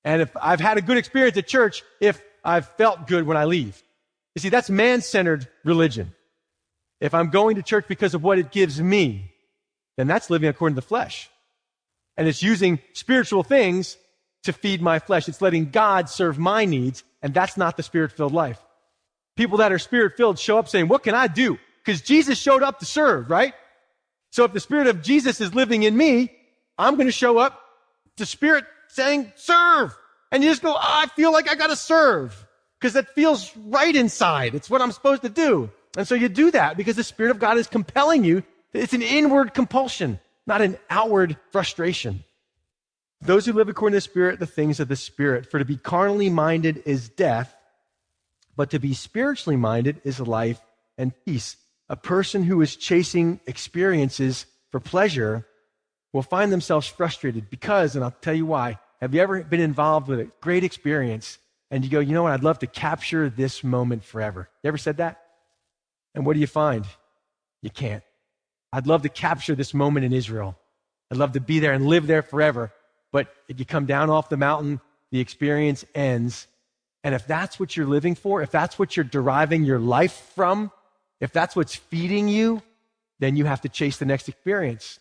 And 0.03 0.21
if 0.21 0.35
I've 0.41 0.59
had 0.59 0.77
a 0.77 0.81
good 0.81 0.97
experience 0.97 1.37
at 1.37 1.47
church, 1.47 1.83
if 2.01 2.21
I've 2.43 2.67
felt 2.71 3.07
good 3.07 3.25
when 3.25 3.37
I 3.37 3.45
leave. 3.45 3.81
You 4.35 4.41
see, 4.41 4.49
that's 4.49 4.69
man-centered 4.69 5.47
religion. 5.63 6.13
If 7.03 7.13
I'm 7.13 7.29
going 7.29 7.57
to 7.57 7.61
church 7.61 7.85
because 7.87 8.13
of 8.13 8.23
what 8.23 8.39
it 8.39 8.51
gives 8.51 8.81
me, 8.81 9.31
then 9.97 10.07
that's 10.07 10.29
living 10.29 10.49
according 10.49 10.75
to 10.75 10.81
the 10.81 10.87
flesh. 10.87 11.29
And 12.17 12.27
it's 12.27 12.41
using 12.41 12.79
spiritual 12.93 13.43
things 13.43 13.97
to 14.43 14.53
feed 14.53 14.81
my 14.81 14.99
flesh. 14.99 15.27
It's 15.27 15.41
letting 15.41 15.69
God 15.69 16.09
serve 16.09 16.39
my 16.39 16.65
needs, 16.65 17.03
and 17.21 17.33
that's 17.33 17.57
not 17.57 17.77
the 17.77 17.83
spirit 17.83 18.13
filled 18.13 18.33
life. 18.33 18.59
People 19.35 19.57
that 19.57 19.71
are 19.71 19.79
spirit 19.79 20.15
filled 20.15 20.39
show 20.39 20.57
up 20.57 20.69
saying, 20.69 20.87
What 20.87 21.03
can 21.03 21.13
I 21.13 21.27
do? 21.27 21.59
Because 21.83 22.01
Jesus 22.01 22.37
showed 22.37 22.63
up 22.63 22.79
to 22.79 22.85
serve, 22.85 23.29
right? 23.29 23.53
So 24.31 24.45
if 24.45 24.53
the 24.53 24.59
spirit 24.61 24.87
of 24.87 25.01
Jesus 25.01 25.41
is 25.41 25.53
living 25.53 25.83
in 25.83 25.97
me, 25.97 26.31
I'm 26.77 26.95
going 26.95 27.07
to 27.07 27.11
show 27.11 27.37
up 27.37 27.59
to 28.17 28.25
spirit 28.25 28.63
saying, 28.87 29.33
Serve. 29.35 29.95
And 30.31 30.43
you 30.43 30.49
just 30.49 30.63
go, 30.63 30.73
oh, 30.73 30.79
I 30.79 31.05
feel 31.15 31.31
like 31.31 31.47
I 31.47 31.53
got 31.53 31.67
to 31.67 31.75
serve 31.75 32.47
because 32.79 32.93
that 32.93 33.13
feels 33.13 33.55
right 33.55 33.95
inside. 33.95 34.55
It's 34.55 34.67
what 34.67 34.81
I'm 34.81 34.91
supposed 34.91 35.21
to 35.21 35.29
do. 35.29 35.69
And 35.95 36.07
so 36.07 36.15
you 36.15 36.29
do 36.29 36.51
that 36.51 36.77
because 36.77 36.95
the 36.95 37.03
Spirit 37.03 37.31
of 37.31 37.39
God 37.39 37.57
is 37.57 37.67
compelling 37.67 38.23
you. 38.23 38.43
It's 38.73 38.93
an 38.93 39.01
inward 39.01 39.53
compulsion, 39.53 40.19
not 40.47 40.61
an 40.61 40.77
outward 40.89 41.37
frustration. 41.51 42.23
Those 43.21 43.45
who 43.45 43.53
live 43.53 43.69
according 43.69 43.93
to 43.93 43.97
the 43.97 44.01
Spirit, 44.01 44.39
the 44.39 44.45
things 44.45 44.79
of 44.79 44.87
the 44.87 44.95
Spirit. 44.95 45.49
For 45.49 45.59
to 45.59 45.65
be 45.65 45.77
carnally 45.77 46.29
minded 46.29 46.83
is 46.85 47.09
death, 47.09 47.55
but 48.55 48.71
to 48.71 48.79
be 48.79 48.93
spiritually 48.93 49.55
minded 49.55 50.01
is 50.03 50.19
life 50.19 50.59
and 50.97 51.13
peace. 51.25 51.55
A 51.89 51.95
person 51.95 52.43
who 52.43 52.61
is 52.61 52.75
chasing 52.75 53.39
experiences 53.45 54.45
for 54.71 54.79
pleasure 54.79 55.45
will 56.11 56.21
find 56.23 56.51
themselves 56.51 56.87
frustrated 56.87 57.49
because, 57.49 57.95
and 57.95 58.03
I'll 58.03 58.15
tell 58.21 58.33
you 58.33 58.45
why. 58.45 58.79
Have 58.99 59.13
you 59.13 59.21
ever 59.21 59.43
been 59.43 59.59
involved 59.59 60.07
with 60.07 60.19
a 60.19 60.31
great 60.41 60.63
experience 60.63 61.37
and 61.69 61.83
you 61.83 61.89
go, 61.89 61.99
you 61.99 62.13
know 62.13 62.23
what, 62.23 62.31
I'd 62.31 62.43
love 62.43 62.59
to 62.59 62.67
capture 62.67 63.29
this 63.29 63.63
moment 63.63 64.03
forever? 64.03 64.49
You 64.63 64.69
ever 64.69 64.77
said 64.77 64.97
that? 64.97 65.22
And 66.15 66.25
what 66.25 66.33
do 66.33 66.39
you 66.39 66.47
find? 66.47 66.85
You 67.61 67.69
can't. 67.69 68.03
I'd 68.71 68.87
love 68.87 69.03
to 69.03 69.09
capture 69.09 69.55
this 69.55 69.73
moment 69.73 70.05
in 70.05 70.13
Israel. 70.13 70.57
I'd 71.11 71.17
love 71.17 71.33
to 71.33 71.39
be 71.39 71.59
there 71.59 71.73
and 71.73 71.85
live 71.85 72.07
there 72.07 72.21
forever. 72.21 72.71
But 73.11 73.27
if 73.47 73.59
you 73.59 73.65
come 73.65 73.85
down 73.85 74.09
off 74.09 74.29
the 74.29 74.37
mountain, 74.37 74.81
the 75.11 75.19
experience 75.19 75.85
ends. 75.93 76.47
And 77.03 77.13
if 77.13 77.27
that's 77.27 77.59
what 77.59 77.77
you're 77.77 77.85
living 77.85 78.15
for, 78.15 78.41
if 78.41 78.49
that's 78.49 78.79
what 78.79 78.97
you're 78.97 79.03
deriving 79.03 79.63
your 79.63 79.79
life 79.79 80.31
from, 80.35 80.71
if 81.19 81.31
that's 81.31 81.55
what's 81.55 81.75
feeding 81.75 82.27
you, 82.27 82.61
then 83.19 83.35
you 83.35 83.45
have 83.45 83.61
to 83.61 83.69
chase 83.69 83.97
the 83.97 84.05
next 84.05 84.27
experience. 84.27 84.99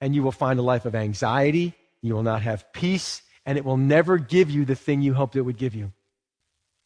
And 0.00 0.14
you 0.14 0.22
will 0.22 0.32
find 0.32 0.58
a 0.58 0.62
life 0.62 0.84
of 0.84 0.96
anxiety. 0.96 1.74
You 2.02 2.14
will 2.14 2.24
not 2.24 2.42
have 2.42 2.72
peace. 2.72 3.22
And 3.46 3.56
it 3.56 3.64
will 3.64 3.76
never 3.76 4.18
give 4.18 4.50
you 4.50 4.64
the 4.64 4.74
thing 4.74 5.00
you 5.00 5.14
hoped 5.14 5.36
it 5.36 5.42
would 5.42 5.58
give 5.58 5.74
you. 5.74 5.92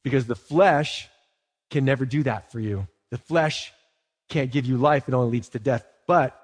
Because 0.05 0.27
the 0.27 0.37
flesh 0.37 1.09
can 1.71 1.85
never 1.85 2.05
do 2.05 2.23
that 2.25 2.53
for 2.53 2.61
you. 2.61 2.87
The 3.11 3.19
flesh 3.19 3.73
can't 4.29 4.51
give 4.51 4.67
you 4.67 4.77
life, 4.77 5.09
it 5.09 5.15
only 5.15 5.31
leads 5.31 5.51
to 5.51 5.59
death. 5.59 5.87
But 6.07 6.39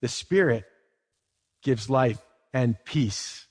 the 0.00 0.08
Spirit 0.08 0.64
gives 1.62 1.88
life 1.88 2.18
and 2.52 2.76
peace. 2.84 3.46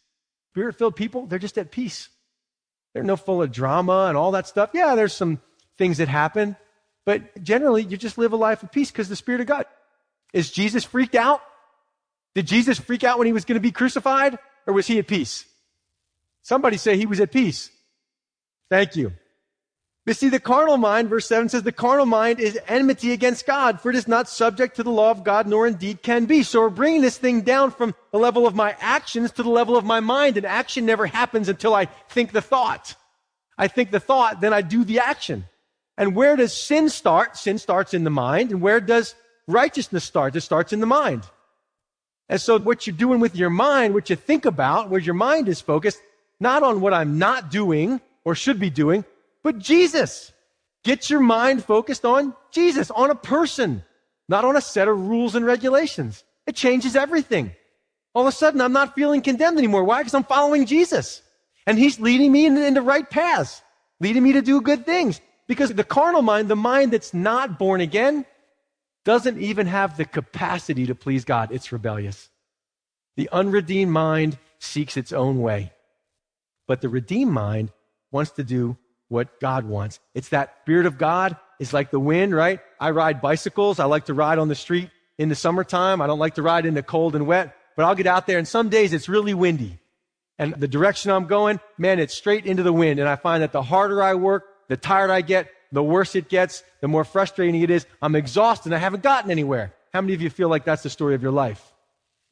Spirit 0.51 0.77
filled 0.77 0.95
people, 0.95 1.27
they're 1.27 1.39
just 1.39 1.57
at 1.57 1.71
peace. 1.71 2.09
They're 2.93 3.03
no 3.03 3.15
full 3.15 3.41
of 3.41 3.51
drama 3.51 4.05
and 4.07 4.17
all 4.17 4.31
that 4.31 4.47
stuff. 4.47 4.71
Yeah, 4.73 4.95
there's 4.95 5.13
some 5.13 5.39
things 5.77 5.99
that 5.99 6.07
happen, 6.07 6.55
but 7.05 7.43
generally 7.43 7.83
you 7.83 7.95
just 7.95 8.17
live 8.17 8.33
a 8.33 8.37
life 8.37 8.63
of 8.63 8.71
peace 8.71 8.91
because 8.91 9.09
the 9.09 9.15
Spirit 9.15 9.41
of 9.41 9.47
God. 9.47 9.65
Is 10.33 10.51
Jesus 10.51 10.83
freaked 10.83 11.15
out? 11.15 11.41
Did 12.35 12.47
Jesus 12.47 12.79
freak 12.79 13.03
out 13.03 13.17
when 13.17 13.27
he 13.27 13.33
was 13.33 13.45
going 13.45 13.55
to 13.55 13.61
be 13.61 13.71
crucified 13.71 14.37
or 14.65 14.73
was 14.73 14.87
he 14.87 14.99
at 14.99 15.07
peace? 15.07 15.45
Somebody 16.41 16.77
say 16.77 16.97
he 16.97 17.05
was 17.05 17.19
at 17.19 17.31
peace. 17.31 17.69
Thank 18.69 18.95
you. 18.95 19.13
But 20.07 20.15
see, 20.15 20.29
the 20.29 20.39
carnal 20.39 20.77
mind, 20.77 21.09
verse 21.09 21.27
7 21.27 21.49
says, 21.49 21.63
the 21.63 21.73
carnal 21.73 22.05
mind 22.05 22.39
is 22.39 22.57
enmity 22.65 23.11
against 23.11 23.45
God, 23.45 23.81
for 23.81 23.89
it 23.89 23.95
is 23.97 24.07
not 24.07 24.29
subject 24.29 24.77
to 24.77 24.83
the 24.83 24.89
law 24.89 25.11
of 25.11 25.25
God, 25.25 25.47
nor 25.47 25.67
indeed 25.67 26.01
can 26.01 26.23
be. 26.23 26.43
So 26.43 26.61
we're 26.61 26.69
bringing 26.69 27.01
this 27.01 27.17
thing 27.17 27.41
down 27.41 27.71
from 27.71 27.93
the 28.13 28.17
level 28.17 28.47
of 28.47 28.55
my 28.55 28.73
actions 28.79 29.31
to 29.33 29.43
the 29.43 29.49
level 29.49 29.75
of 29.75 29.83
my 29.83 29.99
mind, 29.99 30.37
and 30.37 30.45
action 30.45 30.85
never 30.85 31.07
happens 31.07 31.49
until 31.49 31.75
I 31.75 31.89
think 32.07 32.31
the 32.31 32.41
thought. 32.41 32.95
I 33.57 33.67
think 33.67 33.91
the 33.91 33.99
thought, 33.99 34.39
then 34.39 34.53
I 34.53 34.61
do 34.61 34.85
the 34.85 34.99
action. 34.99 35.43
And 35.97 36.15
where 36.15 36.37
does 36.37 36.55
sin 36.55 36.87
start? 36.87 37.35
Sin 37.35 37.57
starts 37.57 37.93
in 37.93 38.05
the 38.05 38.09
mind. 38.09 38.51
And 38.51 38.61
where 38.61 38.79
does 38.79 39.13
righteousness 39.45 40.05
start? 40.05 40.37
It 40.37 40.41
starts 40.41 40.71
in 40.71 40.79
the 40.79 40.85
mind. 40.85 41.23
And 42.29 42.39
so 42.39 42.59
what 42.59 42.87
you're 42.87 42.95
doing 42.95 43.19
with 43.19 43.35
your 43.35 43.49
mind, 43.49 43.93
what 43.93 44.09
you 44.09 44.15
think 44.15 44.45
about, 44.45 44.89
where 44.89 45.01
your 45.01 45.15
mind 45.15 45.49
is 45.49 45.59
focused, 45.59 45.99
not 46.39 46.63
on 46.63 46.79
what 46.79 46.93
I'm 46.93 47.17
not 47.17 47.51
doing 47.51 47.99
or 48.23 48.35
should 48.35 48.57
be 48.57 48.69
doing, 48.69 49.03
but 49.47 49.59
Jesus. 49.59 50.33
Get 50.83 51.09
your 51.09 51.21
mind 51.21 51.63
focused 51.63 52.03
on 52.03 52.35
Jesus, 52.51 52.91
on 52.91 53.11
a 53.11 53.15
person, 53.15 53.81
not 54.27 54.43
on 54.43 54.57
a 54.57 54.61
set 54.61 54.89
of 54.89 55.07
rules 55.07 55.35
and 55.35 55.45
regulations. 55.45 56.25
It 56.45 56.53
changes 56.53 56.97
everything. 56.97 57.53
All 58.13 58.23
of 58.23 58.27
a 58.27 58.35
sudden, 58.35 58.59
I'm 58.59 58.73
not 58.73 58.93
feeling 58.93 59.21
condemned 59.21 59.57
anymore. 59.57 59.85
Why? 59.85 60.01
Because 60.01 60.15
I'm 60.15 60.25
following 60.25 60.65
Jesus. 60.65 61.21
And 61.65 61.79
he's 61.79 61.97
leading 61.97 62.29
me 62.33 62.45
in, 62.45 62.73
the 62.73 62.81
right 62.81 63.09
paths, 63.09 63.61
leading 64.01 64.21
me 64.21 64.33
to 64.33 64.41
do 64.41 64.59
good 64.59 64.85
things. 64.85 65.21
Because 65.47 65.73
the 65.73 65.85
carnal 65.85 66.23
mind, 66.23 66.49
the 66.49 66.57
mind 66.57 66.91
that's 66.91 67.13
not 67.13 67.57
born 67.57 67.79
again, 67.79 68.25
doesn't 69.05 69.39
even 69.39 69.65
have 69.65 69.95
the 69.95 70.03
capacity 70.03 70.87
to 70.87 70.93
please 70.93 71.23
God. 71.23 71.53
It's 71.53 71.71
rebellious. 71.71 72.27
The 73.15 73.29
unredeemed 73.31 73.93
mind 73.93 74.39
seeks 74.59 74.97
its 74.97 75.13
own 75.13 75.39
way. 75.39 75.71
But 76.67 76.81
the 76.81 76.89
redeemed 76.89 77.31
mind 77.31 77.71
wants 78.11 78.31
to 78.31 78.43
do 78.43 78.75
what 79.09 79.39
God 79.39 79.65
wants. 79.65 79.99
It's 80.13 80.29
that 80.29 80.55
spirit 80.63 80.85
of 80.85 80.97
God 80.97 81.37
is 81.59 81.73
like 81.73 81.91
the 81.91 81.99
wind, 81.99 82.35
right? 82.35 82.59
I 82.79 82.91
ride 82.91 83.21
bicycles. 83.21 83.79
I 83.79 83.85
like 83.85 84.05
to 84.05 84.13
ride 84.13 84.39
on 84.39 84.47
the 84.47 84.55
street 84.55 84.89
in 85.17 85.29
the 85.29 85.35
summertime. 85.35 86.01
I 86.01 86.07
don't 86.07 86.19
like 86.19 86.35
to 86.35 86.41
ride 86.41 86.65
in 86.65 86.73
the 86.73 86.83
cold 86.83 87.15
and 87.15 87.25
wet, 87.25 87.55
but 87.75 87.85
I'll 87.85 87.95
get 87.95 88.07
out 88.07 88.27
there 88.27 88.37
and 88.37 88.47
some 88.47 88.69
days 88.69 88.93
it's 88.93 89.09
really 89.09 89.33
windy. 89.33 89.79
And 90.39 90.53
the 90.53 90.67
direction 90.67 91.11
I'm 91.11 91.25
going, 91.25 91.59
man, 91.77 91.99
it's 91.99 92.13
straight 92.13 92.45
into 92.45 92.61
the 92.61 92.73
wind. 92.73 92.99
And 92.99 93.09
I 93.09 93.15
find 93.15 93.41
that 93.41 93.51
the 93.51 93.63
harder 93.63 94.03
I 94.03 94.13
work, 94.13 94.45
the 94.67 94.77
tired 94.77 95.09
I 95.09 95.21
get, 95.21 95.49
the 95.71 95.81
worse 95.81 96.15
it 96.15 96.29
gets, 96.29 96.63
the 96.81 96.87
more 96.87 97.03
frustrating 97.03 97.59
it 97.61 97.71
is. 97.71 97.87
I'm 98.01 98.15
exhausted 98.15 98.67
and 98.67 98.75
I 98.75 98.79
haven't 98.79 99.03
gotten 99.03 99.31
anywhere. 99.31 99.73
How 99.93 100.01
many 100.01 100.13
of 100.13 100.21
you 100.21 100.29
feel 100.29 100.49
like 100.49 100.63
that's 100.63 100.83
the 100.83 100.89
story 100.89 101.15
of 101.15 101.23
your 101.23 101.31
life? 101.31 101.73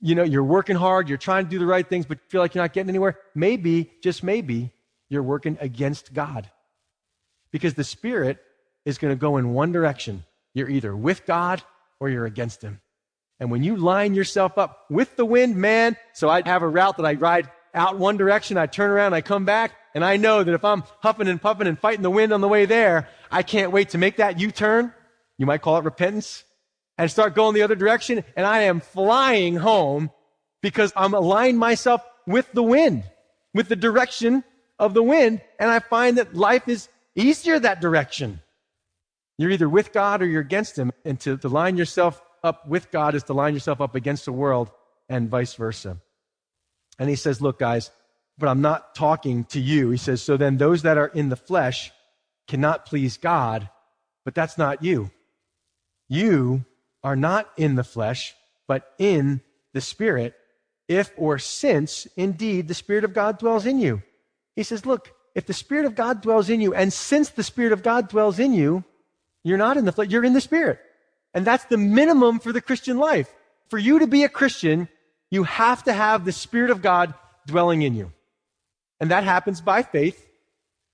You 0.02 0.14
know, 0.14 0.24
you're 0.24 0.44
working 0.44 0.76
hard, 0.76 1.10
you're 1.10 1.18
trying 1.18 1.46
to 1.46 1.50
do 1.50 1.58
the 1.58 1.66
right 1.66 1.88
things, 1.88 2.06
but 2.06 2.20
feel 2.30 2.42
like 2.42 2.54
you're 2.54 2.64
not 2.64 2.74
getting 2.74 2.90
anywhere. 2.90 3.18
Maybe, 3.34 3.92
just 4.04 4.24
maybe, 4.24 4.72
you're 5.10 5.24
working 5.24 5.58
against 5.60 6.14
God. 6.14 6.50
Because 7.56 7.76
the 7.76 7.86
Spirit 7.86 8.38
is 8.84 8.98
going 8.98 9.14
to 9.14 9.16
go 9.18 9.38
in 9.38 9.54
one 9.54 9.72
direction. 9.72 10.26
You're 10.54 10.70
either 10.70 10.94
with 10.94 11.26
God 11.26 11.64
or 12.02 12.10
you're 12.10 12.26
against 12.26 12.62
Him. 12.62 12.82
And 13.40 13.50
when 13.50 13.64
you 13.64 13.78
line 13.78 14.14
yourself 14.14 14.58
up 14.58 14.86
with 14.90 15.16
the 15.16 15.24
wind, 15.24 15.56
man, 15.56 15.96
so 16.12 16.28
I 16.30 16.42
have 16.46 16.64
a 16.64 16.68
route 16.68 16.98
that 16.98 17.06
I 17.06 17.14
ride 17.14 17.50
out 17.74 17.98
one 17.98 18.18
direction, 18.18 18.58
I 18.58 18.66
turn 18.66 18.90
around, 18.90 19.14
I 19.14 19.22
come 19.22 19.46
back, 19.46 19.72
and 19.94 20.04
I 20.04 20.18
know 20.18 20.44
that 20.44 20.54
if 20.54 20.66
I'm 20.66 20.84
huffing 21.00 21.30
and 21.30 21.42
puffing 21.42 21.66
and 21.66 21.80
fighting 21.80 22.02
the 22.02 22.10
wind 22.10 22.34
on 22.34 22.42
the 22.42 22.48
way 22.50 22.66
there, 22.66 23.08
I 23.32 23.42
can't 23.42 23.72
wait 23.72 23.92
to 23.92 23.98
make 23.98 24.18
that 24.18 24.38
U-turn. 24.38 24.94
You 25.38 25.46
might 25.46 25.62
call 25.62 25.78
it 25.78 25.86
repentance 25.86 26.44
and 26.98 27.10
start 27.10 27.36
going 27.36 27.54
the 27.54 27.62
other 27.62 27.76
direction. 27.76 28.26
And 28.36 28.46
I 28.46 28.64
am 28.64 28.82
flying 28.82 29.56
home 29.56 30.12
because 30.62 30.92
I'm 30.94 31.14
aligned 31.14 31.58
myself 31.58 32.02
with 32.28 32.52
the 32.52 32.64
wind, 32.64 33.06
with 33.54 33.70
the 33.70 33.78
direction 33.78 34.44
of 34.78 34.94
the 34.94 35.04
wind. 35.04 35.40
And 35.58 35.72
I 35.72 35.80
find 35.80 36.18
that 36.18 36.36
life 36.36 36.68
is 36.68 36.90
easier 37.16 37.60
that 37.60 37.82
direction. 37.82 38.42
You're 39.38 39.52
either 39.52 39.70
with 39.70 39.92
God 39.94 40.22
or 40.22 40.26
you're 40.26 40.42
against 40.42 40.78
Him. 40.78 40.92
And 41.04 41.20
to, 41.22 41.38
to 41.38 41.50
line 41.50 41.78
yourself 41.78 42.22
up 42.44 42.68
with 42.68 42.92
God 42.92 43.16
is 43.16 43.24
to 43.24 43.34
line 43.34 43.54
yourself 43.54 43.82
up 43.82 43.96
against 43.96 44.26
the 44.26 44.32
world 44.32 44.72
and 45.10 45.30
vice 45.30 45.56
versa. 45.56 45.98
And 47.00 47.10
he 47.10 47.16
says, 47.16 47.42
Look, 47.42 47.60
guys, 47.60 47.92
but 48.38 48.50
I'm 48.50 48.62
not 48.62 48.96
talking 48.96 49.46
to 49.46 49.60
you. 49.60 49.90
He 49.90 49.98
says, 49.98 50.22
So 50.22 50.38
then 50.38 50.58
those 50.58 50.84
that 50.84 50.98
are 50.98 51.08
in 51.08 51.30
the 51.30 51.36
flesh 51.36 51.92
cannot 52.48 52.86
please 52.86 53.18
God, 53.18 53.70
but 54.24 54.36
that's 54.36 54.58
not 54.58 54.84
you. 54.84 55.12
You 56.08 56.66
are 57.04 57.16
not 57.16 57.50
in 57.58 57.76
the 57.76 57.84
flesh, 57.84 58.36
but 58.68 58.94
in 58.98 59.42
the 59.74 59.82
Spirit, 59.82 60.36
if 60.88 61.12
or 61.18 61.40
since 61.40 62.08
indeed 62.16 62.68
the 62.68 62.74
Spirit 62.74 63.04
of 63.04 63.14
God 63.14 63.40
dwells 63.40 63.66
in 63.66 63.80
you. 63.80 64.04
He 64.56 64.64
says, 64.64 64.86
Look, 64.86 65.15
if 65.36 65.46
the 65.46 65.54
Spirit 65.54 65.86
of 65.86 65.96
God 65.96 66.22
dwells 66.22 66.50
in 66.50 66.62
you, 66.62 66.74
and 66.74 66.92
since 66.92 67.30
the 67.30 67.44
Spirit 67.44 67.74
of 67.74 67.84
God 67.84 68.08
dwells 68.08 68.40
in 68.40 68.54
you, 68.54 68.84
you're 69.44 69.58
not 69.58 69.78
in 69.78 69.86
the 69.86 69.92
flesh, 69.92 70.10
you're 70.10 70.26
in 70.26 70.34
the 70.34 70.42
Spirit. 70.42 70.80
And 71.34 71.46
that's 71.46 71.66
the 71.66 71.78
minimum 71.78 72.40
for 72.40 72.54
the 72.54 72.62
Christian 72.62 72.98
life. 72.98 73.30
For 73.70 73.78
you 73.78 74.00
to 74.00 74.08
be 74.08 74.24
a 74.24 74.30
Christian, 74.30 74.88
you 75.30 75.44
have 75.44 75.84
to 75.84 75.94
have 75.94 76.24
the 76.24 76.32
Spirit 76.32 76.72
of 76.72 76.82
God 76.82 77.14
dwelling 77.46 77.82
in 77.82 77.94
you. 77.94 78.14
And 79.00 79.12
that 79.12 79.26
happens 79.26 79.60
by 79.60 79.84
faith, 79.84 80.26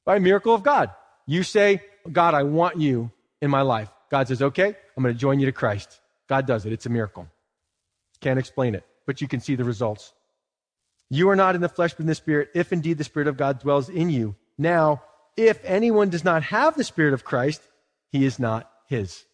by 0.03 0.15
a 0.15 0.19
miracle 0.19 0.55
of 0.55 0.63
God. 0.63 0.89
You 1.27 1.43
say, 1.43 1.83
God, 2.11 2.33
I 2.33 2.43
want 2.43 2.79
you 2.79 3.11
in 3.41 3.51
my 3.51 3.61
life. 3.61 3.89
God 4.09 4.27
says, 4.27 4.41
okay, 4.41 4.75
I'm 4.97 5.03
going 5.03 5.13
to 5.13 5.19
join 5.19 5.39
you 5.39 5.45
to 5.45 5.51
Christ. 5.51 5.99
God 6.27 6.47
does 6.47 6.65
it. 6.65 6.73
It's 6.73 6.87
a 6.87 6.89
miracle. 6.89 7.27
Can't 8.19 8.39
explain 8.39 8.73
it, 8.73 8.83
but 9.05 9.21
you 9.21 9.27
can 9.27 9.39
see 9.39 9.55
the 9.55 9.63
results. 9.63 10.13
You 11.13 11.29
are 11.29 11.35
not 11.35 11.55
in 11.55 11.61
the 11.61 11.67
flesh, 11.67 11.91
but 11.91 11.99
in 11.99 12.07
the 12.07 12.15
Spirit, 12.15 12.51
if 12.55 12.71
indeed 12.71 12.97
the 12.97 13.03
Spirit 13.03 13.27
of 13.27 13.35
God 13.35 13.59
dwells 13.59 13.89
in 13.89 14.09
you. 14.09 14.37
Now, 14.57 15.03
if 15.35 15.59
anyone 15.65 16.09
does 16.09 16.23
not 16.23 16.41
have 16.43 16.77
the 16.77 16.85
Spirit 16.85 17.13
of 17.13 17.25
Christ, 17.25 17.61
he 18.13 18.23
is 18.23 18.39
not 18.39 18.71
his. 18.87 19.25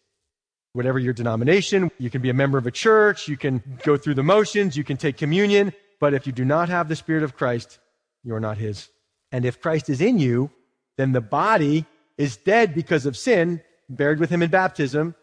Whatever 0.72 0.98
your 0.98 1.12
denomination, 1.12 1.92
you 1.96 2.10
can 2.10 2.20
be 2.20 2.30
a 2.30 2.34
member 2.34 2.58
of 2.58 2.66
a 2.66 2.72
church, 2.72 3.28
you 3.28 3.36
can 3.36 3.62
go 3.84 3.96
through 3.96 4.14
the 4.14 4.24
motions, 4.24 4.76
you 4.76 4.82
can 4.82 4.96
take 4.96 5.16
communion, 5.16 5.72
but 6.00 6.14
if 6.14 6.26
you 6.26 6.32
do 6.32 6.44
not 6.44 6.68
have 6.68 6.88
the 6.88 6.96
Spirit 6.96 7.22
of 7.22 7.36
Christ, 7.36 7.78
you 8.24 8.34
are 8.34 8.40
not 8.40 8.58
his. 8.58 8.88
And 9.30 9.44
if 9.44 9.60
Christ 9.60 9.88
is 9.88 10.00
in 10.00 10.18
you, 10.18 10.50
then 10.96 11.12
the 11.12 11.20
body 11.20 11.86
is 12.16 12.36
dead 12.38 12.74
because 12.74 13.06
of 13.06 13.16
sin, 13.16 13.62
buried 13.88 14.18
with 14.18 14.30
him 14.30 14.42
in 14.42 14.50
baptism, 14.50 15.14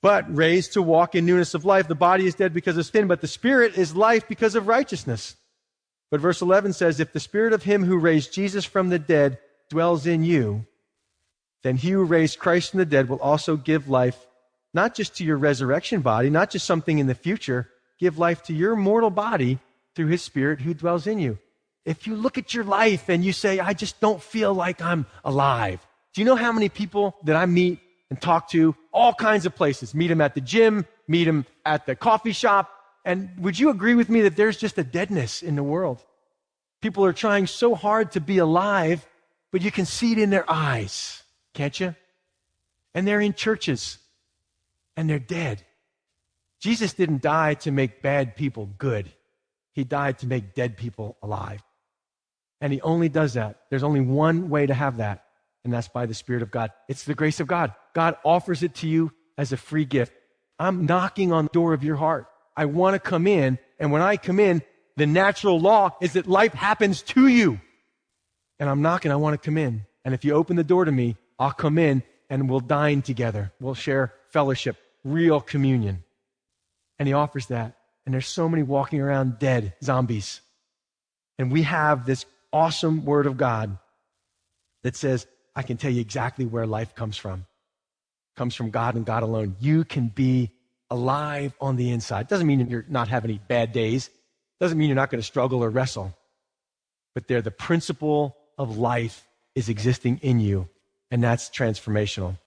but 0.00 0.34
raised 0.34 0.72
to 0.72 0.80
walk 0.80 1.14
in 1.14 1.26
newness 1.26 1.52
of 1.52 1.66
life. 1.66 1.88
The 1.88 1.94
body 1.94 2.26
is 2.26 2.34
dead 2.34 2.54
because 2.54 2.78
of 2.78 2.86
sin, 2.86 3.06
but 3.06 3.20
the 3.20 3.28
spirit 3.28 3.76
is 3.76 3.94
life 3.94 4.26
because 4.26 4.54
of 4.54 4.66
righteousness. 4.66 5.36
But 6.10 6.20
verse 6.20 6.40
11 6.40 6.72
says, 6.72 7.00
If 7.00 7.12
the 7.12 7.20
spirit 7.20 7.52
of 7.52 7.62
him 7.62 7.84
who 7.84 7.98
raised 7.98 8.32
Jesus 8.32 8.64
from 8.64 8.88
the 8.88 8.98
dead 8.98 9.38
dwells 9.68 10.06
in 10.06 10.24
you, 10.24 10.66
then 11.62 11.76
he 11.76 11.90
who 11.90 12.04
raised 12.04 12.38
Christ 12.38 12.70
from 12.70 12.78
the 12.78 12.86
dead 12.86 13.08
will 13.08 13.20
also 13.20 13.56
give 13.56 13.88
life, 13.88 14.26
not 14.72 14.94
just 14.94 15.16
to 15.16 15.24
your 15.24 15.36
resurrection 15.36 16.00
body, 16.00 16.30
not 16.30 16.50
just 16.50 16.66
something 16.66 16.98
in 16.98 17.06
the 17.06 17.14
future, 17.14 17.68
give 17.98 18.18
life 18.18 18.42
to 18.44 18.54
your 18.54 18.76
mortal 18.76 19.10
body 19.10 19.58
through 19.94 20.06
his 20.06 20.22
spirit 20.22 20.60
who 20.60 20.72
dwells 20.72 21.06
in 21.06 21.18
you. 21.18 21.38
If 21.84 22.06
you 22.06 22.16
look 22.16 22.38
at 22.38 22.54
your 22.54 22.64
life 22.64 23.08
and 23.08 23.24
you 23.24 23.32
say, 23.32 23.58
I 23.58 23.72
just 23.72 24.00
don't 24.00 24.22
feel 24.22 24.54
like 24.54 24.80
I'm 24.80 25.06
alive. 25.24 25.84
Do 26.14 26.20
you 26.20 26.24
know 26.24 26.36
how 26.36 26.52
many 26.52 26.68
people 26.68 27.16
that 27.24 27.36
I 27.36 27.46
meet 27.46 27.80
and 28.10 28.20
talk 28.20 28.50
to 28.50 28.74
all 28.92 29.12
kinds 29.14 29.46
of 29.46 29.54
places? 29.54 29.94
Meet 29.94 30.08
them 30.08 30.20
at 30.20 30.34
the 30.34 30.40
gym, 30.40 30.86
meet 31.06 31.24
them 31.24 31.46
at 31.64 31.86
the 31.86 31.96
coffee 31.96 32.32
shop, 32.32 32.70
and 33.04 33.30
would 33.38 33.58
you 33.58 33.70
agree 33.70 33.94
with 33.94 34.08
me 34.08 34.22
that 34.22 34.36
there's 34.36 34.56
just 34.56 34.78
a 34.78 34.84
deadness 34.84 35.42
in 35.42 35.56
the 35.56 35.62
world? 35.62 36.04
People 36.80 37.04
are 37.04 37.12
trying 37.12 37.46
so 37.46 37.74
hard 37.74 38.12
to 38.12 38.20
be 38.20 38.38
alive, 38.38 39.06
but 39.50 39.62
you 39.62 39.70
can 39.70 39.86
see 39.86 40.12
it 40.12 40.18
in 40.18 40.30
their 40.30 40.48
eyes, 40.50 41.22
can't 41.54 41.78
you? 41.78 41.94
And 42.94 43.06
they're 43.06 43.20
in 43.20 43.34
churches 43.34 43.98
and 44.96 45.08
they're 45.08 45.18
dead. 45.18 45.64
Jesus 46.60 46.92
didn't 46.92 47.22
die 47.22 47.54
to 47.54 47.70
make 47.70 48.02
bad 48.02 48.36
people 48.36 48.66
good. 48.78 49.10
He 49.72 49.84
died 49.84 50.18
to 50.18 50.26
make 50.26 50.54
dead 50.54 50.76
people 50.76 51.16
alive. 51.22 51.62
And 52.60 52.72
he 52.72 52.80
only 52.80 53.08
does 53.08 53.34
that. 53.34 53.60
There's 53.70 53.84
only 53.84 54.00
one 54.00 54.50
way 54.50 54.66
to 54.66 54.74
have 54.74 54.96
that, 54.96 55.24
and 55.64 55.72
that's 55.72 55.86
by 55.86 56.06
the 56.06 56.14
Spirit 56.14 56.42
of 56.42 56.50
God. 56.50 56.72
It's 56.88 57.04
the 57.04 57.14
grace 57.14 57.38
of 57.38 57.46
God. 57.46 57.72
God 57.94 58.16
offers 58.24 58.64
it 58.64 58.74
to 58.76 58.88
you 58.88 59.12
as 59.36 59.52
a 59.52 59.56
free 59.56 59.84
gift. 59.84 60.12
I'm 60.58 60.86
knocking 60.86 61.32
on 61.32 61.44
the 61.44 61.50
door 61.52 61.72
of 61.72 61.84
your 61.84 61.94
heart. 61.94 62.26
I 62.58 62.64
want 62.64 62.94
to 62.94 62.98
come 62.98 63.28
in. 63.28 63.56
And 63.78 63.92
when 63.92 64.02
I 64.02 64.16
come 64.16 64.40
in, 64.40 64.62
the 64.96 65.06
natural 65.06 65.60
law 65.60 65.96
is 66.00 66.14
that 66.14 66.26
life 66.26 66.52
happens 66.52 67.02
to 67.02 67.28
you. 67.28 67.60
And 68.58 68.68
I'm 68.68 68.82
knocking, 68.82 69.12
I 69.12 69.16
want 69.16 69.40
to 69.40 69.46
come 69.46 69.56
in. 69.56 69.86
And 70.04 70.12
if 70.12 70.24
you 70.24 70.32
open 70.32 70.56
the 70.56 70.64
door 70.64 70.84
to 70.84 70.90
me, 70.90 71.16
I'll 71.38 71.52
come 71.52 71.78
in 71.78 72.02
and 72.28 72.50
we'll 72.50 72.58
dine 72.58 73.02
together. 73.02 73.52
We'll 73.60 73.74
share 73.74 74.12
fellowship, 74.30 74.76
real 75.04 75.40
communion. 75.40 76.02
And 76.98 77.06
he 77.06 77.14
offers 77.14 77.46
that. 77.46 77.76
And 78.04 78.12
there's 78.12 78.26
so 78.26 78.48
many 78.48 78.64
walking 78.64 79.00
around 79.00 79.38
dead 79.38 79.74
zombies. 79.84 80.40
And 81.38 81.52
we 81.52 81.62
have 81.62 82.06
this 82.06 82.26
awesome 82.52 83.04
word 83.04 83.26
of 83.26 83.36
God 83.36 83.78
that 84.82 84.96
says, 84.96 85.28
I 85.54 85.62
can 85.62 85.76
tell 85.76 85.92
you 85.92 86.00
exactly 86.00 86.44
where 86.44 86.66
life 86.66 86.96
comes 86.96 87.16
from. 87.16 87.40
It 88.34 88.36
comes 88.36 88.56
from 88.56 88.70
God 88.70 88.96
and 88.96 89.06
God 89.06 89.22
alone. 89.22 89.54
You 89.60 89.84
can 89.84 90.08
be 90.08 90.50
alive 90.90 91.54
on 91.60 91.76
the 91.76 91.90
inside. 91.90 92.28
Doesn't 92.28 92.46
mean 92.46 92.68
you're 92.68 92.84
not 92.88 93.08
having 93.08 93.30
any 93.30 93.40
bad 93.48 93.72
days. 93.72 94.10
Doesn't 94.60 94.78
mean 94.78 94.88
you're 94.88 94.96
not 94.96 95.10
going 95.10 95.20
to 95.20 95.26
struggle 95.26 95.62
or 95.62 95.70
wrestle. 95.70 96.16
But 97.14 97.28
there, 97.28 97.42
the 97.42 97.50
principle 97.50 98.36
of 98.56 98.78
life 98.78 99.26
is 99.54 99.68
existing 99.68 100.18
in 100.18 100.40
you, 100.40 100.68
and 101.10 101.22
that's 101.22 101.50
transformational. 101.50 102.38